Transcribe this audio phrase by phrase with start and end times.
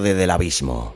[0.00, 0.94] Del abismo.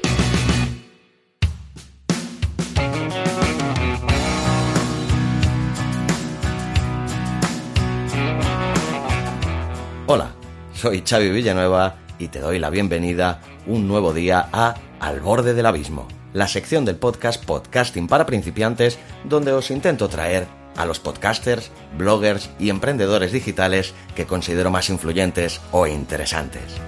[10.07, 10.35] Hola,
[10.73, 15.67] soy Xavi Villanueva y te doy la bienvenida un nuevo día a Al borde del
[15.67, 20.47] abismo, la sección del podcast Podcasting para principiantes donde os intento traer
[20.77, 26.81] a los podcasters, bloggers y emprendedores digitales que considero más influyentes o interesantes.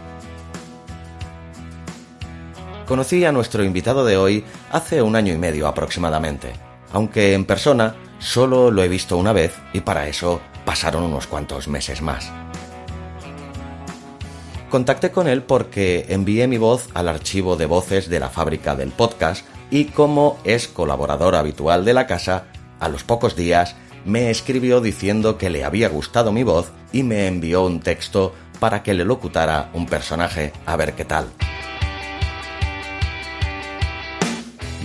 [2.87, 6.53] Conocí a nuestro invitado de hoy hace un año y medio aproximadamente,
[6.93, 11.67] aunque en persona solo lo he visto una vez y para eso pasaron unos cuantos
[11.67, 12.31] meses más.
[14.71, 18.91] Contacté con él porque envié mi voz al archivo de voces de la fábrica del
[18.91, 22.45] podcast y como es colaborador habitual de la casa,
[22.79, 27.27] a los pocos días me escribió diciendo que le había gustado mi voz y me
[27.27, 31.27] envió un texto para que le locutara un personaje a ver qué tal.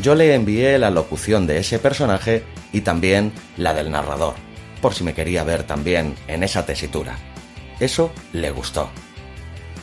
[0.02, 4.36] Yo le envié la locución de ese personaje y también la del narrador,
[4.82, 7.18] por si me quería ver también en esa tesitura.
[7.80, 8.90] Eso le gustó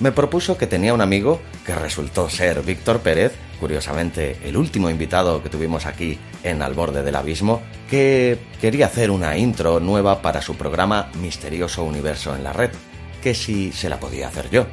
[0.01, 5.43] me propuso que tenía un amigo que resultó ser Víctor Pérez, curiosamente el último invitado
[5.43, 10.41] que tuvimos aquí en Al borde del abismo, que quería hacer una intro nueva para
[10.41, 12.71] su programa Misterioso Universo en la Red,
[13.23, 14.67] que si se la podía hacer yo.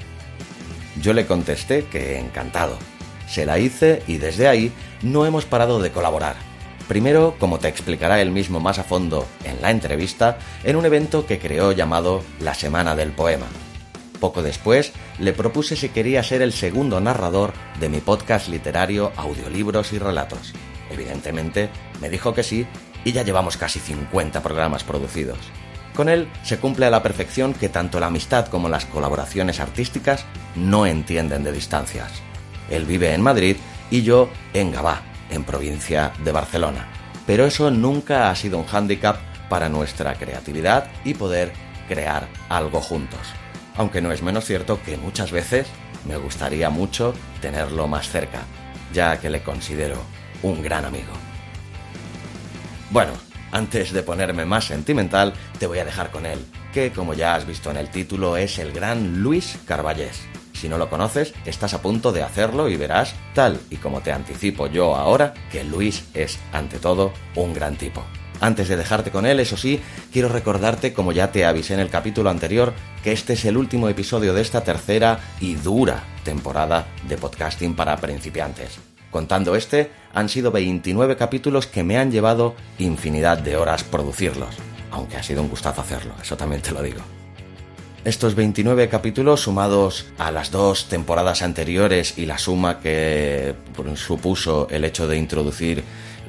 [1.01, 2.77] Yo le contesté que encantado.
[3.27, 6.35] Se la hice y desde ahí no hemos parado de colaborar.
[6.87, 11.25] Primero, como te explicará él mismo más a fondo en la entrevista, en un evento
[11.25, 13.47] que creó llamado La Semana del Poema,
[14.25, 19.93] poco después, le propuse si quería ser el segundo narrador de mi podcast literario Audiolibros
[19.93, 20.53] y Relatos.
[20.89, 21.69] Evidentemente,
[22.01, 22.65] me dijo que sí
[23.03, 25.37] y ya llevamos casi 50 programas producidos.
[25.95, 30.25] Con él se cumple a la perfección que tanto la amistad como las colaboraciones artísticas
[30.55, 32.11] no entienden de distancias.
[32.69, 33.57] Él vive en Madrid
[33.89, 36.87] y yo en Gabá, en provincia de Barcelona.
[37.25, 39.17] Pero eso nunca ha sido un hándicap
[39.49, 41.53] para nuestra creatividad y poder
[41.87, 43.19] crear algo juntos
[43.77, 45.67] aunque no es menos cierto que muchas veces
[46.05, 48.41] me gustaría mucho tenerlo más cerca,
[48.93, 50.01] ya que le considero
[50.43, 51.13] un gran amigo.
[52.91, 53.13] Bueno,
[53.51, 57.45] antes de ponerme más sentimental, te voy a dejar con él, que como ya has
[57.45, 60.34] visto en el título es el gran Luis Carballés.
[60.55, 64.11] Si no lo conoces, estás a punto de hacerlo y verás, tal y como te
[64.11, 68.03] anticipo yo ahora, que Luis es, ante todo, un gran tipo.
[68.41, 71.89] Antes de dejarte con él, eso sí, quiero recordarte, como ya te avisé en el
[71.89, 72.73] capítulo anterior,
[73.03, 77.97] que este es el último episodio de esta tercera y dura temporada de podcasting para
[77.97, 78.79] principiantes.
[79.11, 84.55] Contando este, han sido 29 capítulos que me han llevado infinidad de horas producirlos,
[84.91, 87.01] aunque ha sido un gustazo hacerlo, eso también te lo digo.
[88.05, 93.55] Estos 29 capítulos sumados a las dos temporadas anteriores y la suma que
[93.95, 95.83] supuso el hecho de introducir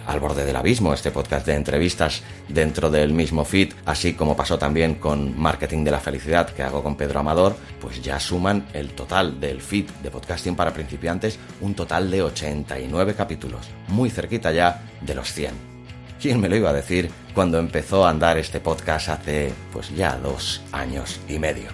[0.06, 4.58] al borde del abismo, este podcast de entrevistas dentro del mismo feed, así como pasó
[4.58, 8.92] también con Marketing de la Felicidad que hago con Pedro Amador, pues ya suman el
[8.92, 14.82] total del feed de podcasting para principiantes, un total de 89 capítulos, muy cerquita ya
[15.02, 15.75] de los 100.
[16.20, 20.16] ¿Quién me lo iba a decir cuando empezó a andar este podcast hace pues ya
[20.16, 21.68] dos años y medio?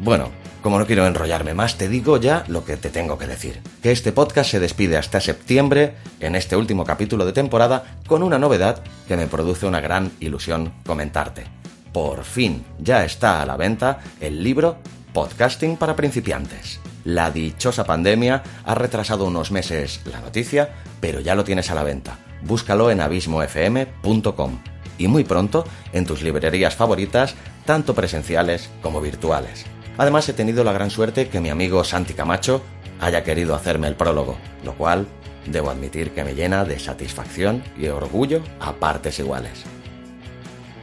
[0.00, 0.30] Bueno,
[0.62, 3.60] como no quiero enrollarme más, te digo ya lo que te tengo que decir.
[3.82, 8.38] Que este podcast se despide hasta septiembre, en este último capítulo de temporada, con una
[8.38, 11.44] novedad que me produce una gran ilusión comentarte.
[11.92, 14.78] Por fin ya está a la venta el libro
[15.12, 16.80] Podcasting para principiantes.
[17.04, 20.70] La dichosa pandemia ha retrasado unos meses la noticia,
[21.00, 22.16] pero ya lo tienes a la venta.
[22.42, 24.58] Búscalo en abismofm.com
[24.98, 27.34] y muy pronto en tus librerías favoritas,
[27.64, 29.64] tanto presenciales como virtuales.
[29.98, 32.62] Además he tenido la gran suerte que mi amigo Santi Camacho
[33.00, 35.06] haya querido hacerme el prólogo, lo cual
[35.46, 39.64] debo admitir que me llena de satisfacción y orgullo a partes iguales.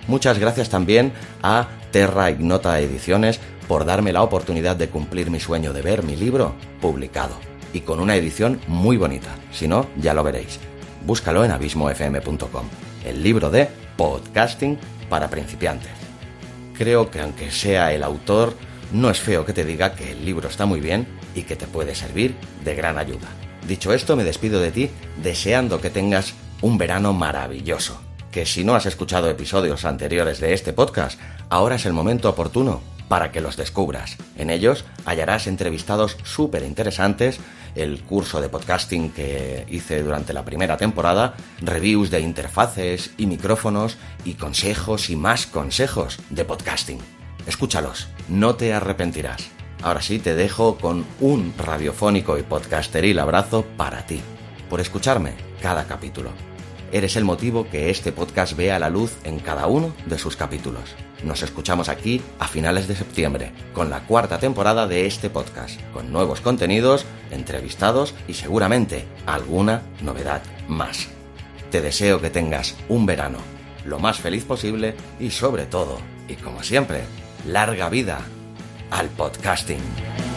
[0.07, 1.13] Muchas gracias también
[1.43, 6.15] a Terra Ignota Ediciones por darme la oportunidad de cumplir mi sueño de ver mi
[6.15, 7.35] libro publicado
[7.73, 9.29] y con una edición muy bonita.
[9.51, 10.59] Si no, ya lo veréis.
[11.05, 12.65] Búscalo en abismofm.com.
[13.05, 13.67] El libro de
[13.97, 14.77] podcasting
[15.09, 15.91] para principiantes.
[16.77, 18.53] creo que aunque sea el autor,
[18.93, 21.67] no es feo que te diga que el libro está muy bien y que te
[21.67, 23.27] puede servir de gran ayuda.
[23.67, 24.89] Dicho esto, me despido de ti
[25.21, 28.01] deseando que tengas un verano maravilloso.
[28.31, 31.19] Que si no has escuchado episodios anteriores de este podcast,
[31.49, 34.15] ahora es el momento oportuno para que los descubras.
[34.37, 37.39] En ellos hallarás entrevistados súper interesantes,
[37.75, 43.97] el curso de podcasting que hice durante la primera temporada, reviews de interfaces y micrófonos
[44.23, 46.99] y consejos y más consejos de podcasting.
[47.45, 49.49] Escúchalos, no te arrepentirás.
[49.81, 54.21] Ahora sí te dejo con un radiofónico y podcasteril abrazo para ti,
[54.69, 56.48] por escucharme cada capítulo.
[56.91, 60.95] Eres el motivo que este podcast vea la luz en cada uno de sus capítulos.
[61.23, 66.11] Nos escuchamos aquí a finales de septiembre, con la cuarta temporada de este podcast, con
[66.11, 71.09] nuevos contenidos, entrevistados y seguramente alguna novedad más.
[71.69, 73.37] Te deseo que tengas un verano
[73.85, 77.03] lo más feliz posible y sobre todo, y como siempre,
[77.45, 78.19] larga vida
[78.89, 80.28] al podcasting.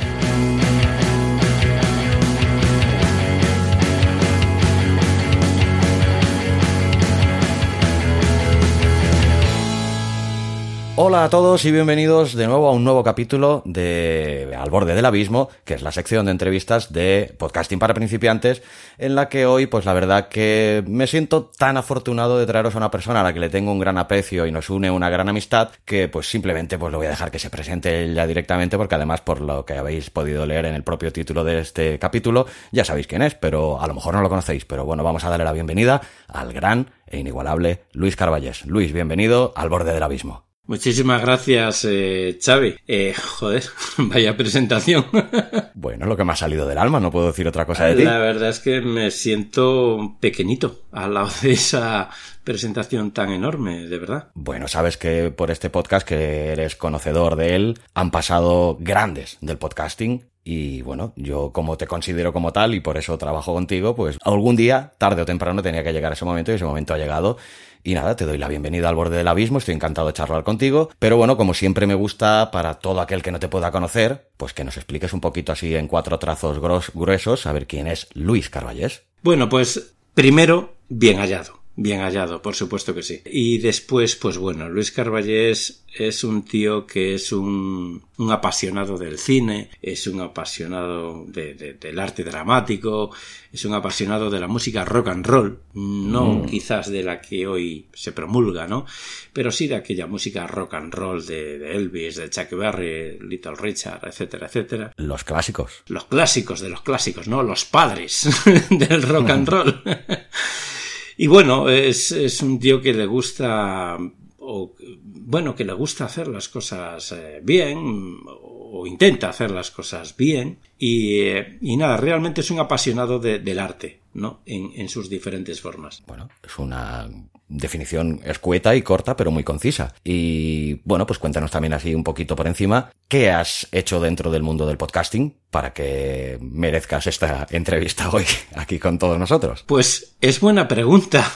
[10.94, 15.06] Hola a todos y bienvenidos de nuevo a un nuevo capítulo de Al borde del
[15.06, 18.62] abismo, que es la sección de entrevistas de podcasting para principiantes,
[18.98, 22.76] en la que hoy, pues la verdad que me siento tan afortunado de traeros a
[22.76, 25.30] una persona a la que le tengo un gran aprecio y nos une una gran
[25.30, 28.96] amistad, que pues simplemente pues lo voy a dejar que se presente ya directamente, porque
[28.96, 32.84] además por lo que habéis podido leer en el propio título de este capítulo, ya
[32.84, 35.46] sabéis quién es, pero a lo mejor no lo conocéis, pero bueno, vamos a darle
[35.46, 38.66] la bienvenida al gran e inigualable Luis Carballés.
[38.66, 40.51] Luis, bienvenido al borde del abismo.
[40.66, 42.76] Muchísimas gracias, eh, Xavi.
[42.86, 43.64] Eh, joder,
[43.98, 45.06] vaya presentación.
[45.74, 48.04] bueno, lo que me ha salido del alma, no puedo decir otra cosa de ti.
[48.04, 52.10] La verdad es que me siento pequeñito al lado de esa
[52.44, 54.28] presentación tan enorme, de verdad.
[54.34, 59.58] Bueno, sabes que por este podcast, que eres conocedor de él, han pasado grandes del
[59.58, 64.18] podcasting y bueno, yo como te considero como tal y por eso trabajo contigo, pues
[64.22, 67.36] algún día, tarde o temprano, tenía que llegar ese momento y ese momento ha llegado.
[67.84, 70.90] Y nada, te doy la bienvenida al borde del abismo, estoy encantado de charlar contigo.
[70.98, 74.52] Pero bueno, como siempre me gusta para todo aquel que no te pueda conocer, pues
[74.52, 76.60] que nos expliques un poquito así en cuatro trazos
[76.94, 79.02] gruesos, a ver quién es Luis Carballés.
[79.22, 81.61] Bueno, pues primero, bien hallado.
[81.74, 83.22] Bien hallado, por supuesto que sí.
[83.24, 89.18] Y después, pues bueno, Luis Carballés es un tío que es un, un apasionado del
[89.18, 93.10] cine, es un apasionado de, del arte dramático,
[93.50, 96.46] es un apasionado de la música rock and roll, no mm.
[96.46, 98.84] quizás de la que hoy se promulga, ¿no?
[99.32, 103.54] Pero sí de aquella música rock and roll de, de Elvis, de Chuck Berry, Little
[103.54, 104.92] Richard, etcétera, etcétera.
[104.96, 105.84] Los clásicos.
[105.86, 107.42] Los clásicos de los clásicos, ¿no?
[107.42, 108.28] Los padres
[108.70, 109.82] del rock and roll.
[111.16, 113.98] Y bueno, es, es un tío que le gusta,
[114.38, 114.74] o,
[115.04, 118.51] bueno, que le gusta hacer las cosas eh, bien, o
[118.86, 123.58] intenta hacer las cosas bien, y, eh, y nada, realmente es un apasionado de, del
[123.58, 124.40] arte, ¿no?
[124.46, 126.02] En, en sus diferentes formas.
[126.06, 127.08] Bueno, es una
[127.52, 129.94] definición escueta y corta, pero muy concisa.
[130.02, 134.42] Y bueno, pues cuéntanos también así un poquito por encima, ¿qué has hecho dentro del
[134.42, 138.24] mundo del podcasting para que merezcas esta entrevista hoy
[138.54, 139.64] aquí con todos nosotros?
[139.66, 141.30] Pues es buena pregunta.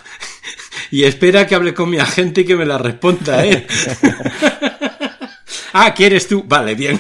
[0.91, 3.67] y espera que hable con mi agente y que me la responda, ¿eh?
[5.79, 6.43] Ah, ¿quieres tú?
[6.49, 6.99] Vale, bien.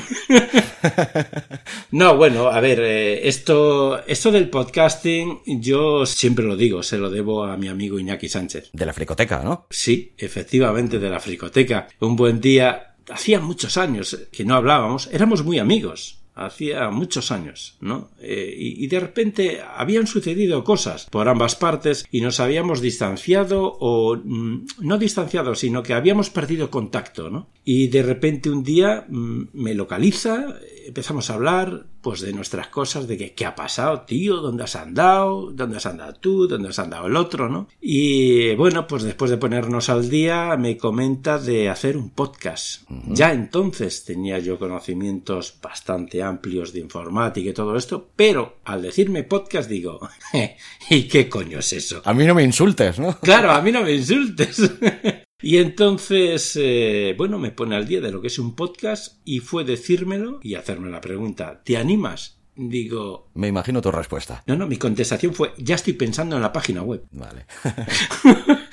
[1.92, 7.08] no, bueno, a ver, eh, esto, esto del podcasting, yo siempre lo digo, se lo
[7.08, 8.68] debo a mi amigo Iñaki Sánchez.
[8.74, 9.66] De la fricoteca, ¿no?
[9.70, 11.88] Sí, efectivamente, de la fricoteca.
[12.00, 17.76] Un buen día, hacía muchos años que no hablábamos, éramos muy amigos hacía muchos años,
[17.80, 18.10] ¿no?
[18.20, 24.16] Eh, y, de repente habían sucedido cosas por ambas partes y nos habíamos distanciado o
[24.16, 27.48] mm, no distanciado, sino que habíamos perdido contacto, ¿no?
[27.64, 33.06] Y de repente un día mm, me localiza, empezamos a hablar, pues de nuestras cosas,
[33.06, 36.78] de que qué ha pasado, tío, dónde has andado, dónde has andado tú, dónde has
[36.78, 37.68] andado el otro, ¿no?
[37.80, 42.88] Y bueno, pues después de ponernos al día, me comenta de hacer un podcast.
[43.08, 49.24] Ya entonces tenía yo conocimientos bastante amplios de informática y todo esto, pero al decirme
[49.24, 50.00] podcast digo,
[50.90, 52.02] ¿y qué coño es eso?
[52.04, 53.18] A mí no me insultes, ¿no?
[53.20, 54.70] Claro, a mí no me insultes.
[55.42, 59.40] Y entonces, eh, bueno, me pone al día de lo que es un podcast y
[59.40, 62.40] fue decírmelo y hacerme la pregunta, ¿te animas?
[62.54, 63.28] Digo...
[63.34, 64.42] Me imagino tu respuesta.
[64.46, 67.04] No, no, mi contestación fue, ya estoy pensando en la página web.
[67.12, 67.44] Vale.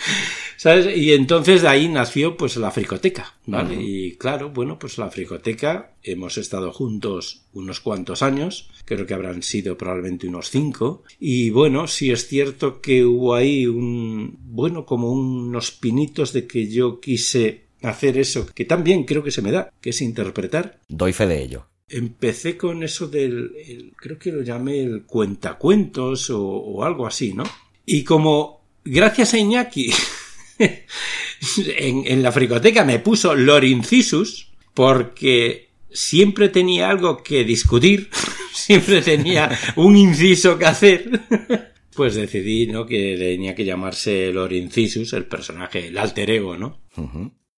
[0.64, 0.96] ¿Sabes?
[0.96, 3.76] Y entonces de ahí nació pues la fricoteca, ¿vale?
[3.82, 9.44] Y claro, bueno, pues la fricoteca, hemos estado juntos unos cuantos años, creo que habrán
[9.44, 15.12] sido probablemente unos cinco, y bueno, sí es cierto que hubo ahí un, bueno, como
[15.12, 19.70] unos pinitos de que yo quise hacer eso que también creo que se me da,
[19.82, 20.80] que es interpretar.
[20.88, 21.68] Doy fe de ello.
[21.90, 27.44] Empecé con eso del, creo que lo llamé el cuentacuentos o, o algo así, ¿no?
[27.86, 29.92] Y como gracias a Iñaki
[31.78, 38.10] en, en, la fricoteca me puso Lorincisus porque siempre tenía algo que discutir,
[38.54, 41.22] siempre tenía un inciso que hacer.
[41.96, 42.88] Pues decidí, ¿no?
[42.88, 46.82] Que tenía que llamarse Lorincisus, el personaje, el alter ego, ¿no?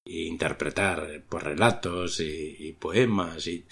[0.03, 3.63] E interpretar pues, relatos y, y poemas y,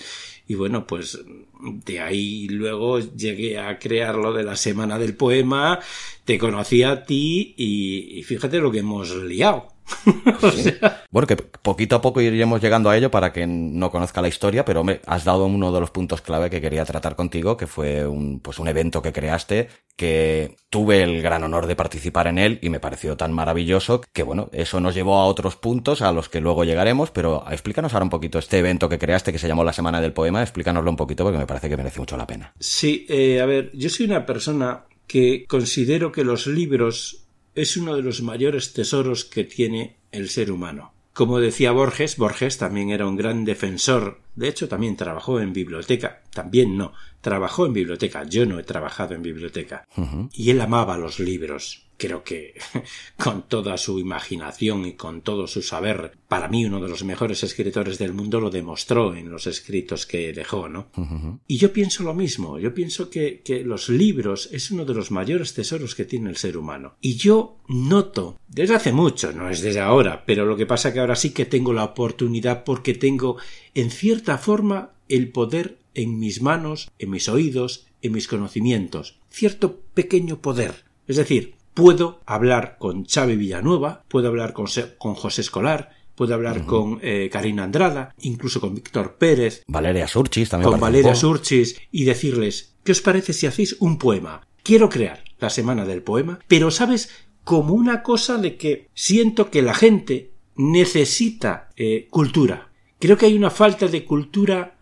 [0.47, 1.19] y, bueno, pues
[1.61, 5.79] de ahí luego llegué a crear lo de la Semana del Poema,
[6.25, 9.72] te conocí a ti y, fíjate lo que hemos liado.
[10.41, 11.03] o sea...
[11.11, 14.65] Bueno, que poquito a poco iremos llegando a ello para que no conozca la historia,
[14.65, 18.07] pero me has dado uno de los puntos clave que quería tratar contigo, que fue
[18.07, 22.59] un, pues un evento que creaste, que tuve el gran honor de participar en él
[22.61, 26.29] y me pareció tan maravilloso que bueno, eso nos llevó a otros puntos a los
[26.29, 29.63] que luego llegaremos, pero explícanos ahora un poquito este evento que creaste que se llamó
[29.63, 32.53] la Semana del Poema, explícanoslo un poquito porque me parece que merece mucho la pena.
[32.59, 37.22] Sí, eh, a ver, yo soy una persona que considero que los libros
[37.55, 40.93] es uno de los mayores tesoros que tiene el ser humano.
[41.13, 46.23] Como decía Borges, Borges también era un gran defensor, de hecho también trabajó en biblioteca,
[46.31, 50.29] también no, trabajó en biblioteca, yo no he trabajado en biblioteca, uh -huh.
[50.33, 52.55] y él amaba los libros creo que
[53.17, 57.43] con toda su imaginación y con todo su saber, para mí uno de los mejores
[57.43, 60.89] escritores del mundo lo demostró en los escritos que dejó, ¿no?
[60.97, 61.39] Uh -huh.
[61.47, 65.11] Y yo pienso lo mismo, yo pienso que, que, los libros es uno de los
[65.11, 66.95] mayores tesoros que tiene el ser humano.
[66.99, 70.99] Y yo noto, desde hace mucho, no es desde ahora, pero lo que pasa que
[70.99, 73.37] ahora sí que tengo la oportunidad porque tengo,
[73.75, 79.79] en cierta forma, el poder en mis manos, en mis oídos, en mis conocimientos, cierto
[79.93, 80.83] pequeño poder.
[81.07, 86.59] Es decir, Puedo hablar con Xavi Villanueva, puedo hablar con, con José Escolar, puedo hablar
[86.59, 86.65] uh -huh.
[86.65, 89.63] con eh, Karina Andrada, incluso con Víctor Pérez.
[89.67, 90.71] Valeria Surchis también.
[90.71, 94.45] Con Valeria Surchis y decirles, ¿qué os parece si hacéis un poema?
[94.61, 97.09] Quiero crear la semana del poema, pero sabes,
[97.43, 102.69] como una cosa de que siento que la gente necesita eh, cultura.
[102.99, 104.77] Creo que hay una falta de cultura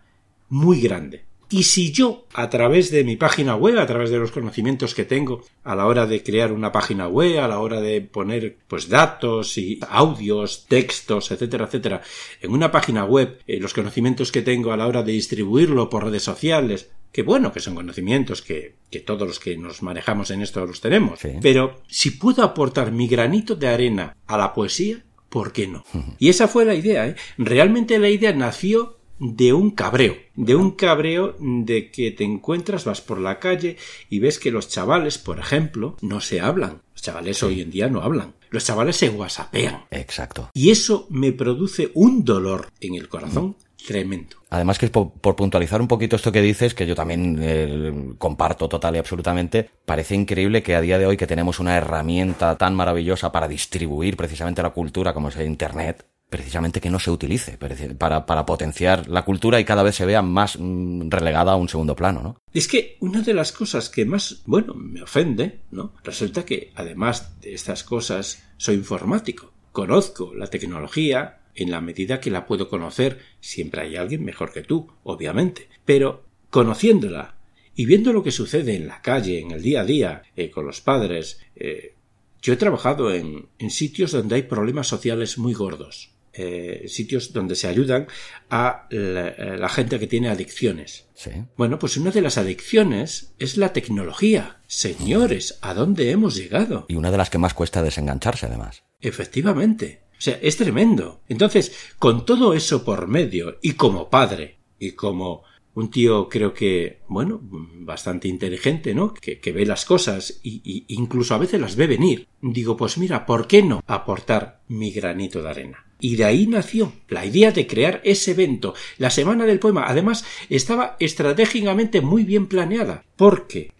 [0.48, 1.24] muy grande.
[1.52, 5.04] Y si yo, a través de mi página web, a través de los conocimientos que
[5.04, 8.88] tengo a la hora de crear una página web, a la hora de poner pues
[8.88, 12.00] datos y audios, textos, etcétera, etcétera,
[12.40, 16.04] en una página web, eh, los conocimientos que tengo a la hora de distribuirlo por
[16.04, 20.40] redes sociales, que bueno, que son conocimientos que, que todos los que nos manejamos en
[20.40, 21.32] esto los tenemos, sí.
[21.42, 25.84] pero si puedo aportar mi granito de arena a la poesía, ¿por qué no?
[26.18, 27.16] Y esa fue la idea, ¿eh?
[27.36, 33.00] Realmente la idea nació de un cabreo, de un cabreo de que te encuentras, vas
[33.00, 33.76] por la calle
[34.10, 36.82] y ves que los chavales, por ejemplo, no se hablan.
[36.92, 37.44] Los chavales sí.
[37.44, 38.34] hoy en día no hablan.
[38.50, 39.84] Los chavales se whatsappean.
[39.92, 40.50] Exacto.
[40.54, 43.86] Y eso me produce un dolor en el corazón mm.
[43.86, 44.36] tremendo.
[44.50, 48.68] Además que por, por, puntualizar un poquito esto que dices, que yo también eh, comparto
[48.68, 52.74] total y absolutamente, parece increíble que a día de hoy que tenemos una herramienta tan
[52.74, 57.58] maravillosa para distribuir precisamente la cultura como es el Internet, precisamente que no se utilice
[57.98, 61.68] para, para potenciar la cultura y cada vez se vea más mmm, relegada a un
[61.68, 62.36] segundo plano, ¿no?
[62.54, 65.92] Es que una de las cosas que más, bueno, me ofende, ¿no?
[66.02, 69.52] Resulta que además de estas cosas soy informático.
[69.72, 73.18] Conozco la tecnología en la medida que la puedo conocer.
[73.40, 75.68] Siempre hay alguien mejor que tú, obviamente.
[75.84, 77.34] Pero conociéndola
[77.76, 80.64] y viendo lo que sucede en la calle, en el día a día, eh, con
[80.64, 81.94] los padres, eh,
[82.40, 87.54] yo he trabajado en, en sitios donde hay problemas sociales muy gordos eh, sitios donde
[87.54, 88.06] se ayudan
[88.48, 91.06] a la, a la, gente que tiene adicciones.
[91.14, 91.30] Sí.
[91.56, 94.60] Bueno, pues una de las adicciones es la tecnología.
[94.66, 96.86] Señores, ¿a dónde hemos llegado?
[96.88, 98.82] Y una de las que más cuesta desengancharse, además.
[99.00, 100.02] Efectivamente.
[100.12, 101.20] O sea, es tremendo.
[101.28, 105.42] Entonces, con todo eso por medio, y como padre, y como
[105.74, 109.14] un tío creo que, bueno, bastante inteligente, ¿no?
[109.14, 112.26] Que, ve las cosas y, incluso a veces las ve venir.
[112.40, 115.86] Digo, pues mira, ¿por qué no aportar mi granito de arena?
[116.00, 119.84] Y de ahí nació la idea de crear ese evento, la Semana del Poema.
[119.86, 123.72] Además, estaba estratégicamente muy bien planeada, porque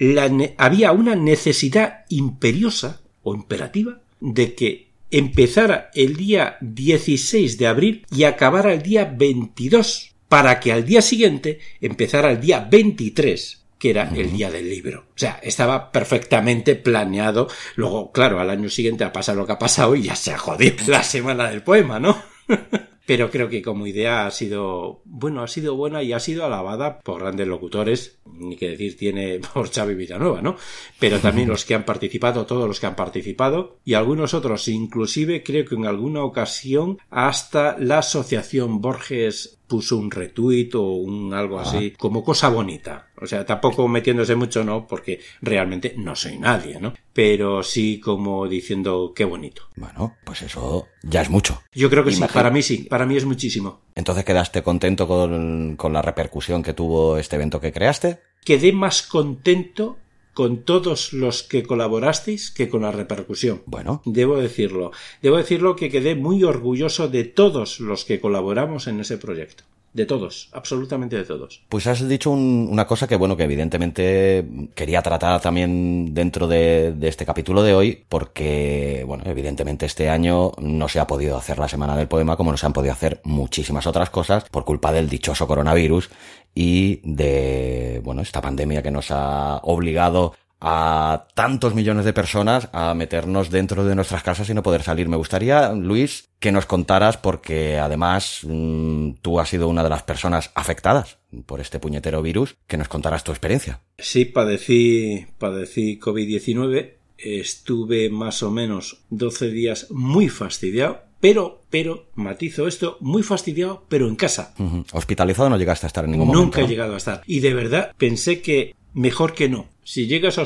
[0.57, 8.25] había una necesidad imperiosa o imperativa de que empezara el día 16 de abril y
[8.25, 14.09] acabara el día 22 para que al día siguiente empezara el día 23 que era
[14.17, 15.01] el día del libro.
[15.15, 17.49] O sea, estaba perfectamente planeado.
[17.77, 20.39] Luego, claro, al año siguiente ha pasado lo que ha pasado y ya se ha
[20.39, 22.17] jodido la semana del poema, ¿no?
[23.07, 27.01] pero creo que como idea ha sido, bueno, ha sido buena y ha sido alabada
[27.01, 30.57] por grandes locutores, ni que decir tiene por Xavi Villanueva, ¿no?
[30.99, 35.43] Pero también los que han participado, todos los que han participado, y algunos otros, inclusive
[35.43, 41.59] creo que en alguna ocasión hasta la Asociación Borges puso un retweet o un algo
[41.59, 43.07] así, como cosa bonita.
[43.19, 46.93] O sea, tampoco metiéndose mucho, no, porque realmente no soy nadie, ¿no?
[47.15, 49.63] Pero sí como diciendo qué bonito.
[49.77, 51.63] Bueno, pues eso ya es mucho.
[51.73, 53.81] Yo creo que sí, para mí sí, para mí es muchísimo.
[53.95, 58.19] Entonces quedaste contento con, con la repercusión que tuvo este evento que creaste.
[58.45, 59.97] Quedé más contento
[60.35, 63.63] con todos los que colaborasteis que con la repercusión.
[63.67, 64.03] Bueno.
[64.05, 64.93] Debo decirlo.
[65.21, 69.65] Debo decirlo que quedé muy orgulloso de todos los que colaboramos en ese proyecto.
[69.93, 71.63] De todos, absolutamente de todos.
[71.69, 77.09] Pues has dicho una cosa que, bueno, que evidentemente quería tratar también dentro de, de,
[77.09, 81.69] este capítulo de hoy, porque, bueno, evidentemente este año no se ha podido hacer la
[81.69, 85.11] Semana del Poema como no se han podido hacer muchísimas otras cosas por culpa del
[85.11, 86.09] dichoso coronavirus
[86.55, 92.95] y de, bueno, esta pandemia que nos ha obligado a tantos millones de personas a
[92.95, 95.09] meternos dentro de nuestras casas y no poder salir.
[95.09, 100.05] Me gustaría, Luis, que nos contaras, porque además mmm, tú has sido una de las
[100.05, 103.81] personas afectadas por este puñetero virus, que nos contaras tu experiencia.
[103.99, 112.69] Sí, padecí, padecí COVID-19, estuve más o menos 12 días muy fastidiado, pero, pero, matizo
[112.69, 114.55] esto, muy fastidiado, pero en casa.
[114.59, 114.85] Uh -huh.
[114.93, 116.59] Hospitalizado no llegaste a estar en ningún Nunca momento.
[116.59, 117.23] Nunca he llegado a estar.
[117.27, 119.72] Y de verdad pensé que mejor que no.
[119.85, 120.45] Si llegas a,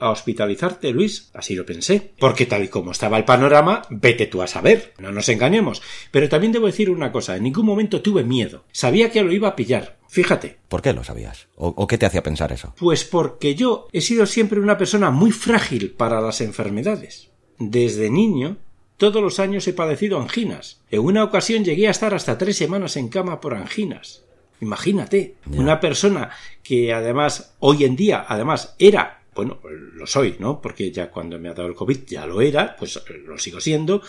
[0.00, 4.40] a, hospitalizarte, Luis, así lo pensé, porque tal y como estaba el panorama, vete tú
[4.40, 5.82] a saber, no nos engañemos.
[6.10, 8.64] Pero también debo decir una cosa, en ningún momento tuve miedo.
[8.72, 9.98] Sabía que lo iba a pillar.
[10.08, 10.58] Fíjate.
[10.68, 11.48] ¿Por qué lo sabías?
[11.54, 12.74] ¿O, ¿O, qué te hacía pensar eso?
[12.78, 17.28] Pues porque yo he sido siempre una persona muy frágil para las enfermedades.
[17.58, 18.56] Desde niño,
[18.98, 20.80] todos los años he padecido anginas.
[20.90, 24.24] En una ocasión llegué a estar hasta tres semanas en cama por anginas.
[24.60, 25.60] Imagínate, yeah.
[25.60, 26.30] una persona
[26.62, 30.60] que además hoy en día, además, era, bueno, lo soy, ¿no?
[30.60, 34.02] Porque ya cuando me ha dado el COVID ya lo era, pues lo sigo siendo,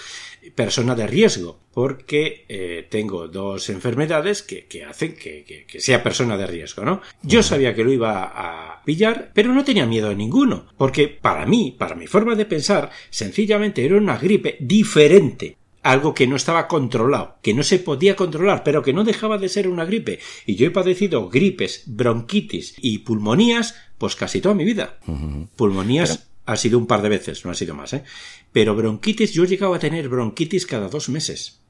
[0.56, 6.02] persona de riesgo, porque eh, tengo dos enfermedades que, que hacen que, que, que, sea
[6.02, 7.02] persona de riesgo, ¿no?
[7.22, 11.46] Yo sabía que lo iba a pillar, pero no tenía miedo a ninguno, porque para
[11.46, 16.68] mí, para mi forma de pensar, sencillamente era una gripe diferente algo que no estaba
[16.68, 20.20] controlado, que no se podía controlar, pero que no dejaba de ser una gripe.
[20.46, 25.00] Y yo he padecido gripes, bronquitis y pulmonías, pues casi toda mi vida.
[25.08, 25.48] Uh -huh.
[25.56, 26.54] Pulmonías pero...
[26.54, 28.04] ha sido un par de veces, no ha sido más, ¿eh?
[28.52, 31.62] Pero bronquitis, yo he llegado a tener bronquitis cada dos meses.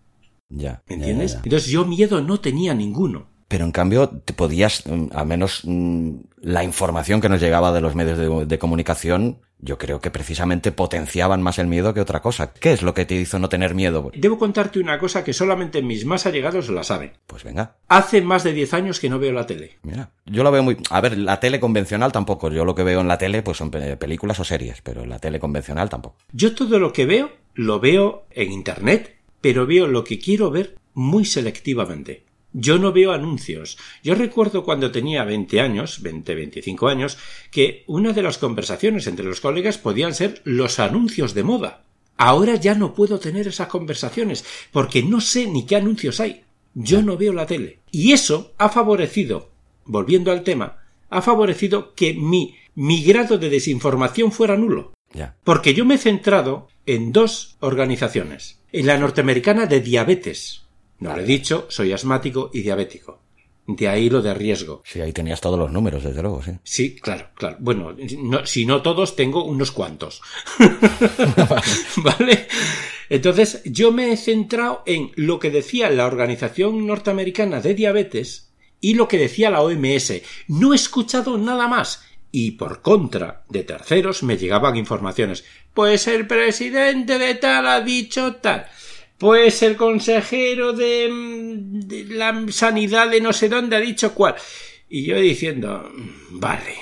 [0.50, 0.82] Ya.
[0.88, 1.32] ¿Me entiendes?
[1.32, 1.44] Ya, ya, ya.
[1.46, 3.28] Entonces yo miedo no tenía ninguno.
[3.50, 7.82] Pero en cambio, te podías, mm, al menos mm, la información que nos llegaba de
[7.82, 12.22] los medios de, de, comunicación, yo creo que precisamente potenciaban más el miedo que otra
[12.22, 12.54] cosa.
[12.54, 14.12] ¿Qué es lo que te hizo no tener miedo?
[14.16, 17.12] Debo contarte una cosa que solamente mis más allegados la saben.
[17.28, 17.76] Pues venga.
[17.88, 19.78] Hace más de 10 años que no veo la tele.
[19.84, 20.78] Mira, yo lo veo muy...
[20.90, 22.50] A ver, la tele convencional tampoco.
[22.52, 25.40] Yo lo que veo en la tele pues son películas o series, pero la tele
[25.40, 26.18] convencional tampoco.
[26.32, 30.78] Yo todo lo que veo, lo veo en Internet, pero veo lo que quiero ver
[30.94, 32.24] muy selectivamente.
[32.52, 33.78] Yo no veo anuncios.
[34.04, 37.18] Yo recuerdo cuando tenía 20 años, 20, 25 años,
[37.52, 41.84] que una de las conversaciones entre los colegas podían ser los anuncios de moda.
[42.18, 46.44] Ahora ya no puedo tener esas conversaciones porque no sé ni qué anuncios hay.
[46.74, 47.80] Yo no veo la tele.
[47.92, 49.52] Y eso ha favorecido,
[49.86, 54.94] volviendo al tema, ha favorecido que mi, mi grado de desinformación fuera nulo.
[55.44, 58.60] Porque yo me he centrado en dos organizaciones.
[58.72, 60.64] En la norteamericana de diabetes,
[61.00, 63.22] no lo he dicho, soy asmático y diabético.
[63.68, 64.82] De ahí lo de riesgo.
[64.84, 66.52] Sí, ahí tenías todos los números, desde luego, sí.
[66.64, 67.58] Sí, claro, claro.
[67.60, 70.24] Bueno, no, si no todos, tengo unos cuantos.
[71.98, 72.48] ¿Vale?
[73.10, 78.50] Entonces, yo me he centrado en lo que decía la Organización Norteamericana de Diabetes
[78.82, 80.14] y lo que decía la OMS.
[80.48, 82.04] No he escuchado nada más.
[82.32, 85.44] Y por contra de terceros me llegaban informaciones.
[85.76, 88.68] Pues el presidente de tal ha dicho tal.
[89.20, 94.36] Pues el consejero de, la sanidad de no sé dónde ha dicho cuál.
[94.90, 95.92] Y yo diciendo,
[96.30, 96.76] vale,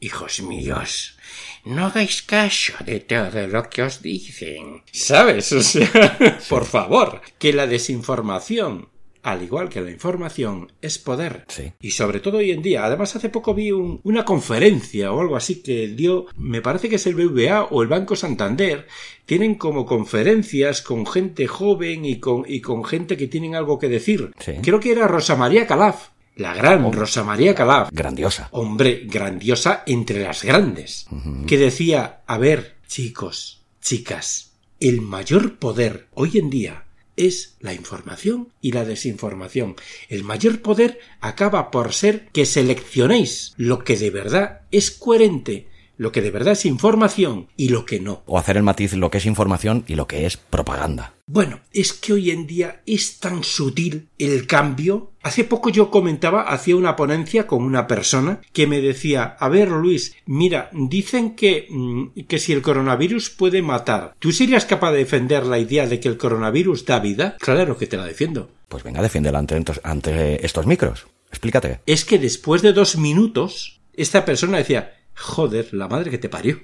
[0.00, 1.18] hijos míos,
[1.64, 4.82] no hagáis caso de todo lo que os dicen.
[4.90, 5.52] ¿Sabes?
[5.52, 8.88] O sea, por favor, que la desinformación
[9.22, 11.44] al igual que la información, es poder.
[11.48, 11.72] Sí.
[11.80, 12.84] Y sobre todo hoy en día.
[12.84, 16.96] Además, hace poco vi un, una conferencia o algo así que dio, me parece que
[16.96, 18.86] es el BVA o el Banco Santander,
[19.24, 23.88] tienen como conferencias con gente joven y con, y con gente que tienen algo que
[23.88, 24.32] decir.
[24.40, 24.54] Sí.
[24.60, 26.08] Creo que era Rosa María Calaf.
[26.36, 26.90] La gran.
[26.92, 27.90] Rosa María Calaf.
[27.92, 28.48] Grandiosa.
[28.52, 31.06] Hombre, grandiosa entre las grandes.
[31.10, 31.46] Uh -huh.
[31.46, 36.84] Que decía, a ver, chicos, chicas, el mayor poder hoy en día
[37.16, 39.76] es la información y la desinformación.
[40.08, 46.12] El mayor poder acaba por ser que seleccionéis lo que de verdad es coherente lo
[46.12, 48.22] que de verdad es información y lo que no.
[48.26, 51.14] O hacer el matiz lo que es información y lo que es propaganda.
[51.26, 55.12] Bueno, es que hoy en día es tan sutil el cambio.
[55.22, 59.68] Hace poco yo comentaba, hacía una ponencia con una persona que me decía, a ver
[59.70, 64.98] Luis, mira, dicen que, mm, que si el coronavirus puede matar, ¿tú serías capaz de
[64.98, 67.36] defender la idea de que el coronavirus da vida?
[67.38, 68.50] Claro que te la defiendo.
[68.68, 71.06] Pues venga, defiéndela ante, ante estos micros.
[71.30, 71.80] Explícate.
[71.86, 76.60] Es que después de dos minutos, esta persona decía, Joder, la madre que te parió.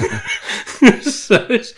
[1.02, 1.74] ¿Sabes?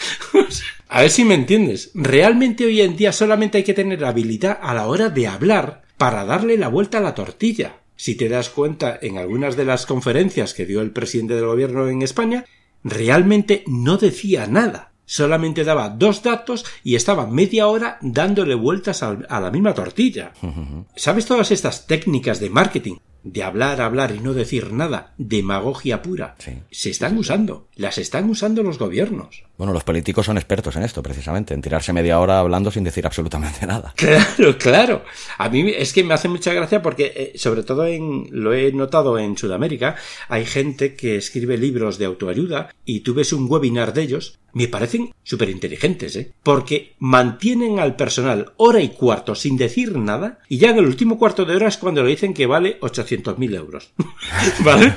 [0.88, 1.90] A ver si me entiendes.
[1.94, 6.24] Realmente hoy en día solamente hay que tener habilidad a la hora de hablar para
[6.24, 7.80] darle la vuelta a la tortilla.
[7.96, 11.88] Si te das cuenta en algunas de las conferencias que dio el presidente del gobierno
[11.88, 12.44] en España,
[12.84, 14.92] realmente no decía nada.
[15.04, 20.32] Solamente daba dos datos y estaba media hora dándole vueltas a la misma tortilla.
[20.96, 26.36] ¿Sabes todas estas técnicas de marketing de hablar, hablar y no decir nada, demagogia pura,
[26.70, 29.47] se están usando, las están usando los gobiernos.
[29.58, 33.04] Bueno, los políticos son expertos en esto, precisamente, en tirarse media hora hablando sin decir
[33.04, 33.92] absolutamente nada.
[33.96, 35.04] Claro, claro.
[35.36, 38.70] A mí es que me hace mucha gracia porque, eh, sobre todo en, lo he
[38.70, 39.96] notado en Sudamérica,
[40.28, 44.68] hay gente que escribe libros de autoayuda y tú ves un webinar de ellos, me
[44.68, 46.32] parecen súper inteligentes, ¿eh?
[46.42, 51.18] Porque mantienen al personal hora y cuarto sin decir nada y ya en el último
[51.18, 53.90] cuarto de hora es cuando le dicen que vale 800.000 euros.
[54.64, 54.94] ¿Vale?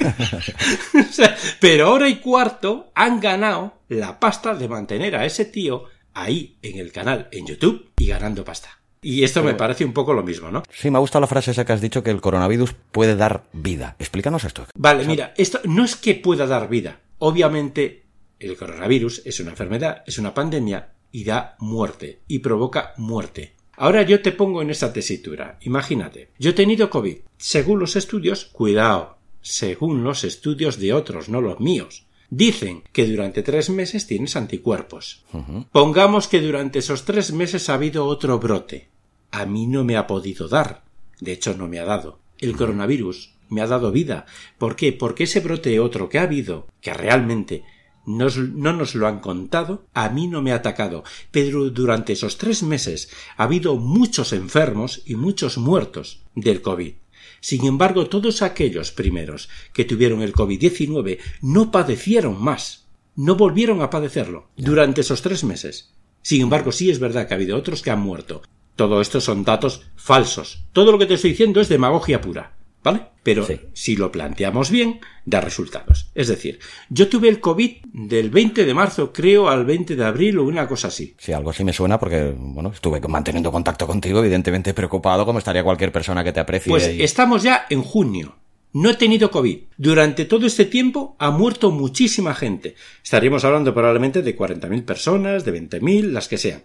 [1.60, 6.80] pero hora y cuarto han ganado la pasta de mantener a ese tío ahí en
[6.80, 8.80] el canal en YouTube y ganando pasta.
[9.01, 10.63] Y esto me parece un poco lo mismo, ¿no?
[10.69, 13.45] Sí, me ha gustado la frase esa que has dicho que el coronavirus puede dar
[13.51, 13.95] vida.
[13.99, 14.65] Explícanos esto.
[14.75, 17.01] Vale, mira, esto no es que pueda dar vida.
[17.17, 18.06] Obviamente,
[18.39, 23.56] el coronavirus es una enfermedad, es una pandemia y da muerte y provoca muerte.
[23.75, 25.58] Ahora yo te pongo en esta tesitura.
[25.62, 27.17] Imagínate, yo he tenido COVID.
[27.38, 32.06] Según los estudios, cuidado, según los estudios de otros, no los míos.
[32.34, 35.26] Dicen que durante tres meses tienes anticuerpos.
[35.74, 38.88] Pongamos que durante esos tres meses ha habido otro brote.
[39.32, 40.86] A mí no me ha podido dar.
[41.20, 42.20] De hecho, no me ha dado.
[42.39, 44.26] El coronavirus me ha dado vida.
[44.58, 44.94] ¿Por qué?
[44.94, 47.65] Porque ese brote otro que ha habido, que realmente
[48.06, 52.63] no nos lo han contado, a mí no me ha atacado, pero durante esos tres
[52.63, 56.94] meses ha habido muchos enfermos y muchos muertos del COVID.
[57.41, 63.89] Sin embargo, todos aquellos primeros que tuvieron el COVID-19 no padecieron más, no volvieron a
[63.89, 65.91] padecerlo durante esos tres meses.
[66.21, 68.43] Sin embargo, sí es verdad que ha habido otros que han muerto.
[68.75, 70.63] Todo esto son datos falsos.
[70.71, 72.56] Todo lo que te estoy diciendo es demagogia pura.
[72.84, 73.02] ¿Vale?
[73.24, 76.10] Pero si lo planteamos bien, da resultados.
[76.15, 80.39] Es decir, yo tuve el COVID del 20 de marzo, creo, al 20 de abril
[80.39, 81.15] o una cosa así.
[81.20, 85.63] Sí, algo así me suena porque, bueno, estuve manteniendo contacto contigo, evidentemente preocupado, como estaría
[85.63, 86.72] cualquier persona que te aprecie.
[86.72, 88.36] Pues estamos ya en junio.
[88.74, 89.60] No he tenido COVID.
[89.78, 92.76] Durante todo este tiempo ha muerto muchísima gente.
[93.04, 96.63] Estaríamos hablando probablemente de 40.000 personas, de 20.000, las que sean.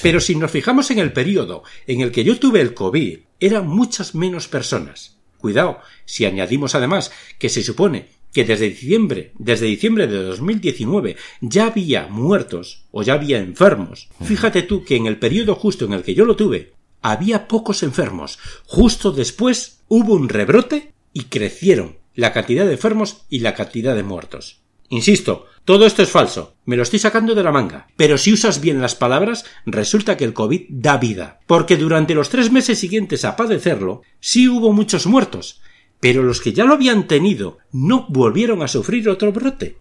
[0.00, 3.66] Pero si nos fijamos en el periodo en el que yo tuve el COVID, eran
[3.66, 5.19] muchas menos personas.
[5.40, 11.66] Cuidado, si añadimos además que se supone que desde diciembre, desde diciembre de 2019 ya
[11.66, 14.08] había muertos o ya había enfermos.
[14.22, 16.72] Fíjate tú que en el periodo justo en el que yo lo tuve,
[17.02, 18.38] había pocos enfermos.
[18.66, 24.02] Justo después hubo un rebrote y crecieron la cantidad de enfermos y la cantidad de
[24.02, 24.60] muertos.
[24.88, 26.56] Insisto, todo esto es falso.
[26.64, 27.86] Me lo estoy sacando de la manga.
[27.96, 31.40] Pero si usas bien las palabras, resulta que el COVID da vida.
[31.46, 35.60] Porque durante los tres meses siguientes a padecerlo, sí hubo muchos muertos.
[36.00, 39.76] Pero los que ya lo habían tenido no volvieron a sufrir otro brote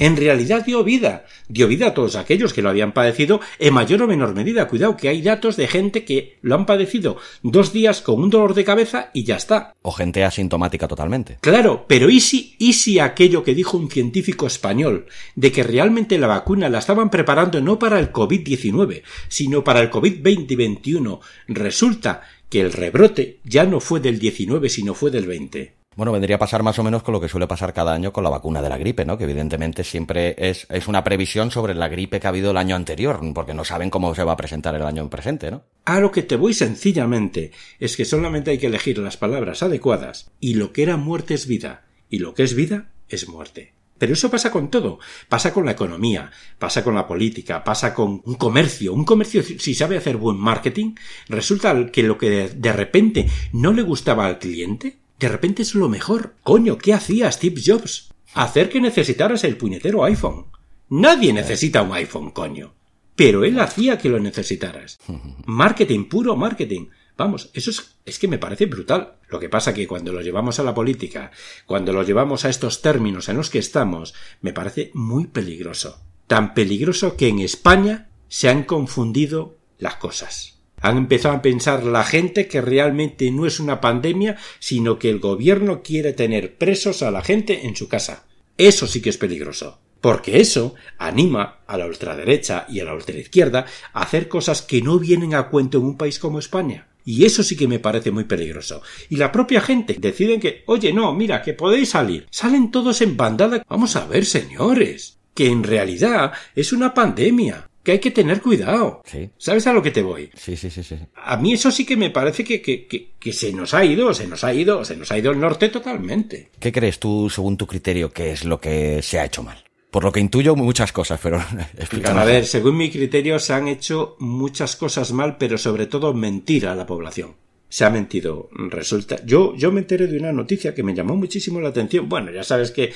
[0.00, 4.02] en realidad dio vida, dio vida a todos aquellos que lo habían padecido en mayor
[4.02, 4.66] o menor medida.
[4.66, 8.54] Cuidado que hay datos de gente que lo han padecido dos días con un dolor
[8.54, 9.74] de cabeza y ya está.
[9.82, 11.36] O gente asintomática totalmente.
[11.42, 16.16] Claro, pero ¿y si, y si aquello que dijo un científico español de que realmente
[16.16, 22.62] la vacuna la estaban preparando no para el COVID-19, sino para el COVID-2021, resulta que
[22.62, 25.79] el rebrote ya no fue del 19, sino fue del 20?
[25.96, 28.22] Bueno, vendría a pasar más o menos con lo que suele pasar cada año con
[28.22, 29.18] la vacuna de la gripe, ¿no?
[29.18, 32.76] Que evidentemente siempre es, es una previsión sobre la gripe que ha habido el año
[32.76, 35.64] anterior, porque no saben cómo se va a presentar el año presente, ¿no?
[35.84, 37.50] A lo que te voy sencillamente
[37.80, 41.46] es que solamente hay que elegir las palabras adecuadas y lo que era muerte es
[41.46, 43.74] vida y lo que es vida es muerte.
[43.98, 44.98] Pero eso pasa con todo.
[45.28, 48.94] Pasa con la economía, pasa con la política, pasa con un comercio.
[48.94, 50.94] Un comercio, si sabe hacer buen marketing,
[51.28, 55.90] resulta que lo que de repente no le gustaba al cliente, de repente es lo
[55.90, 56.34] mejor.
[56.42, 58.08] Coño, ¿qué hacía Steve Jobs?
[58.32, 60.46] Hacer que necesitaras el puñetero iPhone.
[60.88, 62.74] Nadie necesita un iPhone, coño.
[63.16, 64.98] pero él hacía que lo necesitaras.
[65.44, 66.86] Marketing, puro marketing.
[67.18, 69.18] Vamos, eso es, es, que me parece brutal.
[69.28, 71.30] Lo que pasa que cuando lo llevamos a la política,
[71.66, 76.00] cuando lo llevamos a estos términos en los que estamos, me parece muy peligroso.
[76.28, 80.59] Tan peligroso que en España se han confundido las cosas.
[80.80, 85.18] Han empezado a pensar la gente que realmente no es una pandemia, sino que el
[85.18, 88.24] gobierno quiere tener presos a la gente en su casa.
[88.56, 89.78] Eso sí que es peligroso.
[90.00, 94.98] Porque eso anima a la ultraderecha y a la ultraizquierda a hacer cosas que no
[94.98, 96.88] vienen a cuento en un país como España.
[97.04, 98.82] Y eso sí que me parece muy peligroso.
[99.08, 102.26] Y la propia gente deciden que, oye, no, mira, que podéis salir.
[102.30, 103.64] Salen todos en bandada.
[103.68, 109.02] Vamos a ver, señores, que en realidad es una pandemia que hay que tener cuidado.
[109.04, 109.30] Sí.
[109.38, 110.30] ¿Sabes a lo que te voy?
[110.34, 110.96] Sí, sí, sí, sí.
[111.14, 114.12] A mí eso sí que me parece que, que, que, que, se nos ha ido,
[114.14, 116.50] se nos ha ido, se nos ha ido el norte totalmente.
[116.58, 119.64] ¿Qué crees tú, según tu criterio, que es lo que se ha hecho mal?
[119.90, 121.42] Por lo que intuyo muchas cosas, pero
[121.78, 122.20] explícame.
[122.20, 126.66] A ver, según mi criterio se han hecho muchas cosas mal, pero sobre todo mentir
[126.66, 127.34] a la población.
[127.70, 128.50] Se ha mentido.
[128.52, 129.24] Resulta.
[129.24, 132.08] Yo, yo me enteré de una noticia que me llamó muchísimo la atención.
[132.08, 132.92] Bueno, ya sabes que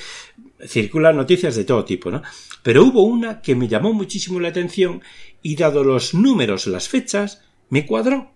[0.67, 2.21] circulan noticias de todo tipo, ¿no?
[2.61, 5.01] Pero hubo una que me llamó muchísimo la atención
[5.41, 8.31] y dado los números, las fechas, me cuadró.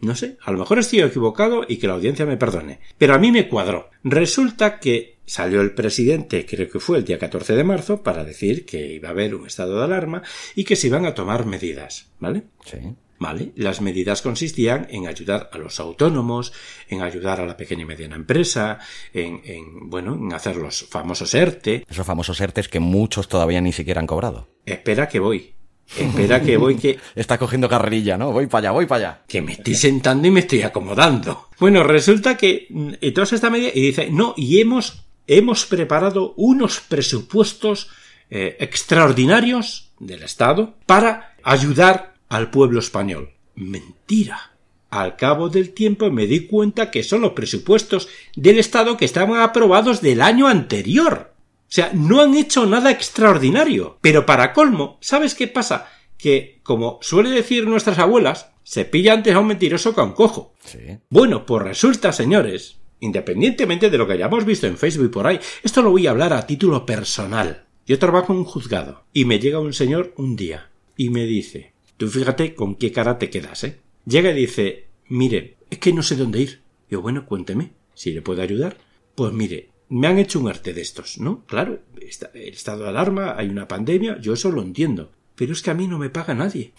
[0.00, 2.80] No sé, a lo mejor estoy equivocado y que la audiencia me perdone.
[2.98, 3.90] Pero a mí me cuadró.
[4.02, 8.64] Resulta que salió el presidente, creo que fue el día 14 de marzo, para decir
[8.64, 10.22] que iba a haber un estado de alarma
[10.56, 12.44] y que se iban a tomar medidas, ¿vale?
[12.64, 12.78] Sí.
[13.20, 13.52] ¿Vale?
[13.56, 16.52] Las medidas consistían en ayudar a los autónomos,
[16.88, 18.78] en ayudar a la pequeña y mediana empresa,
[19.12, 21.84] en, en bueno, en hacer los famosos ERTE.
[21.88, 24.48] Esos famosos ERTEs que muchos todavía ni siquiera han cobrado.
[24.64, 25.54] Espera que voy.
[25.96, 26.98] Espera que voy que...
[27.14, 28.32] Está cogiendo carrerilla, ¿no?
[28.32, 29.22] Voy para allá, voy para allá.
[29.26, 31.48] Que me estoy sentando y me estoy acomodando.
[31.58, 32.68] Bueno, resulta que
[33.00, 37.90] y toda esta medida y dice, no, y hemos, hemos preparado unos presupuestos
[38.30, 43.30] eh, extraordinarios del Estado para ayudar al pueblo español.
[43.54, 44.52] Mentira.
[44.90, 49.40] Al cabo del tiempo me di cuenta que son los presupuestos del Estado que estaban
[49.40, 51.34] aprobados del año anterior.
[51.68, 53.98] O sea, no han hecho nada extraordinario.
[54.00, 55.90] Pero para colmo, ¿sabes qué pasa?
[56.16, 60.12] Que, como suele decir nuestras abuelas, se pilla antes a un mentiroso que a un
[60.12, 60.54] cojo.
[60.64, 60.78] Sí.
[61.10, 65.38] Bueno, pues resulta, señores, independientemente de lo que hayamos visto en Facebook y por ahí,
[65.62, 67.66] esto lo voy a hablar a título personal.
[67.86, 71.72] Yo trabajo en un juzgado y me llega un señor un día y me dice,
[71.98, 73.80] tú fíjate con qué cara te quedas, ¿eh?
[74.06, 76.62] Llega y dice, mire, es que no sé dónde ir.
[76.88, 78.78] Yo, bueno, cuénteme, si le puedo ayudar.
[79.14, 81.44] Pues mire, me han hecho un arte de estos, ¿no?
[81.44, 85.12] Claro, está, el estado de alarma, hay una pandemia, yo eso lo entiendo.
[85.34, 86.72] Pero es que a mí no me paga nadie.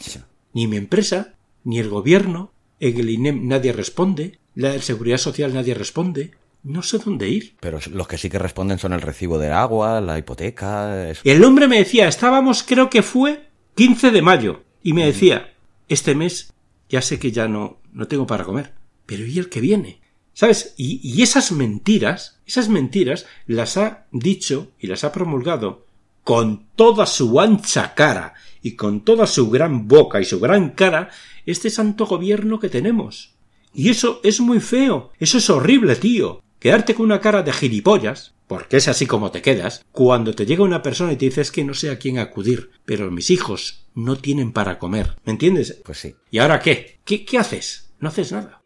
[0.54, 5.74] Ni mi empresa, ni el gobierno, en el INEM nadie responde, la Seguridad Social nadie
[5.74, 6.32] responde.
[6.64, 7.56] No sé dónde ir.
[7.62, 11.10] Pero los que sí que responden son el recibo de agua, la hipoteca.
[11.10, 11.22] Eso.
[11.24, 15.54] El hombre me decía, estábamos, creo que fue 15 de mayo, y me decía,
[15.88, 16.54] este mes
[16.90, 18.74] ya sé que ya no, no tengo para comer.
[19.06, 20.00] Pero ¿y el que viene?
[20.34, 20.74] ¿Sabes?
[20.78, 25.86] Y, y, esas mentiras, esas mentiras las ha dicho y las ha promulgado
[26.24, 31.10] con toda su ancha cara y con toda su gran boca y su gran cara
[31.46, 33.34] este santo gobierno que tenemos.
[33.74, 36.42] Y eso es muy feo, eso es horrible, tío.
[36.60, 40.64] Quedarte con una cara de gilipollas, porque es así como te quedas, cuando te llega
[40.64, 44.16] una persona y te dices que no sé a quién acudir, pero mis hijos no
[44.16, 45.16] tienen para comer.
[45.24, 45.80] ¿Me entiendes?
[45.86, 46.16] Pues sí.
[46.32, 47.00] ¿Y ahora qué?
[47.06, 47.92] ¿Qué, qué haces?
[48.00, 48.64] No haces nada.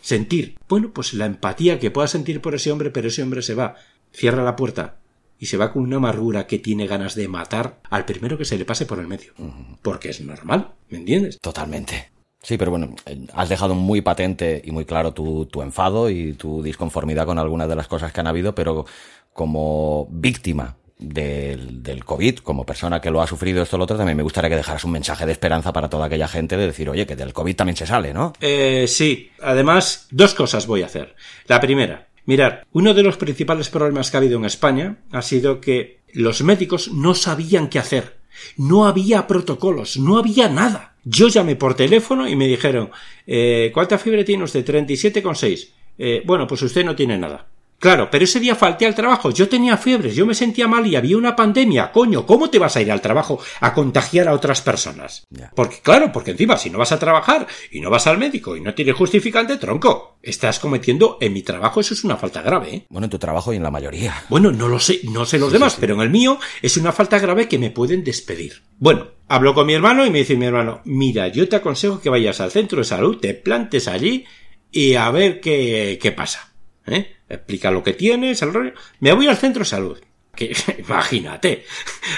[0.00, 0.56] Sentir.
[0.70, 3.74] Bueno, pues la empatía que puedas sentir por ese hombre, pero ese hombre se va,
[4.10, 4.96] cierra la puerta
[5.38, 8.56] y se va con una amargura que tiene ganas de matar al primero que se
[8.56, 9.34] le pase por el medio.
[9.82, 11.38] Porque es normal, ¿me entiendes?
[11.42, 12.10] Totalmente.
[12.46, 12.94] Sí, pero bueno,
[13.32, 17.68] has dejado muy patente y muy claro tu, tu enfado y tu disconformidad con algunas
[17.68, 18.86] de las cosas que han habido, pero
[19.36, 23.98] como víctima del, del, COVID, como persona que lo ha sufrido esto o lo otro,
[23.98, 26.88] también me gustaría que dejaras un mensaje de esperanza para toda aquella gente de decir,
[26.88, 28.32] oye, que del COVID también se sale, ¿no?
[28.40, 29.30] Eh, sí.
[29.42, 31.14] Además, dos cosas voy a hacer.
[31.46, 35.60] La primera, mirar, uno de los principales problemas que ha habido en España ha sido
[35.60, 38.16] que los médicos no sabían qué hacer.
[38.56, 40.94] No había protocolos, no había nada.
[41.04, 42.90] Yo llamé por teléfono y me dijeron,
[43.26, 44.64] eh, ¿cuánta fiebre tiene usted?
[44.64, 45.68] 37,6.
[45.98, 47.46] Eh, bueno, pues usted no tiene nada.
[47.86, 50.96] Claro, pero ese día falté al trabajo, yo tenía fiebres, yo me sentía mal y
[50.96, 51.92] había una pandemia.
[51.92, 55.22] Coño, ¿cómo te vas a ir al trabajo a contagiar a otras personas?
[55.54, 58.60] Porque, claro, porque encima si no vas a trabajar y no vas al médico y
[58.60, 62.86] no tienes justificante, tronco, estás cometiendo en mi trabajo, eso es una falta grave, ¿eh?
[62.88, 64.24] Bueno, en tu trabajo y en la mayoría.
[64.30, 65.80] Bueno, no lo sé, no sé los Sí, demás, sí, sí.
[65.82, 68.64] pero en el mío es una falta grave que me pueden despedir.
[68.78, 72.10] Bueno, hablo con mi hermano y me dice mi hermano, mira, yo te aconsejo que
[72.10, 74.24] vayas al centro de salud, te plantes allí
[74.72, 76.52] y a ver qué, qué pasa.
[76.88, 77.12] ¿eh?
[77.28, 78.72] Explica lo que tienes, el rollo.
[79.00, 79.98] Me voy al centro de salud.
[80.34, 81.64] que imagínate,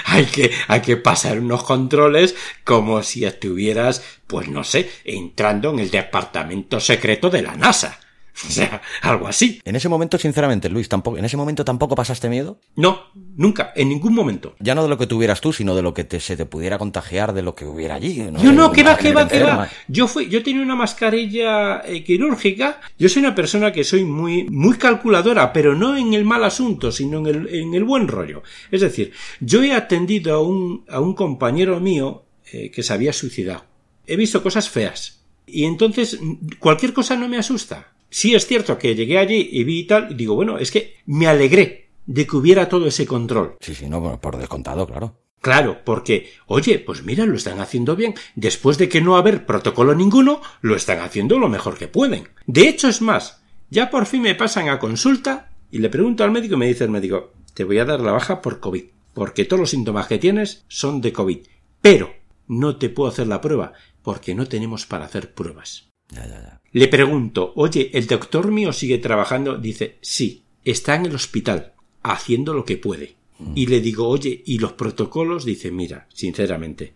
[0.05, 5.79] hay que, hay que pasar unos controles como si estuvieras, pues no sé, entrando en
[5.79, 7.99] el departamento secreto de la NASA.
[8.49, 9.61] O sea, algo así.
[9.65, 12.59] En ese momento, sinceramente, Luis, tampoco, ¿en ese momento tampoco pasaste miedo?
[12.75, 13.03] No,
[13.35, 14.55] nunca, en ningún momento.
[14.59, 16.77] Ya no de lo que tuvieras tú, sino de lo que te, se te pudiera
[16.77, 18.19] contagiar de lo que hubiera allí.
[18.19, 18.41] ¿no?
[18.41, 19.69] Yo no, que va, que va, que va.
[19.87, 22.79] Yo fui, yo tenía una mascarilla eh, quirúrgica.
[22.97, 26.91] Yo soy una persona que soy muy, muy calculadora, pero no en el mal asunto,
[26.91, 28.43] sino en el, en el buen rollo.
[28.71, 33.13] Es decir, yo he atendido a un, a un compañero mío eh, que se había
[33.13, 33.65] suicidado.
[34.07, 35.19] He visto cosas feas.
[35.45, 36.19] Y entonces
[36.59, 37.93] cualquier cosa no me asusta.
[38.09, 40.95] Sí es cierto que llegué allí y vi y tal, y digo, bueno, es que
[41.05, 43.55] me alegré de que hubiera todo ese control.
[43.59, 45.15] Sí, sí, no, por descontado, claro.
[45.41, 48.13] Claro, porque, oye, pues mira, lo están haciendo bien.
[48.35, 52.27] Después de que no haber protocolo ninguno, lo están haciendo lo mejor que pueden.
[52.45, 56.31] De hecho, es más, ya por fin me pasan a consulta y le pregunto al
[56.31, 59.45] médico y me dice el médico, te voy a dar la baja por COVID, porque
[59.45, 61.39] todos los síntomas que tienes son de COVID.
[61.81, 62.13] Pero
[62.47, 65.89] no te puedo hacer la prueba, porque no tenemos para hacer pruebas.
[66.09, 66.58] Ya, ya, ya.
[66.71, 69.57] Le pregunto, oye, ¿el doctor mío sigue trabajando?
[69.57, 73.15] Dice, sí, está en el hospital, haciendo lo que puede.
[73.39, 73.53] Mm.
[73.55, 75.45] Y le digo, oye, ¿y los protocolos?
[75.45, 76.93] Dice, mira, sinceramente,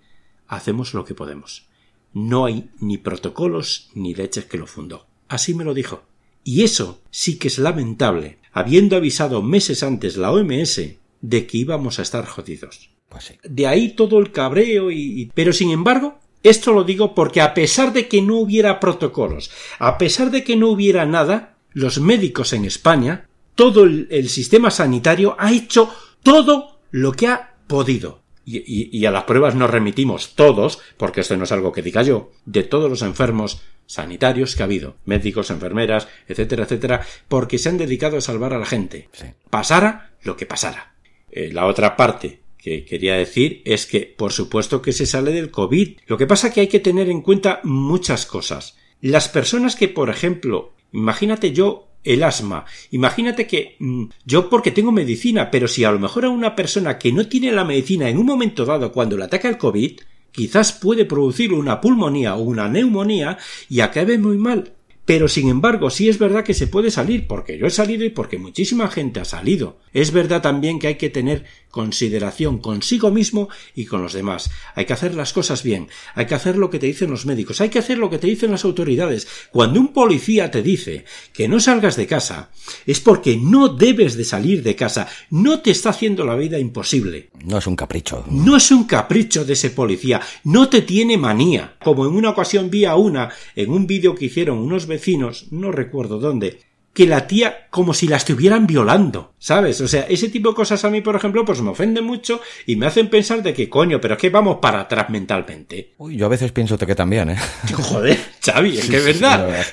[0.48, 1.68] hacemos lo que podemos.
[2.14, 5.08] No hay ni protocolos ni leches que lo fundó.
[5.28, 6.04] Así me lo dijo.
[6.44, 10.82] Y eso sí que es lamentable, habiendo avisado meses antes la OMS
[11.22, 12.92] de que íbamos a estar jodidos.
[13.10, 13.36] Pues sí.
[13.44, 15.32] De ahí todo el cabreo y...
[15.34, 19.98] Pero sin embargo, esto lo digo porque a pesar de que no hubiera protocolos, a
[19.98, 25.54] pesar de que no hubiera nada, los médicos en España, todo el, sistema sanitario ha
[25.54, 25.90] hecho
[26.22, 28.22] todo lo que ha podido.
[28.46, 32.32] Y, a las pruebas nos remitimos todos, porque esto no es algo que diga yo,
[32.46, 37.78] de todos los enfermos sanitarios que ha habido, médicos, enfermeras, etcétera, etcétera, porque se han
[37.78, 39.10] dedicado a salvar a la gente.
[39.50, 40.96] Pasara lo que pasara.
[41.32, 45.52] Eh, la otra parte que quería decir es que, por supuesto que se sale del
[45.52, 45.98] COVID.
[46.08, 48.78] Lo que pasa que hay que tener en cuenta muchas cosas.
[49.02, 52.64] Las personas que, por ejemplo, imagínate yo el asma.
[52.92, 56.98] Imagínate que mm, yo porque tengo medicina, pero si a lo mejor a una persona
[56.98, 60.00] que no tiene la medicina en un momento dado cuando le ataca el COVID,
[60.32, 64.72] quizás puede producir una pulmonía o una neumonía y acabe muy mal.
[65.06, 68.10] Pero sin embargo, sí es verdad que se puede salir, porque yo he salido y
[68.10, 69.80] porque muchísima gente ha salido.
[69.92, 74.52] Es verdad también que hay que tener consideración consigo mismo y con los demás.
[74.76, 77.62] Hay que hacer las cosas bien, hay que hacer lo que te dicen los médicos,
[77.62, 79.28] hay que hacer lo que te dicen las autoridades.
[79.52, 82.52] Cuando un policía te dice que no salgas de casa,
[82.86, 87.30] es porque no debes de salir de casa, no te está haciendo la vida imposible.
[87.44, 88.24] No es un capricho.
[88.30, 91.76] No es un capricho de ese policía, no te tiene manía.
[91.84, 95.72] Como en una ocasión vi a una en un vídeo que hicieron unos vecinos, no
[95.72, 96.60] recuerdo dónde,
[96.94, 99.82] que la tía como si la estuvieran violando, ¿sabes?
[99.82, 102.76] O sea, ese tipo de cosas a mí, por ejemplo, pues me ofenden mucho y
[102.76, 105.94] me hacen pensar de que coño, pero es que vamos para atrás mentalmente.
[105.98, 107.38] Uy, yo a veces pienso que también, ¿eh?
[107.74, 109.66] Joder, Xavi, es que es verdad.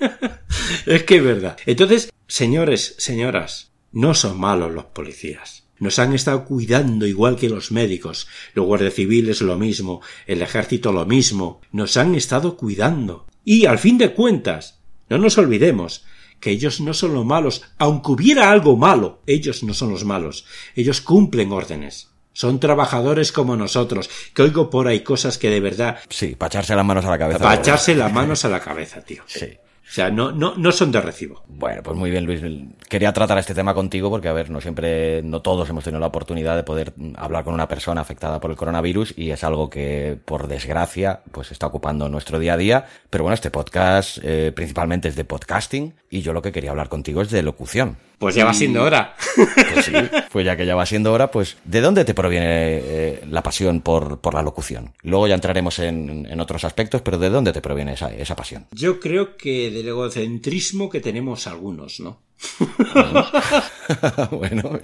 [0.86, 1.56] es que es verdad.
[1.66, 5.64] Entonces, señores, señoras, no son malos los policías.
[5.80, 10.92] Nos han estado cuidando igual que los médicos, los guardias civiles lo mismo, el ejército
[10.92, 13.26] lo mismo, nos han estado cuidando.
[13.50, 16.04] Y al fin de cuentas, no nos olvidemos,
[16.38, 20.44] que ellos no son los malos, aunque hubiera algo malo, ellos no son los malos,
[20.76, 22.10] ellos cumplen órdenes.
[22.34, 25.98] Son trabajadores como nosotros, que oigo por ahí cosas que de verdad...
[26.10, 27.38] Sí, para echarse las manos a la cabeza.
[27.38, 29.22] Para echarse las manos a la cabeza, tío.
[29.24, 29.46] Sí.
[29.88, 31.42] O sea, no, no, no son de recibo.
[31.48, 32.42] Bueno, pues muy bien, Luis.
[32.88, 36.08] Quería tratar este tema contigo porque, a ver, no siempre, no todos hemos tenido la
[36.08, 40.18] oportunidad de poder hablar con una persona afectada por el coronavirus y es algo que,
[40.24, 42.86] por desgracia, pues está ocupando nuestro día a día.
[43.08, 46.90] Pero bueno, este podcast eh, principalmente es de podcasting y yo lo que quería hablar
[46.90, 47.96] contigo es de locución.
[48.18, 49.14] Pues ya va siendo hora.
[49.34, 49.92] Pues sí,
[50.32, 53.80] pues ya que ya va siendo hora, pues ¿de dónde te proviene eh, la pasión
[53.80, 54.92] por, por, la locución?
[55.02, 58.66] Luego ya entraremos en, en, otros aspectos, pero ¿de dónde te proviene esa, esa pasión?
[58.72, 62.18] Yo creo que del egocentrismo que tenemos algunos, ¿no?
[64.30, 64.78] bueno,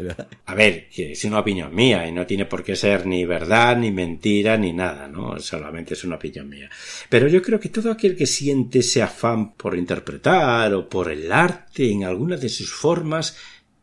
[0.46, 3.92] a ver, es una opinión mía y no tiene por qué ser ni verdad, ni
[3.92, 5.38] mentira, ni nada, ¿no?
[5.38, 6.68] Solamente es una opinión mía.
[7.08, 11.30] Pero yo creo que todo aquel que siente ese afán por interpretar o por el
[11.30, 13.36] arte en alguna de sus formas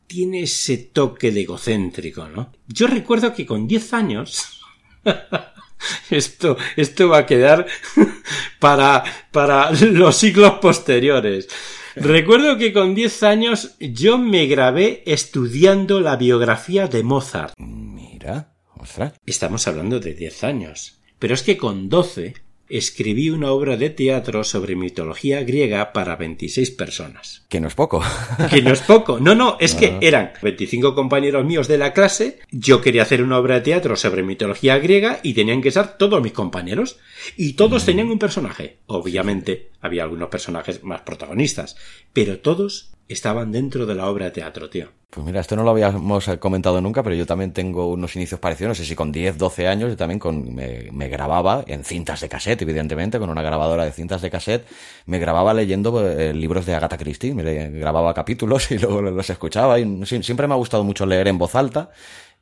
[0.05, 2.51] tiene ese toque de egocéntrico, ¿no?
[2.67, 4.61] Yo recuerdo que con 10 años
[6.09, 7.65] esto, esto va a quedar
[8.59, 11.47] para, para los siglos posteriores.
[11.95, 17.53] Recuerdo que con 10 años yo me grabé estudiando la biografía de Mozart.
[17.57, 19.13] Mira, ostras.
[19.25, 21.01] Estamos hablando de 10 años.
[21.19, 22.33] Pero es que con 12
[22.71, 27.45] escribí una obra de teatro sobre mitología griega para 26 personas.
[27.49, 28.01] Que no es poco.
[28.49, 29.19] que no es poco.
[29.19, 33.37] No, no, es que eran 25 compañeros míos de la clase, yo quería hacer una
[33.37, 36.97] obra de teatro sobre mitología griega y tenían que ser todos mis compañeros.
[37.35, 38.77] Y todos tenían un personaje.
[38.87, 41.75] Obviamente había algunos personajes más protagonistas,
[42.13, 44.89] pero todos estaban dentro de la obra de teatro, tío.
[45.09, 48.69] Pues mira, esto no lo habíamos comentado nunca, pero yo también tengo unos inicios parecidos,
[48.69, 52.29] no sé si con 10, 12 años, yo también con, me, grababa en cintas de
[52.29, 54.65] cassette, evidentemente, con una grabadora de cintas de cassette,
[55.05, 59.79] me grababa leyendo eh, libros de Agatha Christie, me grababa capítulos y luego los escuchaba
[59.79, 61.89] y siempre me ha gustado mucho leer en voz alta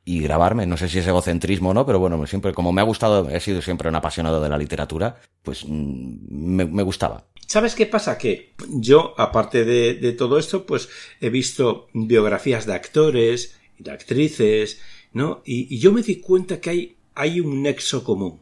[0.09, 0.65] y grabarme.
[0.65, 3.39] No sé si es egocentrismo o no, pero bueno, siempre, como me ha gustado, he
[3.39, 7.25] sido siempre un apasionado de la literatura, pues mm, me, gustaba.
[7.49, 8.19] ¿Sabes qué pasa?
[8.19, 10.87] Que yo, aparte de, todo esto, pues
[11.19, 14.79] he visto biografías de actores y de actrices,
[15.13, 15.41] ¿no?
[15.43, 18.39] Y, yo me di cuenta que hay, hay un nexo común.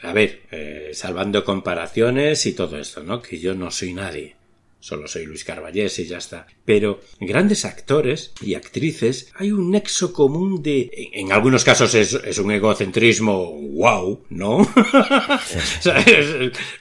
[0.00, 3.20] A ver, eh, salvando comparaciones y todo esto, ¿no?
[3.20, 4.36] Que yo no soy nadie
[4.80, 6.46] solo soy Luis Carballés y ya está.
[6.64, 10.90] Pero grandes actores y actrices hay un nexo común de...
[11.12, 14.58] En algunos casos es, un egocentrismo wow, ¿no?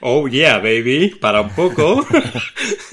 [0.01, 2.05] oh yeah, baby, para un poco.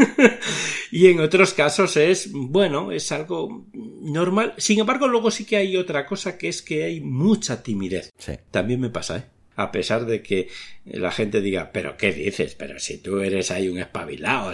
[0.90, 4.54] y en otros casos es, bueno, es algo normal.
[4.58, 8.12] Sin embargo, luego sí que hay otra cosa que es que hay mucha timidez.
[8.50, 9.41] También me pasa, ¿eh?
[9.56, 10.48] A pesar de que
[10.84, 12.54] la gente diga, pero ¿qué dices?
[12.54, 14.52] Pero si tú eres ahí un espabilado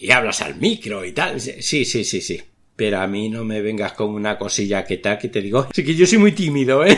[0.00, 1.40] y hablas al micro y tal.
[1.40, 2.40] Sí, sí, sí, sí.
[2.76, 5.84] Pero a mí no me vengas con una cosilla que tal que te digo, sí
[5.84, 6.96] que yo soy muy tímido, ¿eh?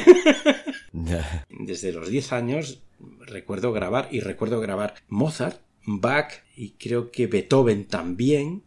[1.49, 2.82] Desde los 10 años
[3.20, 8.64] recuerdo grabar y recuerdo grabar Mozart, Bach y creo que Beethoven también,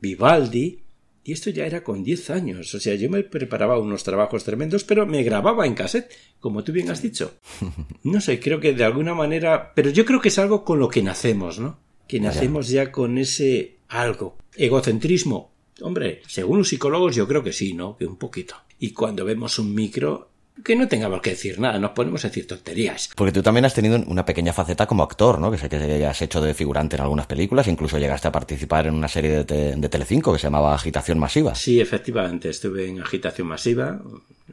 [0.00, 0.83] Vivaldi,
[1.24, 2.74] y esto ya era con 10 años.
[2.74, 6.72] O sea, yo me preparaba unos trabajos tremendos, pero me grababa en cassette, como tú
[6.72, 7.34] bien has dicho.
[8.02, 9.72] No sé, creo que de alguna manera.
[9.74, 11.78] Pero yo creo que es algo con lo que nacemos, ¿no?
[12.06, 14.36] Que nacemos ya con ese algo.
[14.54, 15.52] Egocentrismo.
[15.80, 17.96] Hombre, según los psicólogos, yo creo que sí, ¿no?
[17.96, 18.56] Que un poquito.
[18.78, 20.30] Y cuando vemos un micro,
[20.62, 23.10] que no tengamos que decir nada, nos ponemos a decir tonterías.
[23.16, 25.50] Porque tú también has tenido una pequeña faceta como actor, ¿no?
[25.50, 28.94] Que sé que has hecho de figurante en algunas películas, incluso llegaste a participar en
[28.94, 31.54] una serie de, de Telecinco que se llamaba Agitación Masiva.
[31.54, 34.00] Sí, efectivamente, estuve en Agitación Masiva,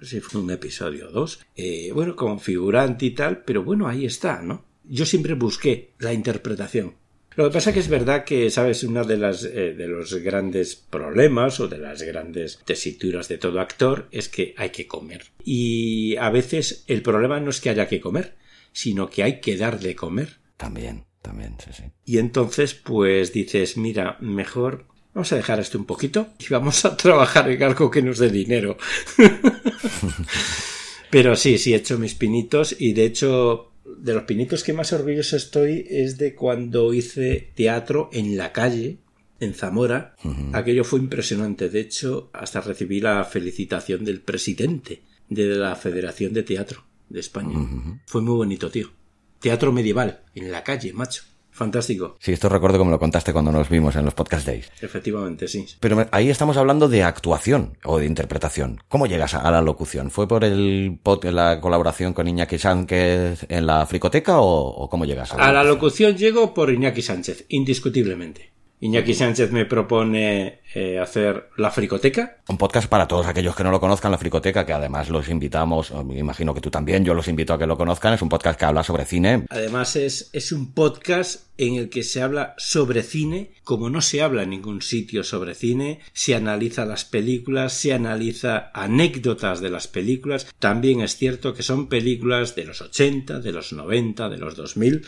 [0.02, 4.06] sí, fue un episodio o dos, eh, bueno, como figurante y tal, pero bueno, ahí
[4.06, 4.66] está, ¿no?
[4.84, 6.96] Yo siempre busqué la interpretación.
[7.42, 10.14] Lo que pasa es que es verdad que, sabes, uno de, las, eh, de los
[10.14, 15.24] grandes problemas o de las grandes tesituras de todo actor es que hay que comer.
[15.44, 18.36] Y a veces el problema no es que haya que comer,
[18.74, 20.38] sino que hay que dar de comer.
[20.56, 21.84] También, también, sí, sí.
[22.06, 24.86] Y entonces, pues dices, mira, mejor
[25.16, 28.30] vamos a dejar esto un poquito y vamos a trabajar en algo que nos dé
[28.30, 28.78] dinero.
[31.10, 33.71] Pero sí, sí, he hecho mis pinitos y de hecho
[34.02, 38.98] de los pinitos que más orgulloso estoy es de cuando hice teatro en la calle,
[39.40, 40.16] en Zamora.
[40.54, 41.70] Aquello fue impresionante.
[41.70, 47.58] De hecho, hasta recibí la felicitación del presidente de la Federación de Teatro de España.
[48.06, 48.92] Fue muy bonito, tío.
[49.40, 51.24] Teatro medieval, en la calle, macho.
[51.52, 52.16] Fantástico.
[52.20, 54.72] Sí, esto recuerdo como lo contaste cuando nos vimos en los podcast days.
[54.82, 55.66] Efectivamente, sí.
[55.80, 58.82] Pero ahí estamos hablando de actuación o de interpretación.
[58.88, 60.12] ¿Cómo llegas a la locución?
[60.12, 65.38] ¿Fue por el la colaboración con Iñaki Sánchez en la fricoteca o, cómo llegas a
[65.38, 68.52] la, a la locución llego por Iñaki Sánchez, indiscutiblemente.
[68.82, 72.38] Iñaki Sánchez me propone eh, hacer La Fricoteca.
[72.48, 75.94] Un podcast para todos aquellos que no lo conozcan, La Fricoteca, que además los invitamos,
[76.04, 78.60] me imagino que tú también, yo los invito a que lo conozcan, es un podcast
[78.60, 79.46] que habla sobre cine.
[79.50, 84.24] Además es, es un podcast en el que se habla sobre cine, como no se
[84.24, 89.88] habla en ningún sitio sobre cine, se analiza las películas, se analiza anécdotas de las
[89.88, 94.56] películas, también es cierto que son películas de los 80, de los 90, de los
[94.56, 95.06] 2000,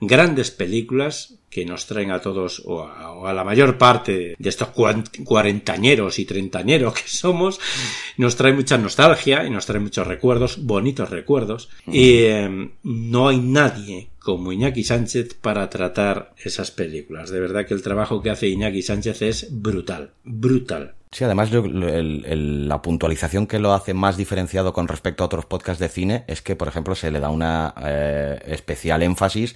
[0.00, 4.68] grandes películas que nos traen a todos o a, la mayor parte de estos
[5.24, 7.60] cuarentañeros y treintañeros que somos,
[8.16, 11.68] nos trae mucha nostalgia y nos trae muchos recuerdos, bonitos recuerdos.
[11.86, 17.30] Y em, no hay nadie como Iñaki Sánchez para tratar esas películas.
[17.30, 20.94] De verdad que el trabajo que hace Iñaki Sánchez es brutal, brutal.
[21.12, 25.88] Sí, además la puntualización que lo hace más diferenciado con respecto a otros podcasts de
[25.88, 29.54] cine es que, por ejemplo, se le da una eh, especial énfasis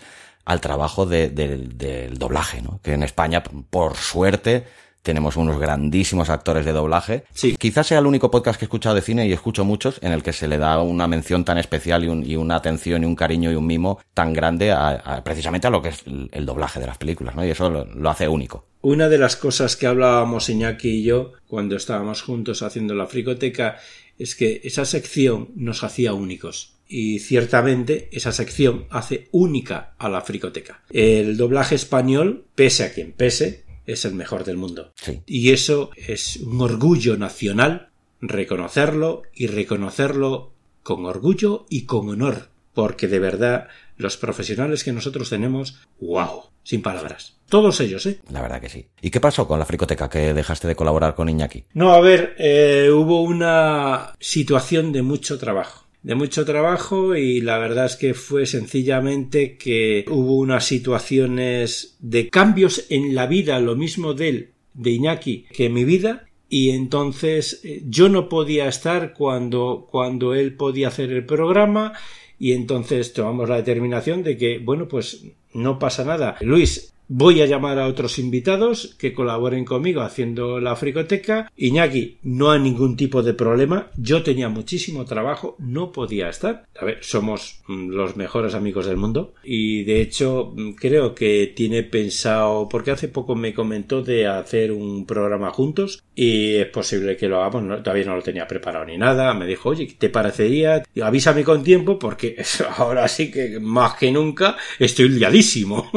[0.49, 2.80] al trabajo del doblaje, ¿no?
[2.82, 4.64] Que en España, por suerte,
[5.03, 7.24] tenemos unos grandísimos actores de doblaje.
[7.34, 7.55] Sí.
[7.59, 10.22] Quizás sea el único podcast que he escuchado de cine y escucho muchos en el
[10.22, 13.57] que se le da una mención tan especial y, una atención y un cariño y
[13.57, 17.34] un mimo tan grande a, precisamente a lo que es el, doblaje de las películas,
[17.34, 17.44] ¿no?
[17.44, 18.64] Y eso lo, hace único.
[18.80, 23.76] Una de las cosas que hablábamos Iñaki y yo cuando estábamos juntos haciendo la fricoteca
[24.18, 30.22] es que esa sección nos hacía únicos y ciertamente esa sección hace única a la
[30.22, 30.82] fricoteca.
[30.91, 34.93] El doblaje español, pese a quien pese, es el mejor del mundo.
[35.26, 43.09] Y eso es un orgullo nacional reconocerlo y reconocerlo con orgullo y con honor, porque
[43.09, 47.36] de verdad los profesionales que nosotros tenemos, wow, sin palabras.
[47.49, 48.20] Todos ellos, ¿eh?
[48.30, 48.86] La verdad que sí.
[49.01, 51.64] ¿Y qué pasó con la fricoteca que dejaste de colaborar con Iñaki?
[51.74, 57.59] No, a ver, eh, hubo una situación de mucho trabajo de mucho trabajo y la
[57.59, 63.76] verdad es que fue sencillamente que hubo unas situaciones de cambios en la vida, lo
[63.76, 68.68] mismo de él, de Iñaki, que en mi vida, y entonces eh, yo no podía
[68.68, 71.92] estar cuando, cuando él podía hacer el programa
[72.38, 76.36] y entonces tomamos la determinación de que, bueno, pues no pasa nada.
[76.40, 81.50] Luis, Voy a llamar a otros invitados que colaboren conmigo haciendo la fricoteca.
[81.56, 83.88] Iñaki, no hay ningún tipo de problema.
[83.96, 86.66] Yo tenía muchísimo trabajo, no podía estar.
[86.78, 91.50] A ver, somos mm, los mejores amigos del mundo y de hecho mm, creo que
[91.56, 97.16] tiene pensado, porque hace poco me comentó de hacer un programa juntos y es posible
[97.16, 97.82] que lo hagamos.
[97.82, 99.32] todavía no lo tenía preparado ni nada.
[99.32, 100.82] Me dijo, oye, ¿te parecería?
[101.02, 102.36] Avísame con tiempo porque
[102.76, 105.90] ahora sí que más que nunca estoy liadísimo.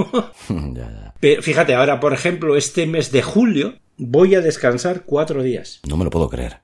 [1.21, 5.79] Pero fíjate, ahora, por ejemplo, este mes de julio voy a descansar cuatro días.
[5.87, 6.57] No me lo puedo creer.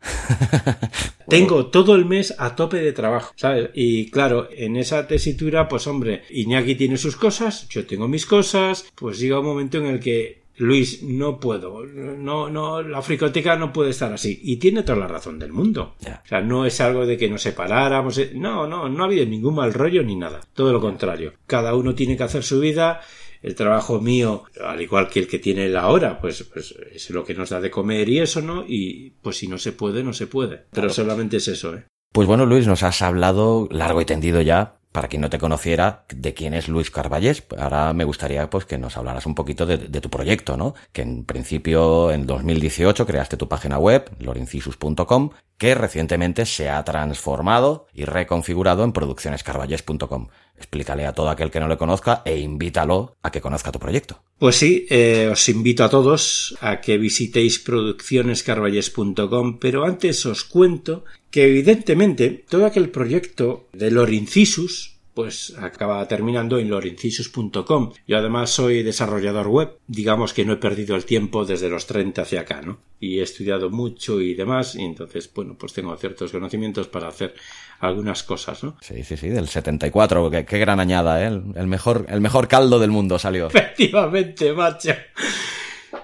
[1.30, 3.70] Tengo todo el mes a tope de trabajo, ¿sabes?
[3.76, 8.86] Y claro, en esa tesitura, pues hombre, Iñaki tiene sus cosas, yo tengo mis cosas,
[8.95, 13.72] pues llega un momento en el que Luis, no puedo, no, no, la fricoteca no
[13.72, 14.39] puede estar así.
[14.41, 15.95] Y tiene toda la razón del mundo.
[16.01, 18.18] O sea, no es algo de que nos separáramos.
[18.18, 20.41] Eh, no, no, no ha habido ningún mal rollo ni nada.
[20.53, 21.34] Todo lo contrario.
[21.45, 23.01] Cada uno tiene que hacer su vida
[23.42, 27.24] el trabajo mío, al igual que el que tiene la hora, pues, pues es lo
[27.24, 28.66] que nos da de comer y eso, ¿no?
[28.68, 30.66] Y pues si no se puede, no se puede.
[30.72, 31.86] Pero solamente es eso, ¿eh?
[32.14, 36.06] Pues bueno, Luis, nos has hablado largo y tendido ya para quien no te conociera,
[36.10, 37.43] de quién es Luis Carballés.
[37.56, 40.74] Ahora me gustaría pues que nos hablaras un poquito de, tu proyecto, ¿no?
[40.91, 45.30] Que en principio en 2018 creaste tu página web, lorincisus.com,
[45.60, 50.30] que recientemente se ha transformado y reconfigurado en produccionescarballés.com.
[50.56, 54.24] Explícale a todo aquel que no le conozca e invítalo a que conozca tu proyecto.
[54.40, 61.06] Pues sí, eh, os invito a todos a que visitéis produccionescarballés.com, pero antes os cuento
[61.32, 67.91] que evidentemente todo aquel proyecto de Lorincisus pues acaba terminando en lorincisus.com.
[68.07, 72.22] Yo además soy desarrollador web, digamos que no he perdido el tiempo desde los 30
[72.22, 72.78] hacia acá, ¿no?
[72.99, 77.34] Y he estudiado mucho y demás, y entonces, bueno, pues tengo ciertos conocimientos para hacer
[77.80, 78.78] algunas cosas, ¿no?
[78.80, 81.41] Sí, sí, sí, del 74, qué, qué gran añada, ¿eh?
[81.55, 83.47] El mejor, el mejor caldo del mundo salió.
[83.51, 84.91] Efectivamente, macho.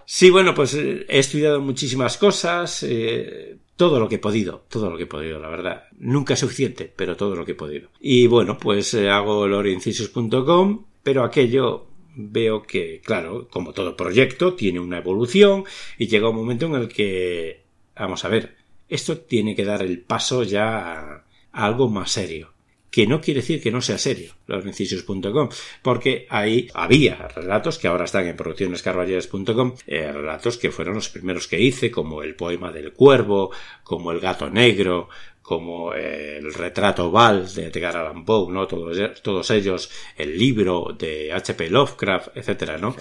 [0.05, 4.97] Sí, bueno, pues he estudiado muchísimas cosas, eh, todo lo que he podido, todo lo
[4.97, 5.85] que he podido, la verdad.
[5.97, 7.89] Nunca es suficiente, pero todo lo que he podido.
[7.99, 14.79] Y bueno, pues eh, hago lorincisos.com, pero aquello veo que, claro, como todo proyecto, tiene
[14.79, 15.63] una evolución
[15.97, 17.63] y llega un momento en el que,
[17.95, 18.55] vamos a ver,
[18.87, 22.52] esto tiene que dar el paso ya a algo más serio
[22.93, 25.49] que no quiere decir que no sea serio, losnecisios.com,
[25.81, 31.47] porque ahí había relatos que ahora están en produccionescarballeras.com, eh, relatos que fueron los primeros
[31.47, 33.49] que hice, como el poema del cuervo,
[33.83, 35.09] como el gato negro,
[35.41, 38.67] como eh, el retrato Val de Edgar Allan Poe, ¿no?
[38.67, 41.71] Todos, todos ellos, el libro de H.P.
[41.71, 42.95] Lovecraft, etcétera, ¿no?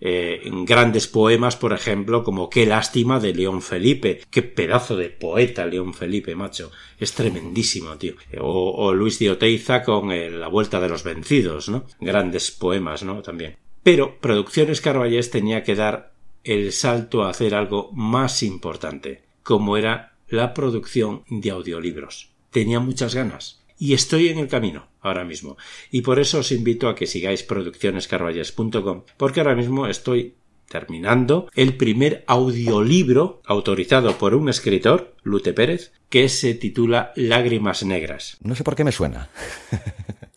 [0.00, 4.22] Eh, grandes poemas, por ejemplo, como Qué lástima de León Felipe.
[4.30, 6.70] Qué pedazo de poeta León Felipe, macho.
[6.98, 8.14] Es tremendísimo, tío.
[8.40, 11.84] O, Luis de Oteiza con eh, La Vuelta de los Vencidos, ¿no?
[12.00, 13.22] Grandes poemas, ¿no?
[13.22, 13.56] También.
[13.82, 16.12] Pero Producciones Carballés tenía que dar
[16.44, 22.30] el salto a hacer algo más importante, como era la producción de audiolibros.
[22.50, 25.56] Tenía muchas ganas y estoy en el camino ahora mismo.
[25.90, 30.34] Y por eso os invito a que sigáis produccionescarvalles.com, porque ahora mismo estoy
[30.68, 38.36] terminando el primer audiolibro autorizado por un escritor, Lute Pérez, que se titula Lágrimas Negras.
[38.42, 39.30] No sé por qué me suena.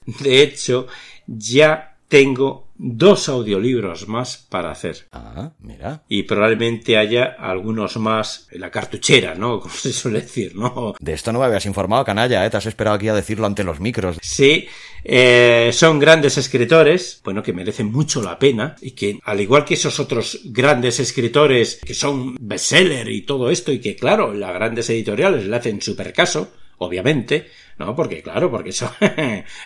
[0.06, 0.88] De hecho,
[1.28, 5.08] ya tengo dos audiolibros más para hacer.
[5.14, 6.04] Ah, mira.
[6.10, 9.60] Y probablemente haya algunos más en la cartuchera, ¿no?
[9.62, 10.94] Como se suele decir, ¿no?
[11.00, 12.50] De esto no me habías informado, canalla, ¿eh?
[12.50, 14.18] Te has esperado aquí a decirlo ante los micros.
[14.22, 14.68] Sí,
[15.06, 19.76] eh, son grandes escritores, bueno, que merecen mucho la pena y que, al igual que
[19.76, 24.90] esos otros grandes escritores que son bestseller y todo esto y que, claro, las grandes
[24.90, 27.96] editoriales le hacen super caso, obviamente, ¿no?
[27.96, 28.92] Porque, claro, porque eso,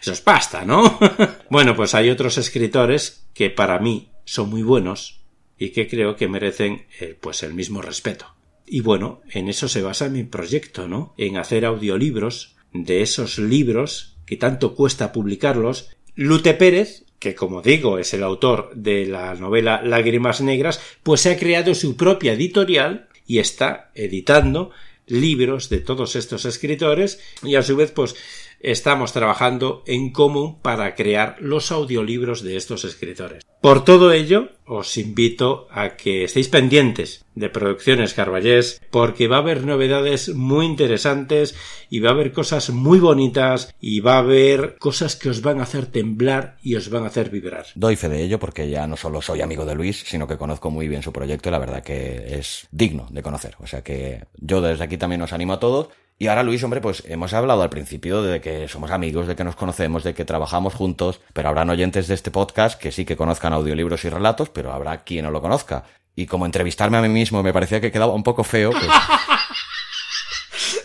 [0.02, 1.00] eso es pasta, ¿no?
[1.50, 5.22] bueno, pues hay otros escritores que para mí son muy buenos
[5.58, 8.36] y que creo que merecen, eh, pues, el mismo respeto.
[8.66, 11.14] Y bueno, en eso se basa mi proyecto, ¿no?
[11.18, 17.98] En hacer audiolibros de esos libros que tanto cuesta publicarlos, Lute Pérez, que como digo
[17.98, 23.08] es el autor de la novela Lágrimas Negras, pues se ha creado su propia editorial
[23.26, 24.72] y está editando
[25.08, 28.16] libros de todos estos escritores y a su vez pues
[28.60, 33.44] estamos trabajando en común para crear los audiolibros de estos escritores.
[33.62, 39.40] Por todo ello, os invito a que estéis pendientes de Producciones Carballés porque va a
[39.40, 41.56] haber novedades muy interesantes
[41.90, 45.60] y va a haber cosas muy bonitas y va a haber cosas que os van
[45.60, 47.66] a hacer temblar y os van a hacer vibrar.
[47.76, 50.70] Doy fe de ello porque ya no solo soy amigo de Luis, sino que conozco
[50.70, 53.56] muy bien su proyecto y la verdad que es digno de conocer.
[53.60, 55.90] O sea que yo desde aquí también os animo a todos
[56.20, 59.44] y ahora, Luis, hombre, pues hemos hablado al principio de que somos amigos, de que
[59.44, 63.16] nos conocemos, de que trabajamos juntos, pero habrán oyentes de este podcast que sí que
[63.16, 65.84] conozcan audiolibros y relatos, pero habrá quien no lo conozca.
[66.16, 68.88] Y como entrevistarme a mí mismo me parecía que quedaba un poco feo, pues...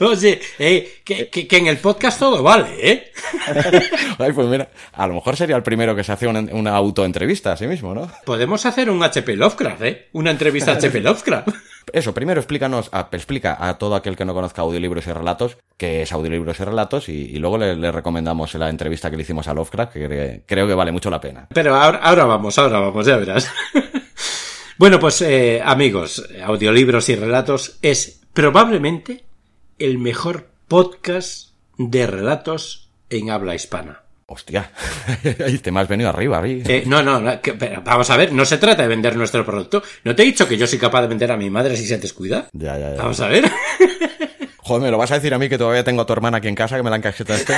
[0.11, 3.13] Oye, eh, que, que, en el podcast todo vale, ¿eh?
[4.19, 7.53] Ay, pues mira, a lo mejor sería el primero que se hace una, una autoentrevista
[7.53, 8.11] a sí mismo, ¿no?
[8.25, 10.09] Podemos hacer un HP Lovecraft, ¿eh?
[10.13, 11.49] Una entrevista a HP Lovecraft.
[11.93, 16.13] Eso, primero explícanos, explica a todo aquel que no conozca audiolibros y relatos qué es
[16.13, 20.43] audiolibros y relatos y, luego le, recomendamos la entrevista que le hicimos a Lovecraft, que
[20.47, 21.49] creo que vale mucho la pena.
[21.53, 23.51] Pero ahora, ahora vamos, ahora vamos, ya verás.
[24.79, 29.25] bueno, pues eh, amigos, audiolibros y relatos es probablemente
[29.79, 34.03] el mejor podcast de relatos en habla hispana.
[34.27, 34.73] Hostia,
[35.63, 37.21] te me has venido arriba, eh, no, no,
[37.85, 39.83] vamos a ver, no se trata de vender nuestro producto.
[40.05, 41.99] ¿No te he dicho que yo soy capaz de vender a mi madre si se
[41.99, 42.49] descuida?
[42.53, 42.97] Ya, ya, ya.
[42.97, 43.51] Vamos a ver.
[44.59, 46.49] Joder, ¿me lo vas a decir a mí que todavía tengo a tu hermana aquí
[46.49, 47.55] en casa que me la encajetaste?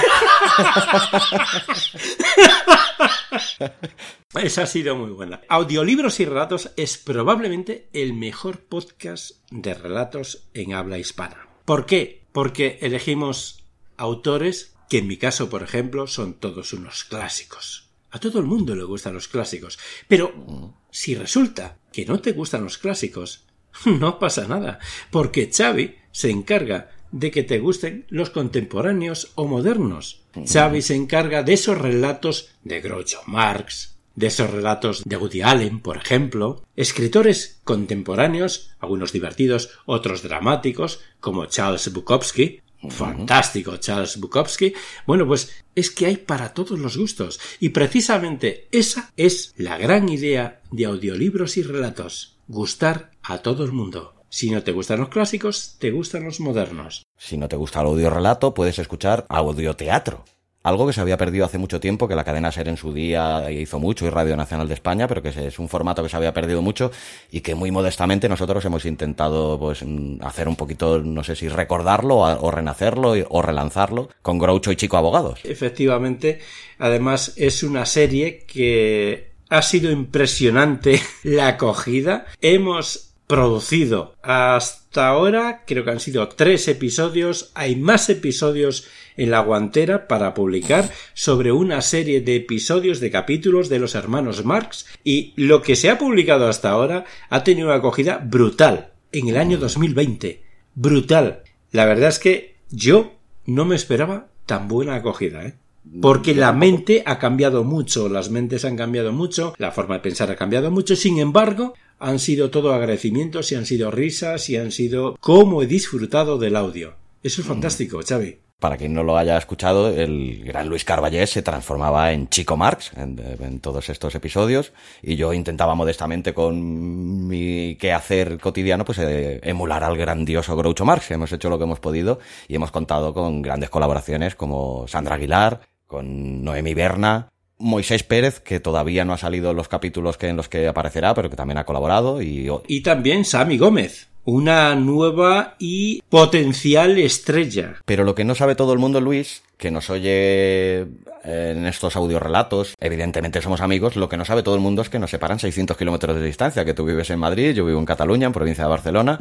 [4.43, 5.43] Esa ha sido muy buena.
[5.49, 11.54] Audiolibros y relatos es probablemente el mejor podcast de relatos en habla hispana.
[11.65, 12.27] ¿Por qué?
[12.33, 13.65] Porque elegimos
[13.97, 17.89] autores que en mi caso, por ejemplo, son todos unos clásicos.
[18.11, 19.79] A todo el mundo le gustan los clásicos.
[20.07, 23.47] Pero si resulta que no te gustan los clásicos,
[23.87, 24.79] no pasa nada,
[25.11, 30.23] porque Xavi se encarga de que te gusten los contemporáneos o modernos.
[30.35, 35.81] Xavi se encarga de esos relatos de Groucho Marx, de esos relatos de Woody Allen,
[35.81, 42.61] por ejemplo, escritores contemporáneos, algunos divertidos, otros dramáticos, como Charles Bukowski,
[42.91, 44.75] fantástico Charles Bukowski.
[45.07, 47.41] Bueno, pues es que hay para todos los gustos.
[47.61, 52.37] Y precisamente esa es la gran idea de audiolibros y relatos.
[52.47, 54.15] Gustar a todo el mundo.
[54.29, 57.05] Si no te gustan los clásicos, te gustan los modernos.
[57.17, 60.25] Si no te gusta el audiorelato, puedes escuchar audioteatro.
[60.65, 63.51] Algo que se había perdido hace mucho tiempo, que la cadena SER en su día
[63.51, 66.33] hizo mucho y Radio Nacional de España, pero que es un formato que se había
[66.33, 66.91] perdido mucho
[67.31, 71.49] y que muy modestamente nosotros hemos intentado pues mm, hacer un poquito, no sé si
[71.49, 75.41] recordarlo o renacerlo o relanzarlo con Groucho y Chico Abogados.
[75.45, 76.41] Efectivamente,
[76.79, 82.25] además es una serie que ha sido impresionante la acogida.
[82.41, 88.87] Hemos producido hasta ahora, creo que han sido tres episodios, hay más episodios
[89.17, 94.45] en la guantera para publicar sobre una serie de episodios de capítulos de los hermanos
[94.45, 99.29] Marx y lo que se ha publicado hasta ahora ha tenido una acogida brutal en
[99.29, 100.43] el año 2020.
[100.75, 101.43] Brutal.
[101.71, 103.15] La verdad es que yo
[103.47, 105.55] no me esperaba tan buena acogida, ¿eh?
[106.01, 110.31] Porque la mente ha cambiado mucho, las mentes han cambiado mucho, la forma de pensar
[110.31, 114.73] ha cambiado mucho, sin embargo, han sido todo agradecimientos y han sido risas y han
[114.73, 116.95] sido cómo he disfrutado del audio.
[117.23, 118.39] Eso es fantástico, Xavi.
[118.65, 122.93] Para quien no lo haya escuchado, el gran Luis Carballés se transformaba en Chico Marx
[122.97, 129.85] en, todos estos episodios y yo intentaba modestamente con mi quehacer cotidiano pues eh, emular
[129.85, 131.11] al grandioso Groucho Marx.
[131.11, 135.61] Hemos hecho lo que hemos podido y hemos contado con grandes colaboraciones como Sandra Aguilar,
[135.87, 140.39] con Noemi Berna, Moisés Pérez, que todavía no ha salido en los capítulos que en
[140.39, 142.23] los que aparecerá, pero que también ha colaborado.
[142.23, 147.77] Y, y también Sami Gómez una nueva y potencial estrella.
[147.85, 150.87] Pero lo que no sabe todo el mundo, Luis, que nos oye
[151.25, 154.99] en estos audiorelatos, evidentemente somos amigos, lo que no sabe todo el mundo es que
[154.99, 158.27] nos separan 600 kilómetros de distancia, que tú vives en Madrid, yo vivo en Cataluña,
[158.27, 159.19] en provincia de Barcelona.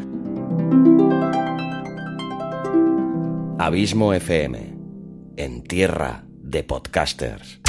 [3.60, 4.74] Abismo FM,
[5.38, 7.62] en tierra de podcasters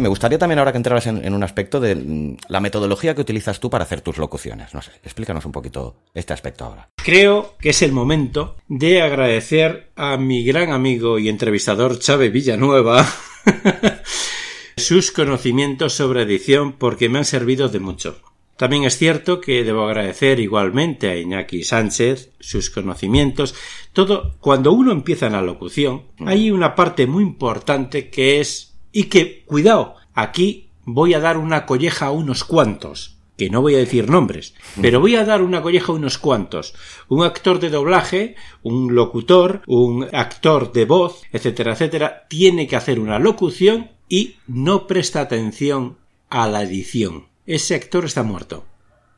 [0.00, 3.60] me gustaría también ahora que entraras en, un aspecto de mm, la metodología que utilizas
[3.60, 4.74] tú para hacer tus locuciones.
[4.74, 6.88] No sé, explícanos un poquito este aspecto ahora.
[6.96, 13.06] Creo que es el momento de agradecer a mi gran amigo y entrevistador Chávez Villanueva
[14.76, 18.20] sus conocimientos sobre edición porque me han servido de mucho
[18.56, 23.54] También es cierto que debo agradecer igualmente a Iñaki Sánchez sus conocimientos.
[23.92, 29.04] Todo, cuando uno empieza en la locución, hay una parte muy importante que es, y
[29.04, 33.78] que, cuidado, aquí voy a dar una colleja a unos cuantos, que no voy a
[33.78, 36.74] decir nombres, pero voy a dar una colleja a unos cuantos.
[37.08, 43.00] Un actor de doblaje, un locutor, un actor de voz, etcétera, etcétera, tiene que hacer
[43.00, 45.96] una locución y no presta atención
[46.28, 47.26] a la edición.
[47.46, 48.64] Ese actor está muerto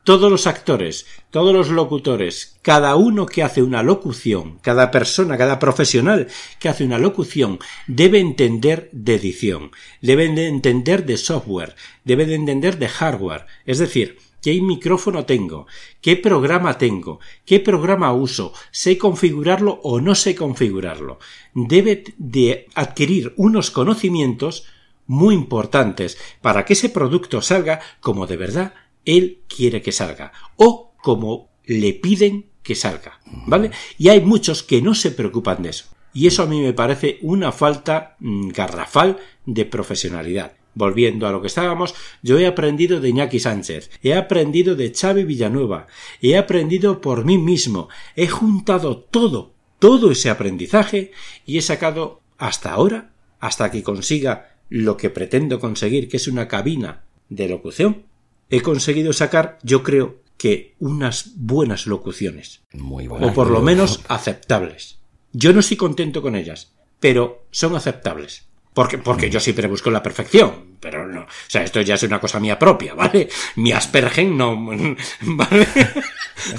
[0.05, 5.57] todos los actores, todos los locutores, cada uno que hace una locución, cada persona, cada
[5.57, 6.27] profesional
[6.59, 12.35] que hace una locución, debe entender de edición, debe de entender de software, debe de
[12.35, 15.65] entender de hardware, es decir, qué micrófono tengo,
[16.01, 21.17] qué programa tengo, qué programa uso, sé configurarlo o no sé configurarlo.
[21.55, 24.67] Debe de adquirir unos conocimientos
[25.07, 28.73] muy importantes para que ese producto salga como de verdad
[29.05, 33.71] él quiere que salga o como le piden que salga, ¿vale?
[33.97, 35.85] Y hay muchos que no se preocupan de eso.
[36.13, 40.53] Y eso a mí me parece una falta mm, garrafal de profesionalidad.
[40.73, 45.23] Volviendo a lo que estábamos, yo he aprendido de Iñaki Sánchez, he aprendido de Xavi
[45.23, 45.87] Villanueva,
[46.21, 51.11] he aprendido por mí mismo, he juntado todo, todo ese aprendizaje
[51.45, 56.47] y he sacado hasta ahora, hasta que consiga lo que pretendo conseguir, que es una
[56.47, 58.03] cabina de locución,
[58.49, 62.63] he conseguido sacar, yo creo que unas buenas locuciones.
[62.73, 63.31] Muy buenas.
[63.31, 64.99] O por lo menos aceptables.
[65.31, 68.47] Yo no estoy contento con ellas, pero son aceptables.
[68.73, 71.21] Porque, porque yo siempre busco la perfección, pero no.
[71.21, 73.29] O sea, esto ya es una cosa mía propia, ¿vale?
[73.55, 74.55] Mi aspergen no.
[75.21, 75.67] ¿Vale?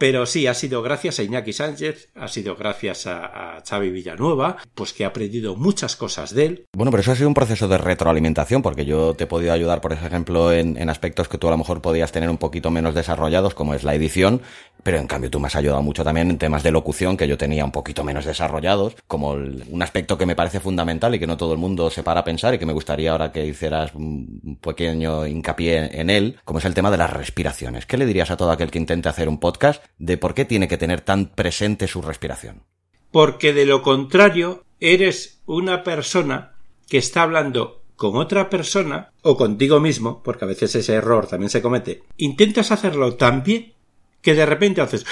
[0.00, 4.94] Pero sí, ha sido gracias a Iñaki Sánchez, ha sido gracias a, Xavi Villanueva, pues
[4.94, 6.66] que he aprendido muchas cosas de él.
[6.74, 9.82] Bueno, pero eso ha sido un proceso de retroalimentación, porque yo te he podido ayudar,
[9.82, 13.52] por ejemplo, en, aspectos que tú a lo mejor podías tener un poquito menos desarrollados,
[13.52, 14.40] como es la edición,
[14.82, 17.36] pero en cambio tú me has ayudado mucho también en temas de locución que yo
[17.36, 21.36] tenía un poquito menos desarrollados, como un aspecto que me parece fundamental y que no
[21.36, 24.58] todo el mundo se para a pensar y que me gustaría ahora que hicieras un
[24.62, 27.84] pequeño hincapié en él, como es el tema de las respiraciones.
[27.84, 30.68] ¿Qué le dirías a todo aquel que intente hacer un podcast de por qué tiene
[30.68, 32.62] que tener tan presente su respiración.
[33.10, 36.54] Porque de lo contrario, eres una persona
[36.88, 41.50] que está hablando con otra persona o contigo mismo, porque a veces ese error también
[41.50, 43.74] se comete, intentas hacerlo tan bien
[44.22, 45.04] que de repente haces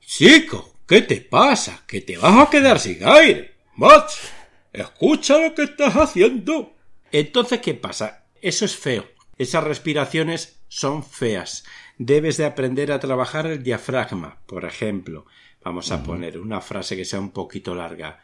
[0.00, 1.84] Chico, ¿qué te pasa?
[1.86, 3.54] Que te vas a quedar sin aire.
[3.76, 4.18] Macho,
[4.72, 6.74] escucha lo que estás haciendo.
[7.12, 8.24] Entonces, ¿qué pasa?
[8.40, 9.06] Eso es feo.
[9.36, 11.64] Esas respiraciones son feas
[11.98, 15.26] debes de aprender a trabajar el diafragma, por ejemplo.
[15.62, 18.20] Vamos a poner una frase que sea un poquito larga.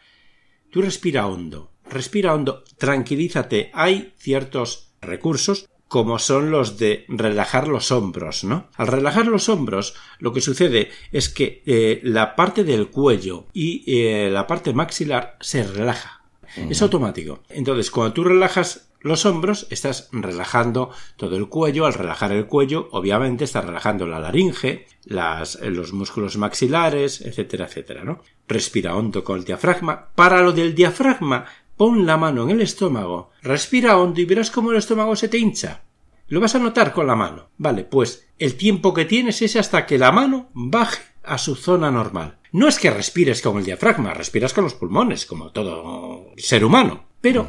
[0.70, 3.70] Tú respira hondo, respira hondo, tranquilízate.
[3.74, 8.68] Hay ciertos recursos como son los de relajar los hombros, ¿no?
[8.74, 13.84] Al relajar los hombros, lo que sucede es que eh, la parte del cuello y
[13.86, 16.22] eh, la parte maxilar se relaja.
[16.56, 17.42] Es automático.
[17.48, 21.84] Entonces, cuando tú relajas los hombros, estás relajando todo el cuello.
[21.84, 28.02] Al relajar el cuello, obviamente, estás relajando la laringe, las, los músculos maxilares, etcétera, etcétera,
[28.02, 28.22] ¿no?
[28.48, 30.08] Respira hondo con el diafragma.
[30.14, 31.44] Para lo del diafragma,
[31.76, 35.36] pon la mano en el estómago, respira hondo y verás cómo el estómago se te
[35.36, 35.82] hincha.
[36.28, 37.50] Lo vas a notar con la mano.
[37.58, 41.90] Vale, pues el tiempo que tienes es hasta que la mano baje a su zona
[41.90, 42.38] normal.
[42.52, 47.04] No es que respires con el diafragma, respiras con los pulmones, como todo ser humano.
[47.20, 47.46] Pero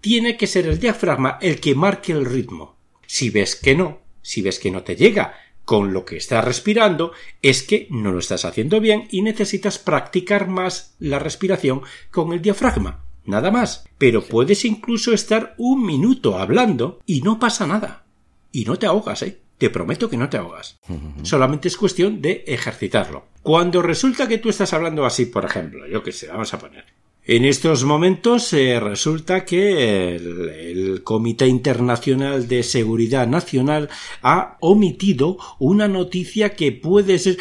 [0.00, 2.76] tiene que ser el diafragma el que marque el ritmo.
[3.06, 5.34] Si ves que no, si ves que no te llega
[5.64, 10.48] con lo que estás respirando, es que no lo estás haciendo bien y necesitas practicar
[10.48, 13.04] más la respiración con el diafragma.
[13.24, 13.84] Nada más.
[13.98, 18.04] Pero puedes incluso estar un minuto hablando y no pasa nada.
[18.50, 19.40] Y no te ahogas, ¿eh?
[19.58, 20.80] Te prometo que no te ahogas.
[21.22, 23.26] Solamente es cuestión de ejercitarlo.
[23.42, 26.86] Cuando resulta que tú estás hablando así, por ejemplo, yo qué sé, vamos a poner.
[27.30, 33.88] En estos momentos eh, resulta que el, Comité Internacional de Seguridad Nacional
[34.20, 37.38] ha omitido una noticia que puede ser...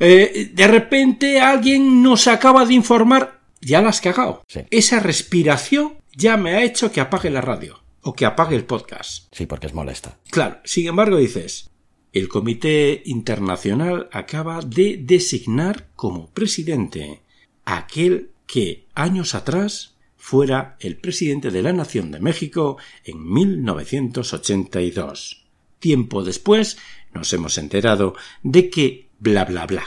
[0.00, 3.42] Eh, de repente alguien nos acaba de informar...
[3.60, 4.42] Ya la has cagado.
[4.70, 9.32] Esa respiración ya me ha hecho que apague la radio o que apague el podcast.
[9.32, 10.18] Sí, porque es molesta.
[10.32, 11.70] Claro, sin embargo dices,
[12.12, 17.22] el Comité Internacional acaba de designar como presidente
[17.64, 25.46] aquel que años atrás fuera el presidente de la Nación de México en 1982.
[25.78, 26.76] Tiempo después
[27.14, 29.84] nos hemos enterado de que bla bla bla.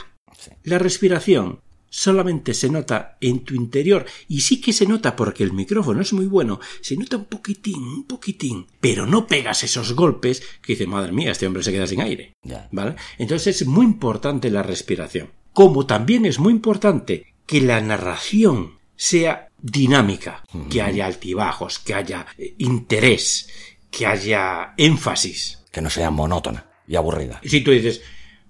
[0.64, 5.52] La respiración solamente se nota en tu interior y sí que se nota porque el
[5.52, 10.42] micrófono es muy bueno, se nota un poquitín, un poquitín, pero no pegas esos golpes
[10.60, 12.32] que dice, madre mía, este hombre se queda sin aire.
[12.72, 12.96] ¿Vale?
[13.16, 15.30] Entonces es muy importante la respiración.
[15.52, 22.26] Como también es muy importante que la narración sea dinámica, que haya altibajos, que haya
[22.38, 23.48] eh, interés,
[23.90, 25.64] que haya énfasis.
[25.70, 27.40] Que no sea monótona y aburrida.
[27.42, 28.02] Y si tú dices,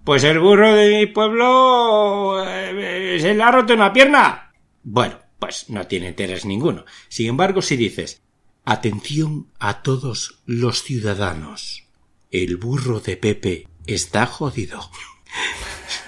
[0.04, 4.52] pues el burro de mi pueblo eh, se le ha roto una pierna.
[4.82, 6.84] Bueno, pues no tiene interés ninguno.
[7.08, 8.22] Sin embargo, si dices,
[8.64, 11.84] atención a todos los ciudadanos,
[12.30, 14.90] el burro de Pepe está jodido.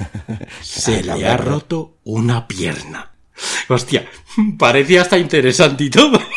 [0.63, 3.13] se le ha roto una pierna.
[3.69, 4.07] Hostia,
[4.59, 6.19] parecía hasta interesante y todo.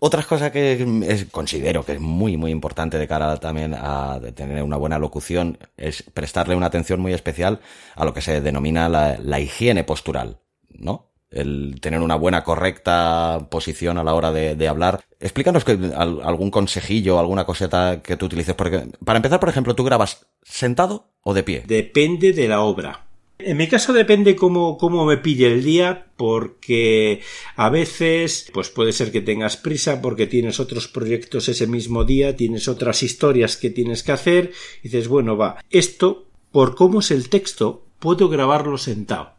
[0.00, 4.76] Otras cosas que considero que es muy, muy importante de cara también a tener una
[4.76, 7.60] buena locución es prestarle una atención muy especial
[7.94, 10.40] a lo que se denomina la, higiene postural,
[10.70, 11.10] ¿no?
[11.30, 15.04] El tener una buena, correcta posición a la hora de, hablar.
[15.20, 15.64] Explícanos
[15.96, 18.54] algún consejillo, alguna coseta que tú utilices.
[18.54, 21.64] Porque, para empezar, por ejemplo, ¿tú grabas sentado o de pie?
[21.66, 23.06] Depende de la obra.
[23.38, 27.20] En mi caso depende cómo, cómo me pille el día, porque
[27.54, 32.34] a veces, pues puede ser que tengas prisa porque tienes otros proyectos ese mismo día,
[32.34, 34.52] tienes otras historias que tienes que hacer,
[34.82, 39.35] y dices, bueno, va, esto, por cómo es el texto, puedo grabarlo sentado.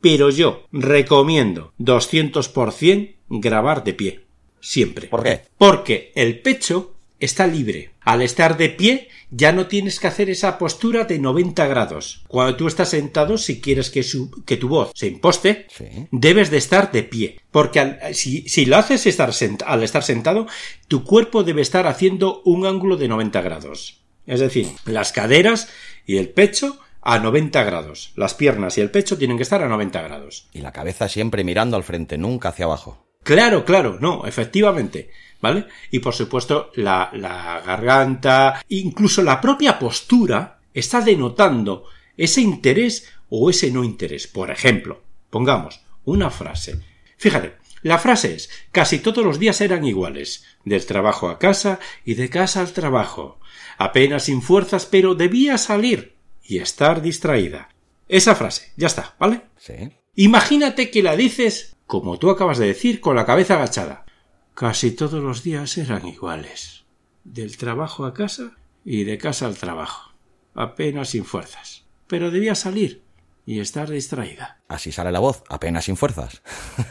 [0.00, 4.24] Pero yo recomiendo 200% grabar de pie.
[4.60, 5.08] Siempre.
[5.08, 5.42] ¿Por qué?
[5.56, 7.92] Porque el pecho está libre.
[8.00, 12.24] Al estar de pie ya no tienes que hacer esa postura de 90 grados.
[12.28, 14.04] Cuando tú estás sentado, si quieres que,
[14.46, 15.66] que tu voz se imposte,
[16.10, 17.40] debes de estar de pie.
[17.50, 19.30] Porque si, lo haces estar
[19.66, 20.46] al estar sentado,
[20.86, 24.00] tu cuerpo debe estar haciendo un ángulo de 90 grados.
[24.26, 25.68] Es decir, las caderas
[26.06, 28.12] y el pecho a 90 grados.
[28.16, 30.48] Las piernas y el pecho tienen que estar a 90 grados.
[30.52, 33.06] Y la cabeza siempre mirando al frente, nunca hacia abajo.
[33.22, 35.10] Claro, claro, no, efectivamente.
[35.40, 35.66] ¿vale?
[35.90, 41.84] Y por supuesto la, la garganta, incluso la propia postura está denotando
[42.16, 44.26] ese interés o ese no interés.
[44.26, 46.80] Por ejemplo, pongamos una frase.
[47.16, 52.14] Fíjate, la frase es casi todos los días eran iguales, del trabajo a casa y
[52.14, 53.38] de casa al trabajo.
[53.76, 56.17] Apenas sin fuerzas, pero debía salir
[56.48, 57.68] y estar distraída.
[58.08, 59.42] Esa frase, ya está, ¿vale?
[59.58, 59.92] Sí.
[60.14, 64.06] Imagínate que la dices, como tú acabas de decir, con la cabeza agachada.
[64.54, 66.84] Casi todos los días eran iguales.
[67.22, 70.14] Del trabajo a casa y de casa al trabajo.
[70.54, 71.84] Apenas sin fuerzas.
[72.06, 73.02] Pero debía salir
[73.44, 74.62] y estar distraída.
[74.68, 76.42] Así sale la voz, apenas sin fuerzas.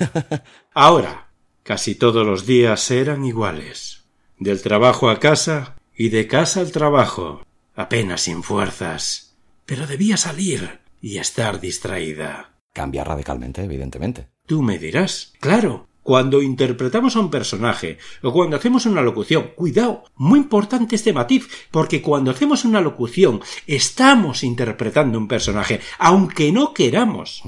[0.73, 1.31] Ahora,
[1.63, 4.05] casi todos los días eran iguales.
[4.37, 7.41] Del trabajo a casa y de casa al trabajo.
[7.75, 9.26] Apenas sin fuerzas.
[9.67, 12.53] Pero debía salir y estar distraída.
[12.71, 14.29] Cambia radicalmente, evidentemente.
[14.45, 20.05] Tú me dirás, claro, cuando interpretamos a un personaje o cuando hacemos una locución, cuidado,
[20.15, 26.73] muy importante este matiz, porque cuando hacemos una locución estamos interpretando un personaje, aunque no
[26.73, 27.43] queramos.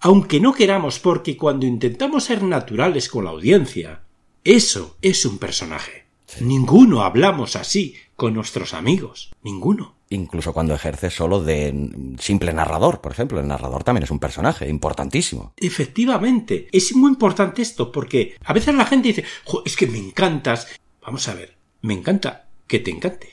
[0.00, 4.02] Aunque no queramos, porque cuando intentamos ser naturales con la audiencia,
[4.42, 6.06] eso es un personaje.
[6.40, 9.30] Ninguno hablamos así con nuestros amigos.
[9.44, 13.40] Ninguno incluso cuando ejerce solo de simple narrador, por ejemplo.
[13.40, 15.54] El narrador también es un personaje importantísimo.
[15.56, 19.24] Efectivamente, es muy importante esto porque a veces la gente dice,
[19.64, 20.68] es que me encantas.
[21.00, 23.30] Vamos a ver, me encanta que te encante.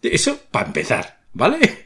[0.00, 1.84] Eso para empezar, ¿vale?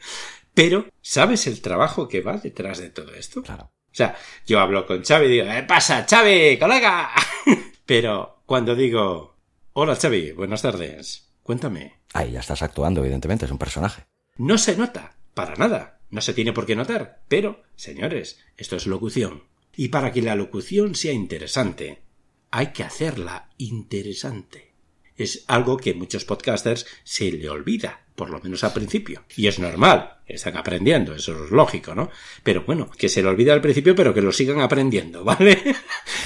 [0.53, 3.41] Pero, ¿sabes el trabajo que va detrás de todo esto?
[3.43, 3.71] Claro.
[3.91, 4.15] O sea,
[4.45, 7.09] yo hablo con Xavi y digo, ¿qué pasa, Xavi, colega?
[7.85, 9.35] Pero cuando digo,
[9.73, 11.99] hola Xavi, buenas tardes, cuéntame.
[12.13, 14.05] Ahí ya estás actuando, evidentemente, es un personaje.
[14.39, 15.99] No se nota, para nada.
[16.11, 17.21] No se tiene por qué notar.
[17.27, 19.43] Pero, señores, esto es locución.
[19.75, 22.03] Y para que la locución sea interesante,
[22.49, 24.71] hay que hacerla interesante.
[25.17, 29.23] Es algo que muchos podcasters se le olvida por lo menos al principio.
[29.37, 32.09] Y es normal, están aprendiendo, eso es lógico, ¿no?
[32.43, 35.57] Pero bueno, que se le olvide al principio, pero que lo sigan aprendiendo, ¿vale?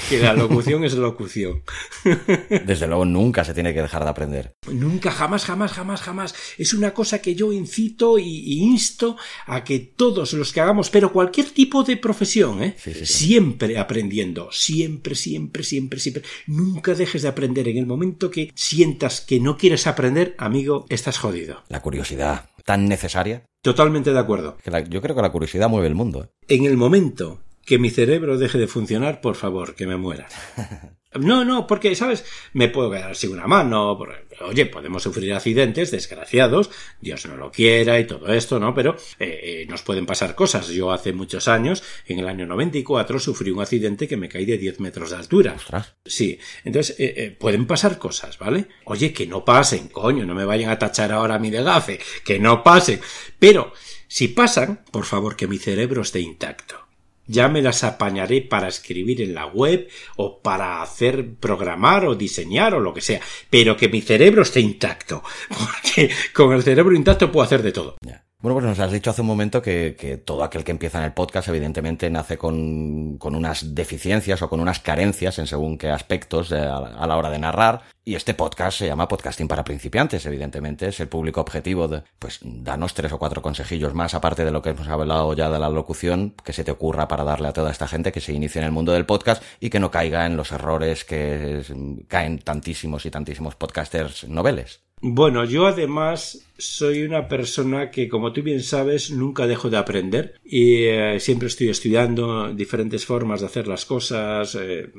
[0.08, 1.62] que la locución es locución.
[2.66, 4.54] Desde luego nunca se tiene que dejar de aprender.
[4.72, 6.34] Nunca, jamás, jamás, jamás, jamás.
[6.58, 9.16] Es una cosa que yo incito y, insto
[9.46, 12.76] a que todos los que hagamos, pero cualquier tipo de profesión, ¿eh?
[13.04, 16.24] Siempre aprendiendo, siempre, siempre, siempre, siempre.
[16.48, 17.68] Nunca dejes de aprender.
[17.68, 23.44] En el momento que sientas que no quieres aprender, amigo, estás jodido curiosidad tan necesaria.
[23.62, 24.56] Totalmente de acuerdo.
[24.88, 26.24] yo creo que la curiosidad mueve el mundo.
[26.24, 26.28] ¿eh?
[26.48, 30.26] En el momento que mi cerebro deje de funcionar, por favor, que me muera.
[31.20, 32.24] No, no, porque, ¿sabes?
[32.52, 33.98] Me puedo quedar sin una mano.
[34.40, 38.74] oye, podemos sufrir accidentes desgraciados, Dios no lo quiera y todo esto, ¿no?
[38.74, 40.68] Pero eh, eh, nos pueden pasar cosas.
[40.68, 44.58] Yo hace muchos años, en el año 94, sufrí un accidente que me caí de
[44.58, 45.56] 10 metros de altura.
[46.04, 48.66] Sí, entonces eh, pueden pasar cosas, ¿vale?
[48.84, 52.00] Oye, que no pasen, coño, no me vayan a tachar ahora a mi de gafe,
[52.24, 53.00] que no pasen.
[53.38, 53.72] Pero,
[54.08, 56.83] si pasan, por favor, que mi cerebro esté intacto
[57.26, 62.74] ya me las apañaré para escribir en la web o para hacer programar o diseñar
[62.74, 63.20] o lo que sea,
[63.50, 67.96] pero que mi cerebro esté intacto, porque con el cerebro intacto puedo hacer de todo.
[68.44, 71.14] Bueno, pues nos has dicho hace un momento que, todo aquel que empieza en el
[71.14, 76.76] podcast evidentemente nace con, unas deficiencias o con unas carencias en según qué aspectos a,
[76.76, 77.84] a, la hora de narrar.
[78.04, 80.88] Y este podcast se llama Podcasting para principiantes, evidentemente.
[80.88, 84.60] Es el público objetivo de, pues, danos tres o cuatro consejillos más, aparte de lo
[84.60, 87.70] que hemos hablado ya de la locución, que se te ocurra para darle a toda
[87.70, 90.36] esta gente que se inicie en el mundo del podcast y que no caiga en
[90.36, 91.62] los errores que
[92.08, 94.82] caen tantísimos y tantísimos podcasters noveles.
[95.06, 100.40] Bueno, yo además soy una persona que, como tú bien sabes, nunca dejo de aprender
[100.46, 104.90] y eh, siempre estoy estudiando diferentes formas de hacer las cosas, eh,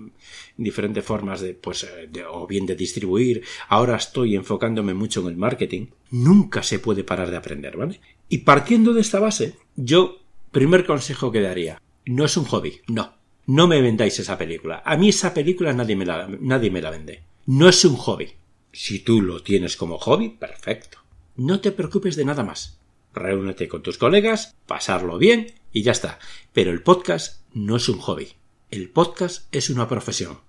[0.57, 3.43] diferentes formas de, pues, eh, o bien de distribuir.
[3.67, 5.87] Ahora estoy enfocándome mucho en el marketing.
[6.11, 7.99] Nunca se puede parar de aprender, ¿vale?
[8.29, 10.19] Y partiendo de esta base, yo,
[10.51, 13.15] primer consejo que daría, no es un hobby, no.
[13.47, 14.83] No me vendáis esa película.
[14.85, 17.23] A mí esa película nadie me la, nadie me la vende.
[17.47, 18.35] No es un hobby.
[18.77, 20.97] Si tú lo tienes como hobby, perfecto.
[21.37, 22.77] No te preocupes de nada más.
[23.13, 26.19] Reúnete con tus colegas, pasarlo bien y ya está.
[26.51, 28.33] Pero el podcast no es un hobby.
[28.71, 30.39] El podcast es una profesión.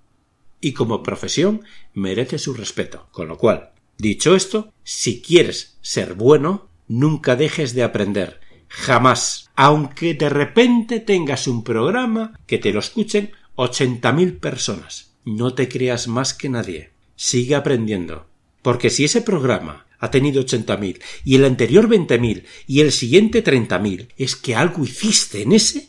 [0.60, 1.62] Y como profesión
[1.94, 3.06] merece su respeto.
[3.12, 8.40] Con lo cual, dicho esto, si quieres ser bueno, nunca dejes de aprender.
[8.66, 9.48] Jamás.
[9.54, 15.14] Aunque de repente tengas un programa que te lo escuchen ochenta mil personas.
[15.24, 18.26] No te creas más que nadie sigue aprendiendo.
[18.62, 24.08] Porque si ese programa ha tenido 80.000 y el anterior 20.000 y el siguiente 30.000,
[24.16, 25.88] es que algo hiciste en ese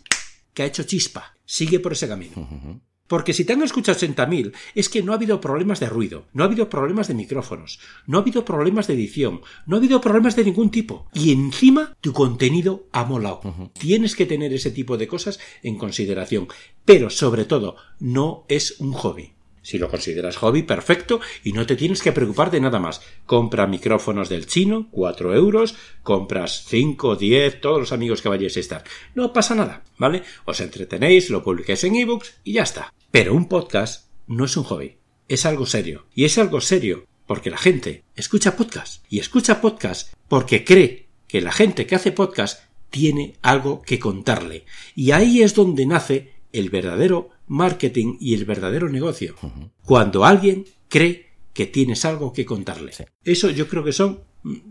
[0.53, 1.35] que ha hecho chispa.
[1.45, 2.81] Sigue por ese camino.
[3.07, 6.43] Porque si te han escuchado 80.000 es que no ha habido problemas de ruido, no
[6.43, 10.35] ha habido problemas de micrófonos, no ha habido problemas de edición, no ha habido problemas
[10.35, 11.07] de ningún tipo.
[11.13, 13.71] Y encima tu contenido ha molado.
[13.79, 16.47] Tienes que tener ese tipo de cosas en consideración.
[16.83, 19.36] Pero sobre todo, no es un hobby.
[19.67, 23.01] Si lo consideras hobby, perfecto, y no te tienes que preocupar de nada más.
[23.25, 28.61] Compra micrófonos del chino, 4 euros, compras 5, 10, todos los amigos que vayáis a
[28.61, 28.83] estar.
[29.13, 30.23] No pasa nada, ¿vale?
[30.45, 32.93] Os entretenéis, lo publiquéis en ebooks y ya está.
[33.11, 34.95] Pero un podcast no es un hobby,
[35.27, 36.05] es algo serio.
[36.15, 41.41] Y es algo serio porque la gente escucha podcast y escucha podcast porque cree que
[41.41, 44.63] la gente que hace podcast tiene algo que contarle.
[44.95, 49.35] Y ahí es donde nace el verdadero marketing y el verdadero negocio.
[49.83, 52.91] Cuando alguien cree que tienes algo que contarle.
[53.23, 54.19] Eso yo creo que son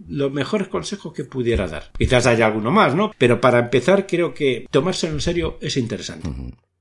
[0.09, 1.91] los mejores consejos que pudiera dar.
[1.99, 3.13] Quizás haya alguno más, ¿no?
[3.19, 6.29] Pero para empezar creo que tomárselo en serio es interesante.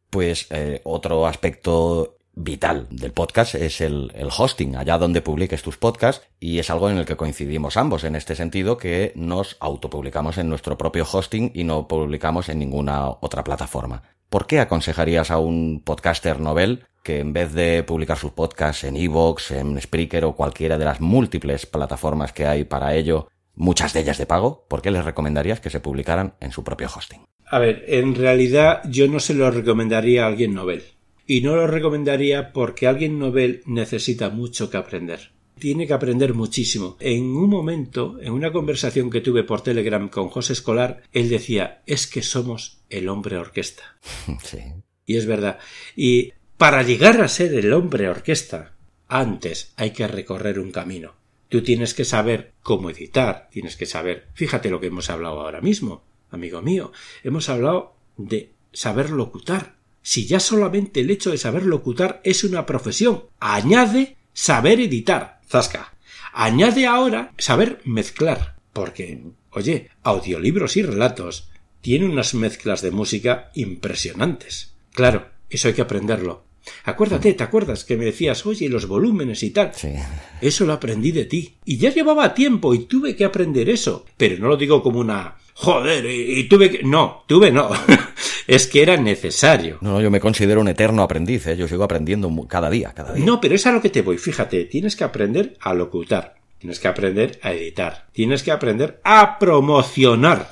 [0.09, 5.77] Pues eh, otro aspecto vital del podcast es el, el, hosting, allá donde publiques tus
[5.77, 10.37] podcasts, y es algo en el que coincidimos ambos, en este sentido que nos autopublicamos
[10.37, 14.03] en nuestro propio hosting y no publicamos en ninguna otra plataforma.
[14.29, 18.97] ¿Por qué aconsejarías a un podcaster novel que en vez de publicar sus podcasts en
[18.97, 24.01] Evox, en Spreaker o cualquiera de las múltiples plataformas que hay para ello, muchas de
[24.01, 27.21] ellas de pago, ¿por qué les recomendarías que se publicaran en su propio hosting?
[27.47, 30.83] A ver, en realidad yo no se lo recomendaría a alguien novel.
[31.27, 35.31] Y no lo recomendaría porque alguien novel necesita mucho que aprender.
[35.57, 36.97] Tiene que aprender muchísimo.
[36.99, 41.81] En un momento, en una conversación que tuve por Telegram con José Escolar, él decía,
[41.85, 43.97] es que somos el hombre orquesta.
[44.43, 44.59] Sí.
[45.07, 45.59] Y es verdad.
[45.95, 48.75] Y para llegar a ser el hombre orquesta,
[49.07, 51.13] antes hay que recorrer un camino.
[51.49, 54.27] Tú tienes que saber cómo editar, tienes que saber.
[54.33, 56.91] Fíjate lo que hemos hablado ahora mismo, amigo mío.
[57.23, 59.75] Hemos hablado de saber locutar.
[60.05, 65.41] Si ya solamente el hecho de saber locutar es una profesión, añade saber editar.
[65.49, 65.95] Zasca.
[66.31, 68.55] Añade ahora saber mezclar.
[68.71, 71.49] Porque, oye, audiolibros y relatos
[71.81, 74.75] tienen unas mezclas de música impresionantes.
[74.93, 76.45] Claro, eso hay que aprenderlo.
[76.83, 79.71] Acuérdate, ¿te acuerdas que me decías, oye, los volúmenes y tal?
[79.73, 79.93] Sí.
[80.39, 81.55] Eso lo aprendí de ti.
[81.65, 84.05] Y ya llevaba tiempo y tuve que aprender eso.
[84.17, 86.83] Pero no lo digo como una joder, y, tuve que.
[86.83, 87.71] No, tuve no.
[88.47, 89.77] es que era necesario.
[89.81, 91.57] No, yo me considero un eterno aprendiz, ¿eh?
[91.57, 93.25] yo sigo aprendiendo cada día, cada día.
[93.25, 94.17] No, pero es a lo que te voy.
[94.17, 96.35] Fíjate, tienes que aprender a locutar.
[96.57, 98.07] Tienes que aprender a editar.
[98.11, 100.49] Tienes que aprender a promocionar.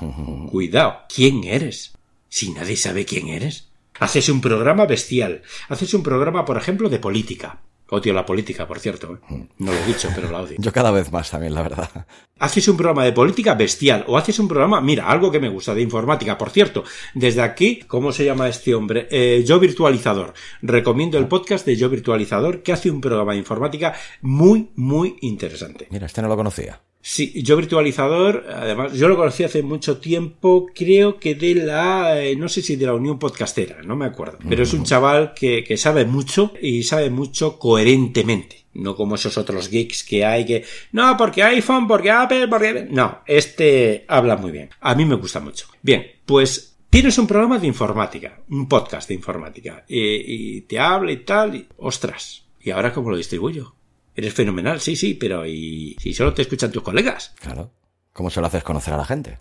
[0.51, 0.99] Cuidado.
[1.13, 1.93] ¿Quién eres?
[2.29, 3.69] Si nadie sabe quién eres.
[3.99, 5.41] Haces un programa bestial.
[5.69, 7.61] Haces un programa, por ejemplo, de política.
[7.89, 9.19] Odio la política, por cierto.
[9.29, 9.47] ¿eh?
[9.59, 10.55] No lo he dicho, pero la odio.
[10.59, 12.07] Yo cada vez más también, la verdad.
[12.39, 15.75] Haces un programa de política bestial o haces un programa, mira, algo que me gusta,
[15.75, 16.37] de informática.
[16.37, 19.07] Por cierto, desde aquí, ¿cómo se llama este hombre?
[19.11, 20.33] Eh, Yo Virtualizador.
[20.61, 25.87] Recomiendo el podcast de Yo Virtualizador que hace un programa de informática muy, muy interesante.
[25.91, 26.81] Mira, este no lo conocía.
[27.05, 32.37] Sí, yo virtualizador, además, yo lo conocí hace mucho tiempo, creo que de la, eh,
[32.37, 35.65] no sé si de la Unión Podcastera, no me acuerdo, pero es un chaval que,
[35.65, 38.63] que sabe mucho y sabe mucho coherentemente.
[38.75, 42.87] No como esos otros geeks que hay que, no, porque iPhone, porque Apple, porque...
[42.89, 44.69] No, este habla muy bien.
[44.79, 45.67] A mí me gusta mucho.
[45.81, 51.11] Bien, pues tienes un programa de informática, un podcast de informática, y, y te habla
[51.11, 53.75] y tal, y, ostras, ¿y ahora cómo lo distribuyo?
[54.15, 57.33] Eres fenomenal, sí, sí, pero ¿y si solo te escuchan tus colegas?
[57.39, 57.71] Claro.
[58.11, 59.39] ¿Cómo se lo haces conocer a la gente?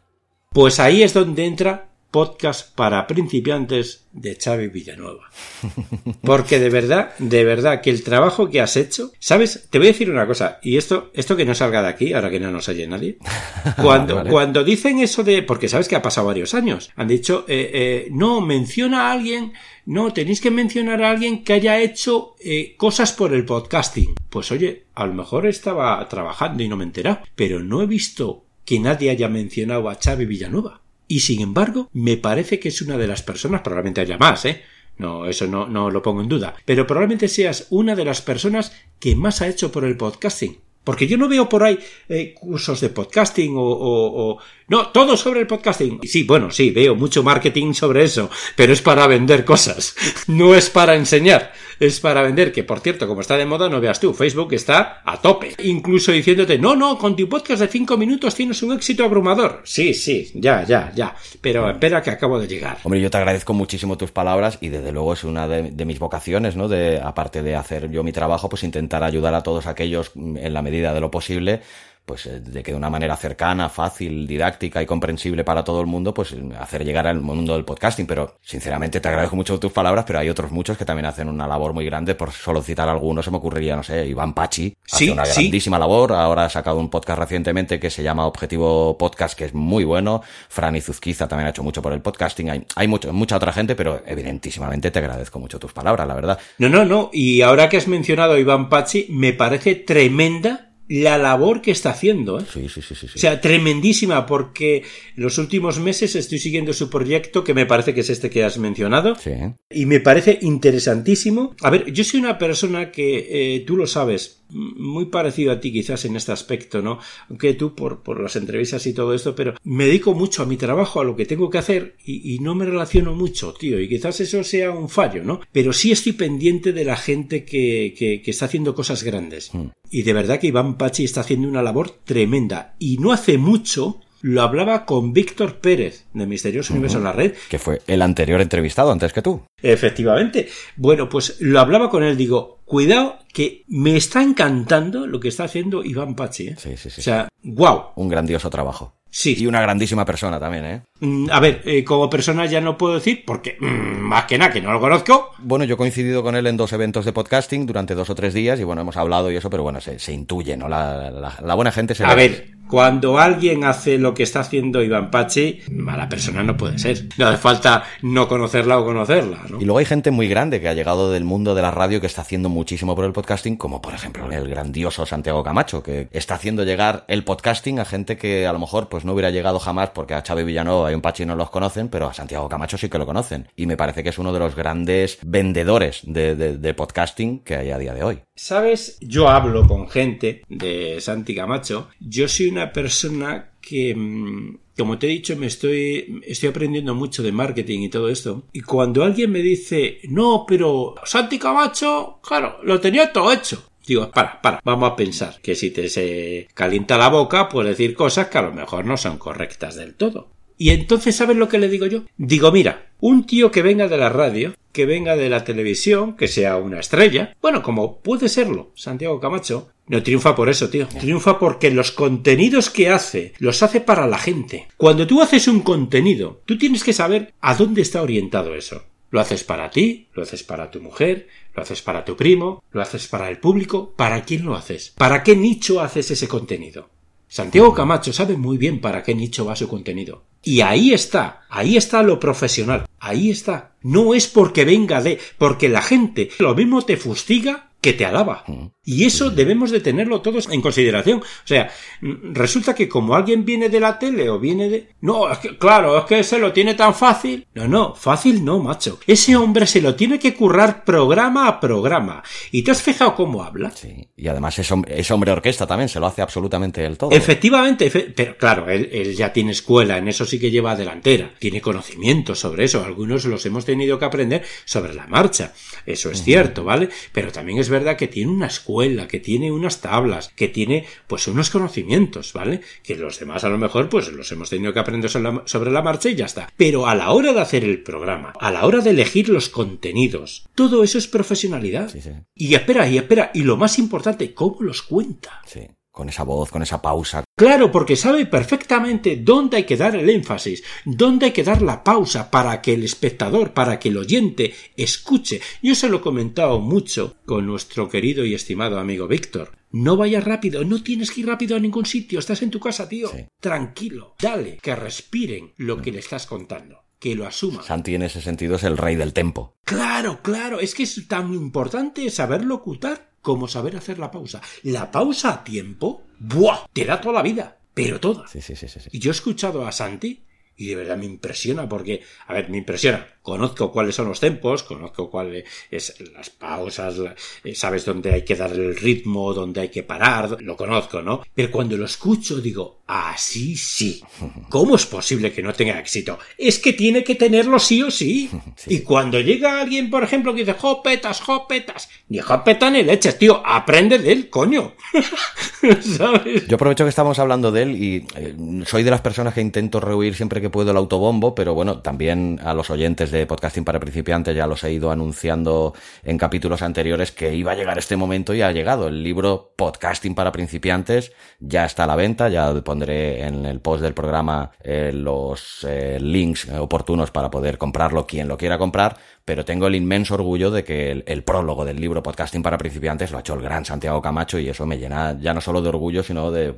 [0.50, 5.30] Pues ahí es donde entra podcast para principiantes de Xavi Villanueva.
[6.22, 9.66] Porque de verdad, de verdad que el trabajo que has hecho, ¿sabes?
[9.70, 12.30] Te voy a decir una cosa, y esto, esto que no salga de aquí, ahora
[12.30, 13.16] que no nos oye nadie,
[13.82, 14.30] cuando, vale.
[14.30, 18.08] cuando dicen eso de, porque sabes que ha pasado varios años, han dicho, eh, eh,
[18.12, 19.54] no, menciona a alguien,
[19.86, 24.14] no, tenéis que mencionar a alguien que haya hecho eh, cosas por el podcasting.
[24.28, 28.44] Pues oye, a lo mejor estaba trabajando y no me enteraba, pero no he visto
[28.64, 30.81] que nadie haya mencionado a Xavi Villanueva.
[31.12, 34.62] Y sin embargo, me parece que es una de las personas, probablemente haya más, ¿eh?
[34.96, 36.54] No, eso no, no lo pongo en duda.
[36.64, 40.58] Pero probablemente seas una de las personas que más ha hecho por el podcasting.
[40.84, 41.78] Porque yo no veo por ahí
[42.08, 46.00] eh, cursos de podcasting o, No, todo sobre el podcasting.
[46.02, 49.94] Sí, bueno, sí, veo mucho marketing sobre eso, pero es para vender cosas.
[50.28, 52.52] No es para enseñar, es para vender.
[52.52, 55.54] Que por cierto, como está de moda, no veas tú, Facebook está a tope.
[55.64, 59.60] Incluso diciéndote, no, no, con tu podcast de cinco minutos tienes un éxito abrumador.
[59.64, 61.14] Sí, sí, ya, ya, ya.
[61.40, 62.78] Pero espera que acabo de llegar.
[62.84, 66.56] Hombre, yo te agradezco muchísimo tus palabras y desde luego es una de, mis vocaciones,
[66.56, 66.68] ¿no?
[66.68, 70.62] De, aparte de hacer yo mi trabajo, pues intentar ayudar a todos aquellos en la
[70.62, 71.60] medida de lo posible,
[72.04, 76.12] pues de que de una manera cercana, fácil, didáctica y comprensible para todo el mundo,
[76.12, 78.06] pues hacer llegar al mundo del podcasting.
[78.06, 81.46] Pero sinceramente te agradezco mucho tus palabras, pero hay otros muchos que también hacen una
[81.46, 82.14] labor muy grande.
[82.14, 85.42] Por solo citar algunos, se me ocurriría, no sé, Iván Pachi, sí, hace una sí.
[85.42, 86.12] grandísima labor.
[86.12, 90.22] Ahora ha sacado un podcast recientemente que se llama Objetivo Podcast, que es muy bueno.
[90.48, 92.50] Fran Izuzquiza también ha hecho mucho por el podcasting.
[92.50, 96.38] Hay, hay mucho, mucha otra gente, pero evidentísimamente te agradezco mucho tus palabras, la verdad.
[96.58, 97.10] No, no, no.
[97.12, 101.90] Y ahora que has mencionado a Iván Pachi, me parece tremenda la labor que está
[101.90, 102.38] haciendo.
[102.38, 102.44] ¿eh?
[102.52, 104.78] Sí, sí, sí, sí, O sea, tremendísima, porque
[105.16, 108.44] en los últimos meses estoy siguiendo su proyecto, que me parece que es este que
[108.44, 109.30] has mencionado, sí.
[109.70, 111.56] y me parece interesantísimo.
[111.62, 115.72] A ver, yo soy una persona que, eh, tú lo sabes, muy parecido a ti
[115.72, 116.98] quizás en este aspecto, ¿no?
[117.28, 120.56] Aunque tú por, por las entrevistas y todo esto, pero me dedico mucho a mi
[120.56, 123.88] trabajo, a lo que tengo que hacer y, y, no me relaciono mucho, tío, y
[123.88, 125.40] quizás eso sea un fallo, ¿no?
[125.52, 129.54] Pero sí estoy pendiente de la gente que, que, que está haciendo cosas grandes.
[129.54, 129.66] Mm.
[129.90, 132.74] Y de verdad que Iván Pachi está haciendo una labor tremenda.
[132.78, 136.78] Y no hace mucho lo hablaba con Víctor Pérez de Misterioso uh -huh.
[136.78, 137.34] Universo en la Red.
[137.50, 139.42] Que fue el anterior entrevistado antes que tú.
[139.60, 140.48] Efectivamente.
[140.76, 145.44] Bueno, pues lo hablaba con él, digo, cuidado que me está encantando lo que está
[145.44, 146.48] haciendo Iván Pachi.
[146.48, 146.56] ¿eh?
[146.58, 147.00] Sí, sí, sí.
[147.00, 147.86] O sea, wow.
[147.96, 148.94] Un grandioso trabajo.
[149.14, 149.36] Sí.
[149.38, 150.82] Y una grandísima persona también, ¿eh?
[151.30, 154.62] A ver, eh, como persona ya no puedo decir, porque mmm, más que nada que
[154.62, 155.32] no lo conozco.
[155.38, 158.32] Bueno, yo he coincidido con él en dos eventos de podcasting durante dos o tres
[158.32, 160.66] días y bueno, hemos hablado y eso, pero bueno, se, se intuye, ¿no?
[160.66, 164.82] La, la, la, buena gente se A ver, cuando alguien hace lo que está haciendo
[164.82, 167.04] Iván Pachi, mala persona no puede ser.
[167.18, 169.60] No hace falta no conocerla o conocerla, ¿no?
[169.60, 172.06] Y luego hay gente muy grande que ha llegado del mundo de la radio que
[172.06, 176.36] está haciendo muchísimo por el podcasting, como por ejemplo el grandioso Santiago Camacho, que está
[176.36, 179.90] haciendo llegar el podcasting a gente que a lo mejor pues no hubiera llegado jamás
[179.90, 182.88] porque a Xavi Villanueva y un Pachi no los conocen, pero a Santiago Camacho sí
[182.88, 183.48] que lo conocen.
[183.54, 187.54] Y me parece que es uno de los grandes vendedores de, de, de podcasting que
[187.54, 188.22] hay a día de hoy.
[188.34, 188.96] ¿Sabes?
[189.02, 191.90] Yo hablo con gente de Santi Camacho.
[192.00, 197.22] Yo soy una persona que, mm, como te he dicho, me estoy, estoy aprendiendo mucho
[197.22, 198.44] de marketing y todo esto.
[198.52, 203.64] Y cuando alguien me dice, no, pero Santi Camacho, claro, lo tenía todo hecho.
[203.86, 207.94] Digo, para, para, vamos a pensar que si te se calienta la boca, puedes decir
[207.94, 210.28] cosas que a lo mejor no son correctas del todo.
[210.56, 212.04] Y entonces, ¿sabes lo que le digo yo?
[212.16, 216.28] Digo, mira, un tío que venga de la radio, que venga de la televisión, que
[216.28, 220.86] sea una estrella, bueno, como puede serlo Santiago Camacho, no triunfa por eso, tío.
[220.86, 224.68] Triunfa porque los contenidos que hace los hace para la gente.
[224.76, 228.84] Cuando tú haces un contenido, tú tienes que saber a dónde está orientado eso.
[229.10, 232.80] Lo haces para ti, lo haces para tu mujer, lo haces para tu primo, lo
[232.80, 233.92] haces para el público.
[233.94, 234.94] ¿Para quién lo haces?
[234.96, 236.88] ¿Para qué nicho haces ese contenido?
[237.28, 240.24] Santiago Camacho sabe muy bien para qué nicho va su contenido.
[240.42, 243.72] Y ahí está, ahí está lo profesional, ahí está.
[243.82, 248.44] No es porque venga de, porque la gente lo mismo te fustiga que te alaba.
[248.84, 251.20] Y eso debemos de tenerlo todos en consideración.
[251.20, 254.88] O sea, resulta que como alguien viene de la tele o viene de...
[255.00, 257.46] No, es que, claro, es que se lo tiene tan fácil.
[257.54, 258.98] No, no, fácil no, macho.
[259.06, 262.24] Ese hombre se lo tiene que currar programa a programa.
[262.50, 263.70] ¿Y te has fijado cómo habla?
[263.70, 264.08] Sí.
[264.16, 267.12] Y además es, hombre, hombre orquesta también, se lo hace absolutamente el todo.
[267.12, 271.32] Efectivamente, pero claro, él, él ya tiene escuela, en eso sí que lleva delantera.
[271.38, 272.84] Tiene conocimiento sobre eso.
[272.84, 275.52] Algunos los hemos tenido que aprender sobre la marcha.
[275.86, 276.88] Eso es cierto, ¿vale?
[277.12, 278.71] Pero también es verdad que tiene una escuela,
[279.08, 282.60] que tiene unas tablas, que tiene pues unos conocimientos, ¿vale?
[282.82, 286.08] Que los demás a lo mejor pues los hemos tenido que aprender sobre la, marcha
[286.08, 286.48] y ya está.
[286.56, 290.48] Pero a la hora de hacer el programa, a la hora de elegir los contenidos,
[290.54, 291.92] todo eso es profesionalidad.
[292.34, 295.42] Y espera, y espera, y lo más importante, ¿cómo los cuenta?
[295.46, 297.22] Sí con esa voz, con esa pausa.
[297.36, 301.84] Claro, porque sabe perfectamente dónde hay que dar el énfasis, dónde hay que dar la
[301.84, 305.40] pausa para que el espectador, para que el oyente escuche.
[305.62, 309.52] Yo se lo he comentado mucho con nuestro querido y estimado amigo Víctor.
[309.70, 312.88] No vayas rápido, no tienes que ir rápido a ningún sitio, estás en tu casa,
[312.88, 313.10] tío.
[313.40, 317.64] Tranquilo, dale, que respiren lo que le estás contando que lo asuma.
[317.64, 319.56] Santi en ese sentido es el rey del tempo.
[319.64, 324.42] Claro, claro, es que es tan importante saber locutar como saber hacer la pausa.
[324.64, 326.66] La pausa a tiempo, ¡buah!
[326.72, 328.26] Te da toda la vida, pero toda.
[328.28, 328.80] Sí, sí, sí, sí.
[328.90, 330.24] Y yo he escuchado a Santi
[330.62, 334.64] y de verdad me impresiona porque, a ver, me impresiona conozco cuáles son los tempos,
[334.64, 336.96] conozco cuáles es las pausas,
[337.44, 341.22] eh, sabes dónde hay que dar el ritmo, dónde hay que parar, lo conozco, ¿no?
[341.34, 344.02] Pero cuando lo escucho digo, así sí.
[344.48, 346.18] ¿Cómo es posible que no tenga éxito?
[346.36, 348.28] Es que tiene que tenerlo sí o sí.
[348.66, 353.42] Y cuando llega alguien, por ejemplo, que dice, jopetas, jopetas, ni jopeta ni leches, tío,
[353.44, 354.74] aprende de él, coño.
[355.80, 356.46] ¿Sabes?
[356.46, 358.34] Yo aprovecho que estamos hablando de él y eh,
[358.66, 362.38] soy de las personas que intento rehuir siempre que puedo el autobombo, pero bueno, también
[362.44, 365.74] a los oyentes de podcasting para principiantes, ya los he ido anunciando
[366.04, 368.86] en capítulos anteriores que iba a llegar este momento y ha llegado.
[368.86, 373.82] El libro Podcasting para principiantes ya está a la venta, ya pondré en el post
[373.82, 379.44] del programa eh, los eh, links oportunos para poder comprarlo quien lo quiera comprar, pero
[379.44, 383.16] tengo el inmenso orgullo de que el, el, prólogo del libro Podcasting para principiantes lo
[383.16, 386.02] ha hecho el gran Santiago Camacho y eso me llena ya no solo de orgullo,
[386.02, 386.54] sino de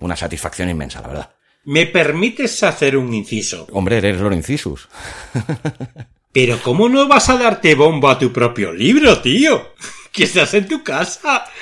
[0.00, 1.41] una satisfacción inmensa, la verdad.
[1.64, 3.66] ¿Me permites hacer un inciso?
[3.72, 4.88] Hombre, eres Lorencisus.
[6.32, 9.72] Pero ¿cómo no vas a darte bombo a tu propio libro, tío?
[10.12, 11.44] Que estás en tu casa.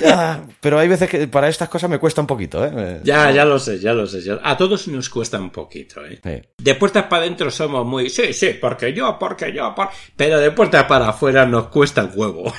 [0.00, 3.00] Ya, pero hay veces que para estas cosas me cuesta un poquito, ¿eh?
[3.04, 4.20] Ya, ya lo sé, ya lo sé.
[4.42, 6.50] A todos nos cuesta un poquito, ¿eh?
[6.58, 8.10] De puertas para adentro somos muy...
[8.10, 9.90] Sí, sí, porque yo, porque yo, por...
[10.16, 12.52] pero de puertas para afuera nos cuesta el huevo.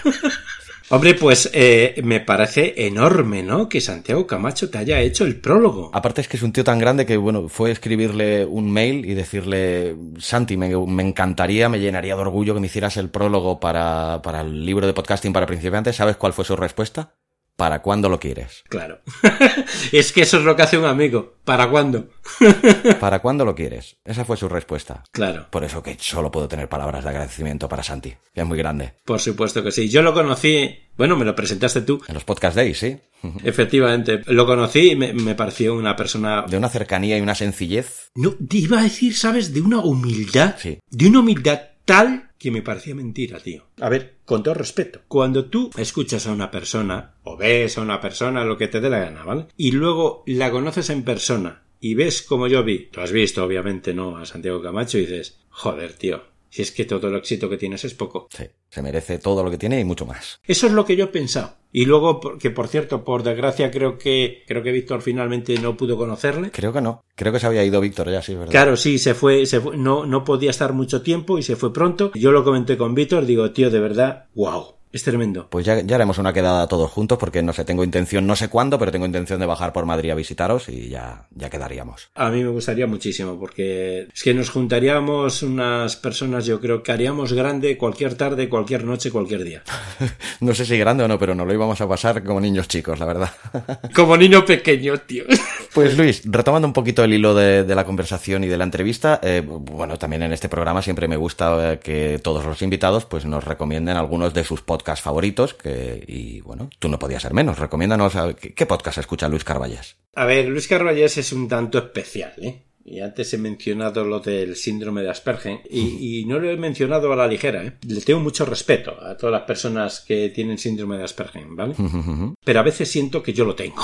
[0.92, 3.70] Hombre, pues eh, me parece enorme, ¿no?
[3.70, 5.92] Que Santiago Camacho te haya hecho el prólogo.
[5.94, 9.14] Aparte es que es un tío tan grande que, bueno, fue escribirle un mail y
[9.14, 10.72] decirle, Santi, me,
[11.04, 14.94] encantaría, me llenaría de orgullo que me hicieras el prólogo para, para el libro de
[14.94, 15.96] podcasting para principiantes.
[15.96, 17.14] ¿Sabes cuál fue su respuesta?
[17.60, 18.64] ¿Para cuándo lo quieres?
[18.70, 19.02] Claro.
[19.92, 21.34] es que eso es lo que hace un amigo.
[21.44, 22.08] ¿Para cuándo?
[23.02, 23.98] ¿Para cuándo lo quieres?
[24.06, 25.04] Esa fue su respuesta.
[25.12, 25.48] Claro.
[25.50, 28.94] Por eso que solo puedo tener palabras de agradecimiento para Santi, que es muy grande.
[29.04, 29.90] Por supuesto que sí.
[29.90, 32.02] Yo lo conocí, bueno, me lo presentaste tú.
[32.08, 32.98] En los podcast days, sí.
[33.44, 34.22] Efectivamente.
[34.28, 36.46] Lo conocí y me, me pareció una persona...
[36.48, 38.10] De una cercanía y una sencillez.
[38.16, 39.54] No, iba a decir, ¿sabes?
[39.54, 40.56] De una humildad.
[40.58, 40.80] Sí.
[40.90, 43.66] De una humildad tal que me parecía mentira, tío.
[43.80, 45.02] A ver, con todo respeto.
[45.08, 48.92] Cuando tú escuchas a una persona, o ves a una persona, lo que te dé
[48.92, 49.48] la gana, ¿vale?
[49.58, 53.96] Y luego la conoces en persona, y ves como yo vi, tú has visto, obviamente,
[53.96, 54.18] ¿no?
[54.18, 57.84] A Santiago Camacho, y dices, joder, tío, si es que todo el éxito que tienes
[57.86, 58.28] es poco.
[58.36, 60.40] Sí, se merece todo lo que tiene y mucho más.
[60.46, 61.56] Eso es lo que yo he pensado.
[61.72, 65.98] Y luego, que por cierto, por desgracia, creo que, creo que Víctor finalmente no pudo
[65.98, 66.50] conocerle.
[66.52, 67.04] Creo que no.
[67.16, 68.52] Creo que se había ido Víctor ya, sí, ¿verdad?
[68.52, 71.72] Claro, sí, se fue, se fue, no, no podía estar mucho tiempo y se fue
[71.72, 72.12] pronto.
[72.16, 74.79] Yo lo comenté con Víctor, digo, tío, de verdad, wow.
[74.92, 75.48] Es tremendo.
[75.52, 78.48] Pues ya, ya haremos una quedada todos juntos porque no sé, tengo intención, no sé
[78.48, 82.10] cuándo, pero tengo intención de bajar por Madrid a visitaros y ya, ya quedaríamos.
[82.16, 86.92] A mí me gustaría muchísimo porque es que nos juntaríamos unas personas, yo creo que
[86.92, 89.62] haríamos grande cualquier tarde, cualquier noche, cualquier día.
[90.40, 92.98] no sé si grande o no, pero no lo íbamos a pasar como niños chicos,
[92.98, 93.30] la verdad.
[93.96, 95.26] como niño pequeño, tío.
[95.76, 99.20] pues Luis, retomando un poquito el hilo de, de la conversación y de la entrevista,
[99.22, 103.26] eh, bueno, también en este programa siempre me gusta eh, que todos los invitados pues
[103.26, 107.34] nos recomienden algunos de sus podcasts podcast favoritos, que, y bueno, tú no podías ser
[107.34, 107.60] menos.
[107.60, 109.98] Recomiéndanos a, ¿qué, podcast escucha Luis Carballés.
[110.16, 112.64] A ver, Luis Carballés es un tanto especial, ¿eh?
[112.86, 117.12] Y antes he mencionado lo del síndrome de Asperger y, y, no lo he mencionado
[117.12, 117.64] a la ligera.
[117.64, 117.74] ¿eh?
[117.86, 121.76] Le tengo mucho respeto a todas las personas que tienen síndrome de Asperger, ¿vale?
[122.44, 123.84] Pero a veces siento que yo lo tengo.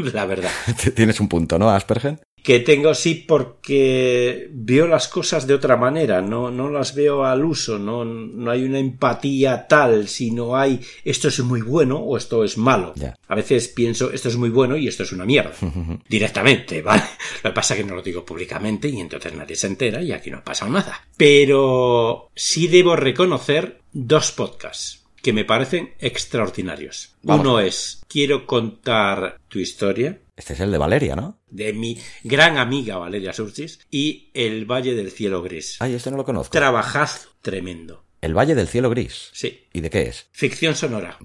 [0.12, 0.50] la verdad.
[0.94, 2.20] Tienes un punto, ¿no, Aspergen?
[2.42, 7.44] Que tengo sí porque veo las cosas de otra manera, no, no las veo al
[7.44, 12.44] uso, no, no hay una empatía tal, sino hay esto es muy bueno o esto
[12.44, 12.94] es malo.
[13.28, 15.52] A veces pienso esto es muy bueno y esto es una mierda.
[16.08, 17.02] Directamente, ¿vale?
[17.42, 20.12] Lo que pasa es que no lo digo públicamente y entonces nadie se entera y
[20.12, 21.06] aquí no ha pasado nada.
[21.16, 27.14] Pero sí debo reconocer dos podcasts que me parecen extraordinarios.
[27.22, 30.20] Uno es Quiero contar tu historia.
[30.36, 31.38] Este es el de Valeria, ¿no?
[31.48, 35.76] De mi gran amiga Valeria Surchis y El Valle del Cielo Gris.
[35.80, 36.52] Ay, este no lo conozco.
[36.52, 38.04] Trabajazo tremendo.
[38.20, 39.30] El Valle del Cielo Gris.
[39.32, 39.66] Sí.
[39.72, 40.28] ¿Y de qué es?
[40.32, 41.18] Ficción sonora.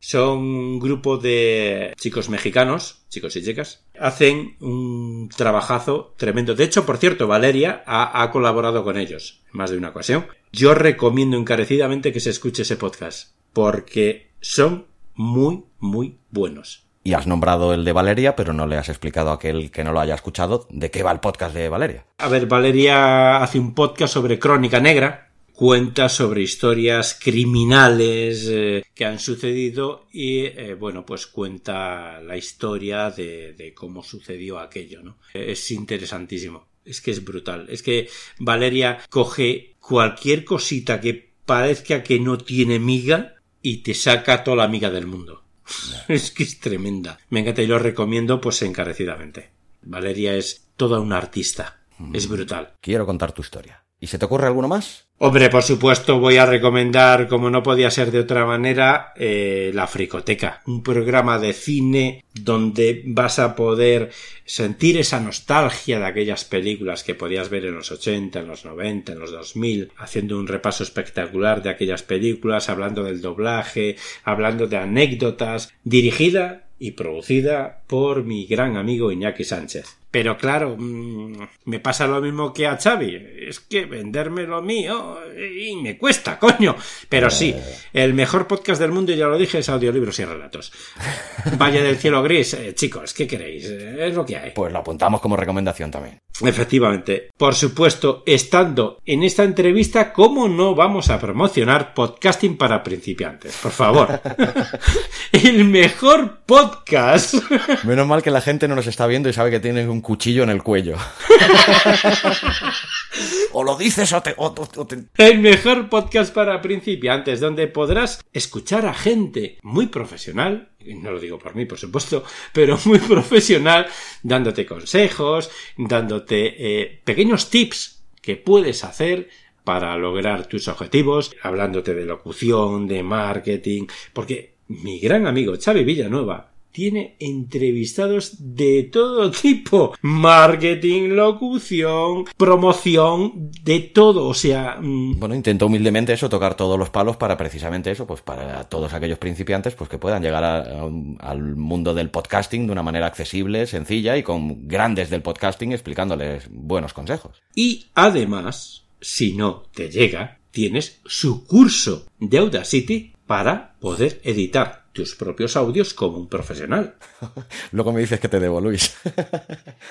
[0.00, 6.54] Son un grupo de chicos mexicanos, chicos y chicas, hacen un trabajazo tremendo.
[6.54, 10.26] De hecho, por cierto, Valeria ha, ha colaborado con ellos en más de una ocasión.
[10.52, 16.88] Yo recomiendo encarecidamente que se escuche ese podcast, porque son muy, muy buenos.
[17.04, 19.92] Y has nombrado el de Valeria, pero no le has explicado a aquel que no
[19.92, 22.04] lo haya escuchado de qué va el podcast de Valeria.
[22.18, 25.27] A ver, Valeria hace un podcast sobre crónica negra,
[25.58, 33.10] cuenta sobre historias criminales eh, que han sucedido y eh, bueno pues cuenta la historia
[33.10, 37.66] de, de, cómo sucedió aquello no es interesantísimo es que es brutal.
[37.68, 38.08] Es que
[38.38, 44.68] Valeria coge cualquier cosita que parezca que no tiene miga y te saca toda la
[44.68, 45.44] miga del mundo.
[46.08, 47.18] Es que es tremenda.
[47.28, 49.50] Me encanta y lo recomiendo pues encarecidamente.
[49.82, 51.80] Valeria es toda una artista.
[52.14, 52.74] Es brutal.
[52.80, 55.08] Quiero contar tu historia ¿Y se te ocurre alguno más?
[55.20, 59.88] Hombre, por supuesto, voy a recomendar, como no podía ser de otra manera, eh, La
[59.88, 64.10] Fricoteca, un programa de cine donde vas a poder
[64.44, 69.12] sentir esa nostalgia de aquellas películas que podías ver en los 80, en los 90,
[69.12, 74.76] en los 2000, haciendo un repaso espectacular de aquellas películas, hablando del doblaje, hablando de
[74.76, 79.98] anécdotas, dirigida y producida por mi gran amigo Iñaki Sánchez.
[80.10, 81.36] Pero claro, mmm,
[81.66, 83.14] me pasa lo mismo que a Xavi.
[83.48, 86.76] Es que venderme lo mío y me cuesta, coño.
[87.08, 87.54] Pero sí,
[87.92, 90.72] el mejor podcast del mundo, ya lo dije, es audiolibros y relatos.
[91.58, 93.64] Valle del cielo gris, eh, chicos, ¿qué queréis?
[93.66, 94.52] Es lo que hay.
[94.52, 96.20] Pues lo apuntamos como recomendación también.
[96.40, 97.28] Efectivamente.
[97.36, 103.56] Por supuesto, estando en esta entrevista, ¿cómo no vamos a promocionar podcasting para principiantes?
[103.62, 104.20] Por favor.
[105.32, 107.34] el mejor podcast.
[107.84, 110.42] Menos mal que la gente no nos está viendo y sabe que tiene un cuchillo
[110.42, 110.96] en el cuello.
[113.52, 118.20] o lo dices o te, o, o te, El mejor podcast para principiantes, donde podrás
[118.32, 123.86] escuchar a gente muy profesional, no lo digo por mí, por supuesto, pero muy profesional,
[124.22, 129.28] dándote consejos, dándote eh, pequeños tips que puedes hacer
[129.64, 136.52] para lograr tus objetivos, hablándote de locución, de marketing, porque mi gran amigo Xavi Villanueva
[136.72, 139.94] tiene entrevistados de todo tipo.
[140.02, 144.26] Marketing, locución, promoción, de todo.
[144.26, 144.78] O sea.
[144.80, 145.18] Mmm...
[145.18, 149.18] Bueno, intento humildemente eso, tocar todos los palos para precisamente eso, pues para todos aquellos
[149.18, 150.90] principiantes, pues que puedan llegar a, a,
[151.20, 156.48] al mundo del podcasting de una manera accesible, sencilla y con grandes del podcasting explicándoles
[156.50, 157.42] buenos consejos.
[157.54, 165.14] Y además, si no te llega, tienes su curso de Audacity para poder editar tus
[165.14, 166.96] propios audios como un profesional.
[167.70, 168.96] Luego me dices que te debo, Luis.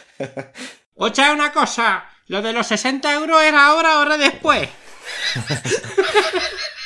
[0.95, 2.09] Ocha, una cosa.
[2.27, 4.67] Lo de los 60 euros era ahora, ahora después.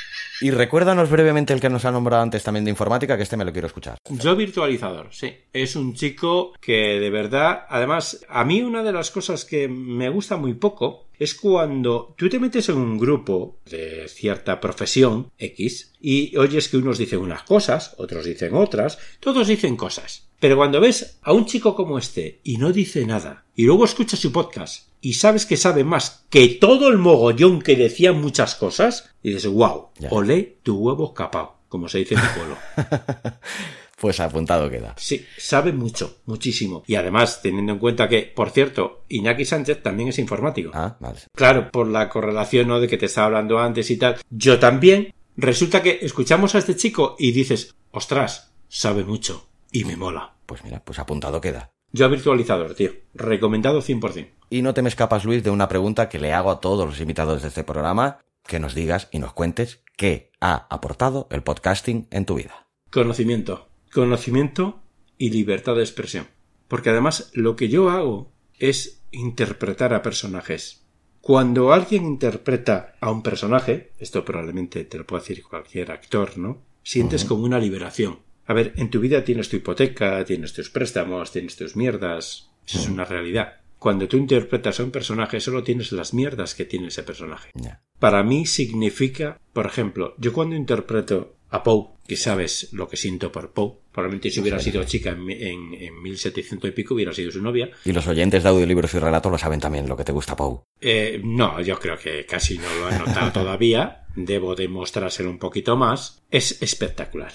[0.42, 3.46] Y recuérdanos brevemente el que nos ha nombrado antes también de informática, que este me
[3.46, 3.98] lo quiero escuchar.
[4.10, 5.34] Yo virtualizador, sí.
[5.54, 10.10] Es un chico que de verdad, además, a mí una de las cosas que me
[10.10, 15.94] gusta muy poco es cuando tú te metes en un grupo de cierta profesión X
[16.02, 20.31] y oyes que unos dicen unas cosas, otros dicen otras, todos dicen cosas.
[20.42, 24.20] Pero cuando ves a un chico como este y no dice nada, y luego escuchas
[24.20, 29.12] su podcast y sabes que sabe más que todo el mogollón que decía muchas cosas,
[29.22, 30.10] y dices, wow, Ya.
[30.10, 32.58] olé tu huevo escapado, como se dice en mi pueblo.
[33.98, 34.96] Pues apuntado queda.
[34.98, 36.84] Sí, sabe mucho, muchísimo.
[36.88, 40.72] Y además, teniendo en cuenta que, por cierto, Iñaki Sánchez también es informático.
[40.74, 41.20] Ah, vale.
[41.36, 42.80] Claro, por la correlación ¿no?
[42.80, 44.18] de que te estaba hablando antes y tal.
[44.32, 45.14] Yo también.
[45.38, 49.46] Resulta que escuchamos a este chico y dices, ostras, sabe mucho.
[49.72, 50.36] Y me mola.
[50.46, 51.72] Pues mira, pues apuntado queda.
[51.94, 52.92] Yo virtualizador, tío.
[53.14, 54.30] Recomendado 100%.
[54.50, 57.00] Y no te me escapas, Luis, de una pregunta que le hago a todos los
[57.00, 62.08] invitados de este programa, que nos digas y nos cuentes qué ha aportado el podcasting
[62.12, 62.68] en tu vida.
[62.92, 63.70] Conocimiento.
[63.94, 64.82] Conocimiento
[65.18, 66.28] y libertad de expresión.
[66.68, 70.86] Porque además lo que yo hago es interpretar a personajes.
[71.20, 76.64] Cuando alguien interpreta a un personaje, esto probablemente te lo puede decir cualquier actor, ¿no?
[76.84, 78.20] Sientes como una liberación.
[78.52, 82.52] A ver, en tu vida tienes tu hipoteca, tienes tus préstamos, tienes tus mierdas.
[82.68, 83.62] Eso es una realidad.
[83.80, 87.52] Cuando tú interpretas a un personaje, solo tienes las mierdas que tiene ese personaje.
[87.98, 93.32] Para mí significa, por ejemplo, yo cuando interpreto a Poe, que sabes lo que siento
[93.32, 97.32] por Poe, probablemente si hubiera sido chica en, en, en, 1700 y pico hubiera sido
[97.32, 97.72] su novia.
[97.86, 100.60] Y los oyentes de audiolibros y relatos lo saben también lo que te gusta Poe.
[100.82, 104.04] Eh, no, yo creo que casi no lo han notado todavía.
[104.14, 106.22] Debo demostrárselo un poquito más.
[106.30, 107.32] Es espectacular.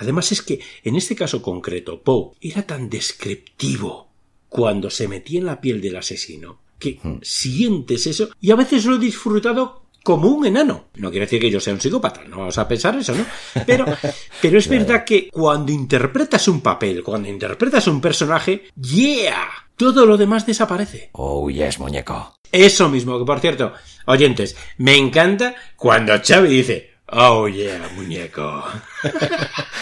[0.00, 4.08] Además es que en este caso concreto, Poe era tan descriptivo
[4.48, 7.18] cuando se metía en la piel del asesino que Hmm.
[7.22, 10.86] sientes eso y a veces lo he disfrutado como un enano.
[10.94, 13.26] No quiere decir que yo sea un psicópata, no vamos a pensar eso, ¿no?
[13.66, 13.84] Pero,
[14.40, 19.46] pero es verdad que cuando interpretas un papel, cuando interpretas un personaje, ¡yeah!
[19.76, 21.10] Todo lo demás desaparece.
[21.12, 22.34] Oh, yes, muñeco.
[22.50, 23.74] Eso mismo, que por cierto,
[24.06, 28.62] oyentes, me encanta cuando Xavi dice, oh yeah, muñeco.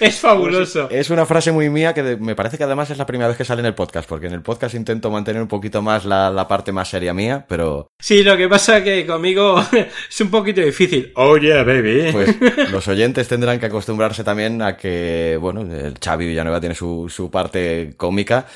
[0.00, 0.88] es fabuloso.
[0.90, 3.36] Es una frase muy mía que de- me parece que además es la primera vez
[3.36, 6.30] que sale en el podcast, porque en el podcast intento mantener un poquito más la,
[6.30, 9.62] la parte más seria mía, pero Sí, lo que pasa que conmigo
[10.08, 11.12] es un poquito difícil.
[11.16, 12.10] Oh yeah, baby.
[12.12, 17.08] pues los oyentes tendrán que acostumbrarse también a que, bueno, el Xavi Villanueva tiene su,
[17.08, 18.46] su parte cómica.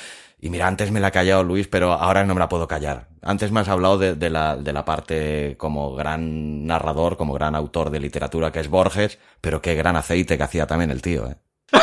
[0.41, 3.09] Y mira, antes me la ha callado Luis, pero ahora no me la puedo callar.
[3.23, 7.55] Antes me has hablado de, de la, de la parte como gran narrador, como gran
[7.55, 11.29] autor de literatura que es Borges, pero qué gran aceite que hacía también el tío,
[11.29, 11.37] ¿eh?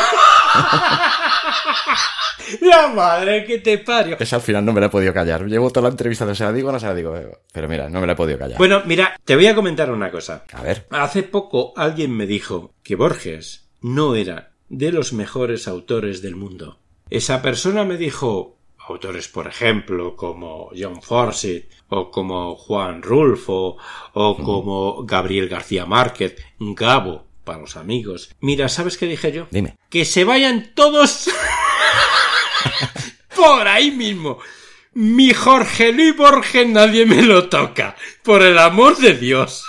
[2.62, 4.16] La madre que te parió.
[4.18, 5.44] Esa al final no me la he podido callar.
[5.46, 7.14] Llevo toda la entrevista, no se la digo, no se la digo.
[7.52, 8.58] Pero mira, no me la he podido callar.
[8.58, 10.44] Bueno, mira, te voy a comentar una cosa.
[10.52, 10.86] A ver.
[10.90, 16.78] Hace poco alguien me dijo que Borges no era de los mejores autores del mundo.
[17.10, 23.76] Esa persona me dijo autores, por ejemplo, como John Fawcett o como Juan Rulfo
[24.12, 28.34] o como Gabriel García Márquez, Gabo para los amigos.
[28.40, 29.46] Mira, ¿sabes qué dije yo?
[29.50, 29.76] Dime.
[29.88, 31.30] Que se vayan todos
[33.36, 34.38] por ahí mismo.
[34.92, 37.96] Mi Jorge Luis Borges nadie me lo toca.
[38.22, 39.64] Por el amor de Dios.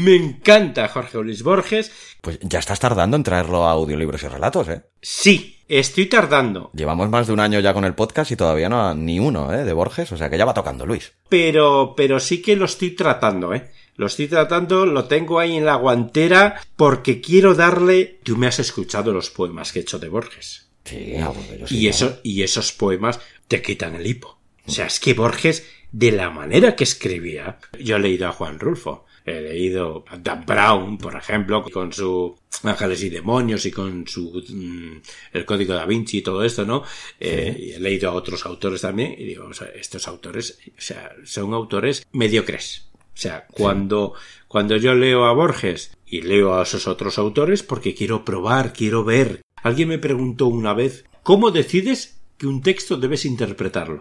[0.00, 1.92] Me encanta Jorge Luis Borges.
[2.22, 4.82] Pues ya estás tardando en traerlo a audiolibros y relatos, ¿eh?
[5.02, 6.70] Sí, estoy tardando.
[6.72, 9.62] Llevamos más de un año ya con el podcast y todavía no ni uno, ¿eh?
[9.62, 11.12] De Borges, o sea que ya va tocando Luis.
[11.28, 13.72] Pero, pero sí que lo estoy tratando, ¿eh?
[13.96, 18.20] Lo estoy tratando, lo tengo ahí en la guantera porque quiero darle...
[18.22, 20.70] Tú me has escuchado los poemas que he hecho de Borges.
[20.82, 21.34] Sí, y, ¿no?
[21.90, 24.38] eso, y esos poemas te quitan el hipo.
[24.66, 28.58] O sea, es que Borges, de la manera que escribía, yo he leído a Juan
[28.58, 29.04] Rulfo,
[29.38, 34.42] he leído a Dan Brown, por ejemplo, con su Ángeles y Demonios y con su
[34.48, 35.00] mm,
[35.32, 36.82] El Código da Vinci y todo esto, ¿no?
[37.18, 40.80] Eh, y he leído a otros autores también y digo, o sea, estos autores, o
[40.80, 42.90] sea, son autores mediocres.
[42.96, 44.14] O sea, cuando,
[44.48, 49.04] cuando yo leo a Borges y leo a esos otros autores porque quiero probar, quiero
[49.04, 49.42] ver.
[49.62, 54.00] Alguien me preguntó una vez, ¿cómo decides que un texto debes interpretarlo?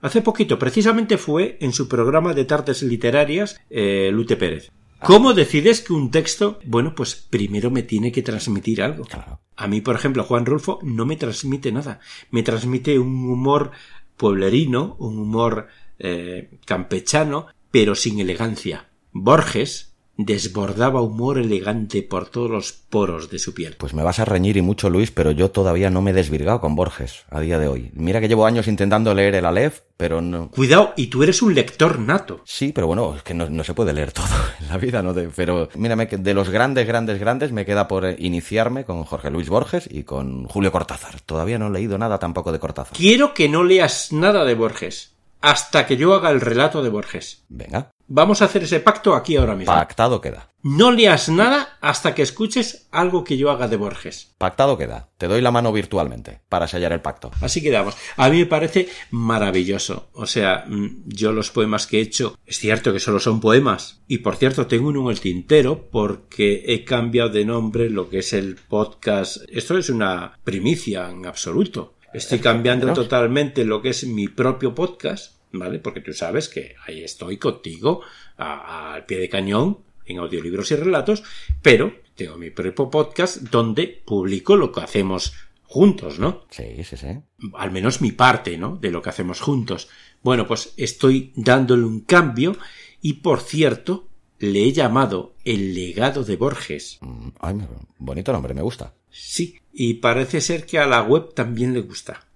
[0.00, 4.70] Hace poquito, precisamente fue en su programa de tardes literarias, eh, Lute Pérez.
[5.02, 9.02] ¿Cómo decides que un texto, bueno, pues primero me tiene que transmitir algo?
[9.06, 9.40] Claro.
[9.56, 11.98] A mí, por ejemplo, Juan Rulfo no me transmite nada.
[12.30, 13.72] Me transmite un humor
[14.16, 15.66] pueblerino, un humor
[15.98, 18.88] eh, campechano, pero sin elegancia.
[19.10, 19.89] Borges
[20.24, 23.76] desbordaba humor elegante por todos los poros de su piel.
[23.78, 26.60] Pues me vas a reñir y mucho, Luis, pero yo todavía no me he desvirgado
[26.60, 27.90] con Borges a día de hoy.
[27.94, 30.50] Mira que llevo años intentando leer el Aleph, pero no.
[30.50, 32.40] Cuidado, y tú eres un lector nato.
[32.44, 34.26] Sí, pero bueno, es que no, no se puede leer todo
[34.60, 35.12] en la vida, ¿no?
[35.14, 39.30] De- pero mírame que de los grandes, grandes, grandes me queda por iniciarme con Jorge
[39.30, 41.20] Luis Borges y con Julio Cortázar.
[41.20, 42.96] Todavía no he leído nada tampoco de Cortázar.
[42.96, 45.09] Quiero que no leas nada de Borges
[45.40, 47.44] hasta que yo haga el relato de Borges.
[47.48, 49.72] Venga, Vamos a hacer ese pacto aquí ahora mismo.
[49.72, 50.48] pactado queda.
[50.64, 54.34] No leas nada hasta que escuches algo que yo haga de Borges.
[54.36, 55.08] Pactado queda.
[55.16, 57.30] Te doy la mano virtualmente para sellar el pacto.
[57.40, 57.96] Así quedamos.
[58.16, 60.08] A mí me parece maravilloso.
[60.12, 64.02] O sea, mm, yo los poemas que he hecho, es cierto que solo son poemas.
[64.08, 68.18] Y por cierto, tengo uno en el tintero porque he cambiado de nombre lo que
[68.18, 69.36] es el podcast.
[69.48, 71.94] Esto es una primicia en absoluto.
[72.12, 75.78] Estoy cambiando totalmente lo que es mi propio podcast, ¿vale?
[75.78, 78.02] Porque tú sabes que ahí estoy contigo
[78.36, 81.22] al pie de cañón en audiolibros y relatos,
[81.62, 86.46] pero tengo mi propio podcast donde publico lo que hacemos juntos, ¿no?
[86.50, 87.06] Sí, sí, sí.
[87.54, 88.76] al menos mi parte, ¿no?
[88.76, 89.88] De lo que hacemos juntos.
[90.20, 92.56] Bueno, pues estoy dándole un cambio
[93.00, 94.08] y, por cierto,
[94.40, 96.98] le he llamado El legado de Borges.
[97.02, 97.56] Mm, Ay,
[97.98, 98.94] bonito nombre, me gusta.
[99.10, 102.26] Sí, y parece ser que a la web también le gusta.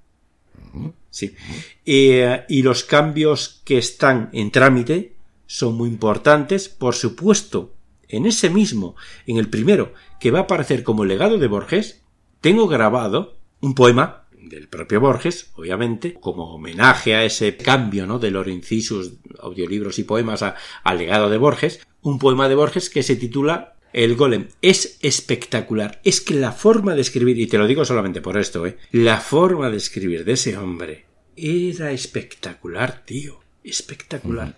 [1.11, 1.35] Sí.
[1.87, 5.15] Eh, y los cambios que están en trámite
[5.47, 6.69] son muy importantes.
[6.69, 7.75] Por supuesto,
[8.09, 8.97] en ese mismo,
[9.27, 12.03] en el primero, que va a aparecer como legado de Borges,
[12.41, 18.19] tengo grabado un poema del propio Borges, obviamente, como homenaje a ese cambio, ¿no?
[18.19, 23.17] De Lorencisus, audiolibros y poemas al legado de Borges, un poema de Borges que se
[23.17, 24.49] titula El golem.
[24.61, 26.01] Es espectacular.
[26.03, 28.77] Es que la forma de escribir, y te lo digo solamente por esto, ¿eh?
[28.91, 31.07] La forma de escribir de ese hombre
[31.37, 33.41] era espectacular, tío.
[33.63, 34.57] Espectacular.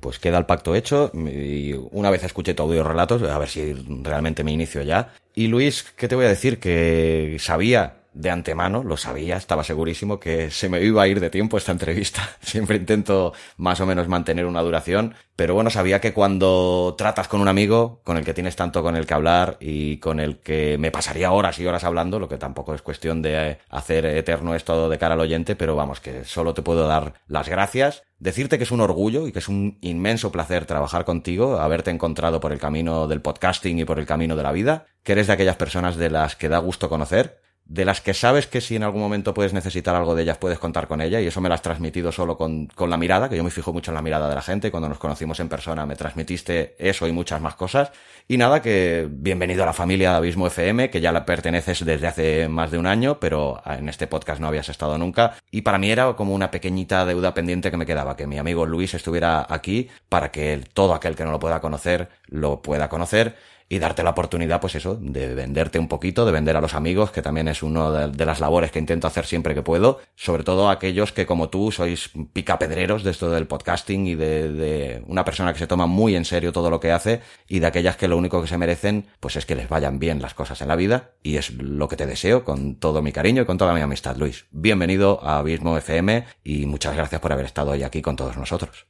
[0.00, 3.74] Pues queda el pacto hecho y una vez escuché tu audio relatos, a ver si
[4.02, 5.12] realmente me inicio ya.
[5.34, 6.58] Y Luis, ¿qué te voy a decir?
[6.58, 11.30] Que sabía de antemano, lo sabía, estaba segurísimo que se me iba a ir de
[11.30, 12.36] tiempo esta entrevista.
[12.40, 17.40] Siempre intento más o menos mantener una duración, pero bueno, sabía que cuando tratas con
[17.40, 20.76] un amigo, con el que tienes tanto con el que hablar y con el que
[20.78, 24.88] me pasaría horas y horas hablando, lo que tampoco es cuestión de hacer eterno esto
[24.88, 28.64] de cara al oyente, pero vamos, que solo te puedo dar las gracias decirte que
[28.64, 32.58] es un orgullo y que es un inmenso placer trabajar contigo, haberte encontrado por el
[32.58, 35.96] camino del podcasting y por el camino de la vida, que eres de aquellas personas
[35.96, 37.40] de las que da gusto conocer
[37.70, 40.58] de las que sabes que si en algún momento puedes necesitar algo de ellas, puedes
[40.58, 43.36] contar con ella, y eso me lo has transmitido solo con, con, la mirada, que
[43.36, 45.86] yo me fijo mucho en la mirada de la gente, cuando nos conocimos en persona
[45.86, 47.92] me transmitiste eso y muchas más cosas.
[48.26, 52.08] Y nada, que bienvenido a la familia de Abismo FM, que ya la perteneces desde
[52.08, 55.78] hace más de un año, pero en este podcast no habías estado nunca, y para
[55.78, 59.46] mí era como una pequeñita deuda pendiente que me quedaba, que mi amigo Luis estuviera
[59.48, 63.36] aquí para que todo aquel que no lo pueda conocer lo pueda conocer
[63.72, 67.12] y darte la oportunidad, pues eso, de venderte un poquito, de vender a los amigos,
[67.12, 70.68] que también es una de, las labores que intento hacer siempre que puedo, sobre todo
[70.68, 75.52] aquellos que como tú sois picapedreros de esto del podcasting y de, de una persona
[75.52, 78.18] que se toma muy en serio todo lo que hace y de aquellas que lo
[78.18, 81.12] único que se merecen, pues es que les vayan bien las cosas en la vida
[81.22, 84.16] y es lo que te deseo con todo mi cariño y con toda mi amistad,
[84.16, 84.46] Luis.
[84.50, 88.88] Bienvenido a Abismo FM y muchas gracias por haber estado hoy aquí con todos nosotros.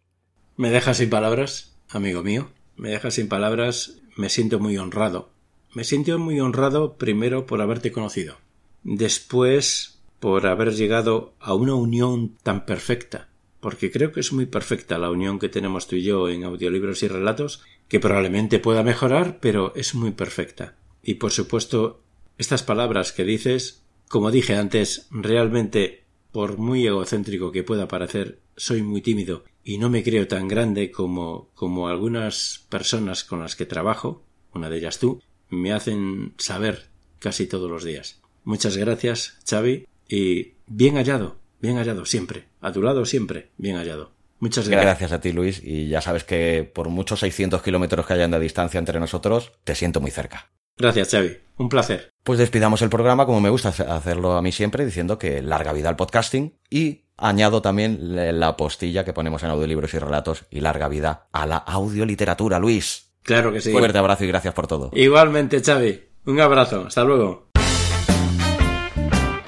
[0.56, 2.50] Me dejas sin palabras, amigo mío.
[2.76, 5.30] Me dejas sin palabras me siento muy honrado.
[5.72, 8.36] Me siento muy honrado primero por haberte conocido,
[8.82, 13.28] después por haber llegado a una unión tan perfecta,
[13.60, 17.02] porque creo que es muy perfecta la unión que tenemos tú y yo en audiolibros
[17.02, 20.76] y relatos, que probablemente pueda mejorar, pero es muy perfecta.
[21.02, 22.02] Y por supuesto,
[22.36, 28.82] estas palabras que dices, como dije antes, realmente, por muy egocéntrico que pueda parecer, soy
[28.82, 33.66] muy tímido y no me creo tan grande como, como algunas personas con las que
[33.66, 34.22] trabajo,
[34.54, 36.88] una de ellas tú, me hacen saber
[37.18, 38.20] casi todos los días.
[38.44, 44.12] Muchas gracias, Xavi, y bien hallado, bien hallado siempre, a tu lado siempre, bien hallado.
[44.38, 44.86] Muchas gracias.
[44.86, 48.40] Gracias a ti, Luis, y ya sabes que por muchos 600 kilómetros que hayan de
[48.40, 50.50] distancia entre nosotros, te siento muy cerca.
[50.78, 51.36] Gracias, Xavi.
[51.58, 52.10] Un placer.
[52.24, 55.90] Pues despidamos el programa como me gusta hacerlo a mí siempre, diciendo que larga vida
[55.90, 57.98] al podcasting y añado también
[58.40, 63.12] la postilla que ponemos en audiolibros y relatos y larga vida a la audioliteratura, Luis.
[63.22, 63.72] Claro que sí.
[63.72, 64.90] Fuerte abrazo y gracias por todo.
[64.94, 66.02] Igualmente, Xavi.
[66.26, 66.84] Un abrazo.
[66.86, 67.48] Hasta luego.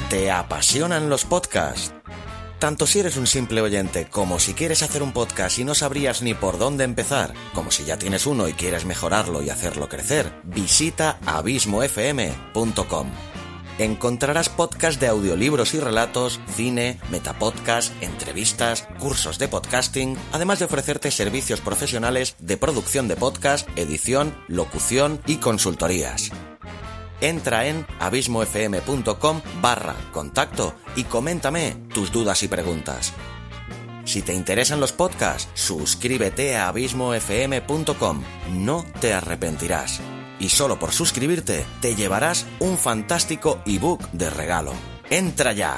[0.09, 1.94] ¿Te apasionan los podcasts?
[2.59, 6.23] Tanto si eres un simple oyente como si quieres hacer un podcast y no sabrías
[6.23, 10.32] ni por dónde empezar, como si ya tienes uno y quieres mejorarlo y hacerlo crecer,
[10.44, 13.09] visita abismofm.com
[13.78, 21.11] encontrarás podcasts de audiolibros y relatos, cine, metapodcast, entrevistas, cursos de podcasting, además de ofrecerte
[21.11, 26.31] servicios profesionales de producción de podcast, edición, locución y consultorías.
[27.20, 33.12] Entra en abismofm.com barra contacto y coméntame tus dudas y preguntas.
[34.05, 38.23] Si te interesan los podcasts, suscríbete a abismofm.com.
[38.51, 40.01] No te arrepentirás
[40.43, 44.73] y solo por suscribirte te llevarás un fantástico ebook de regalo.
[45.09, 45.77] ¡Entra ya!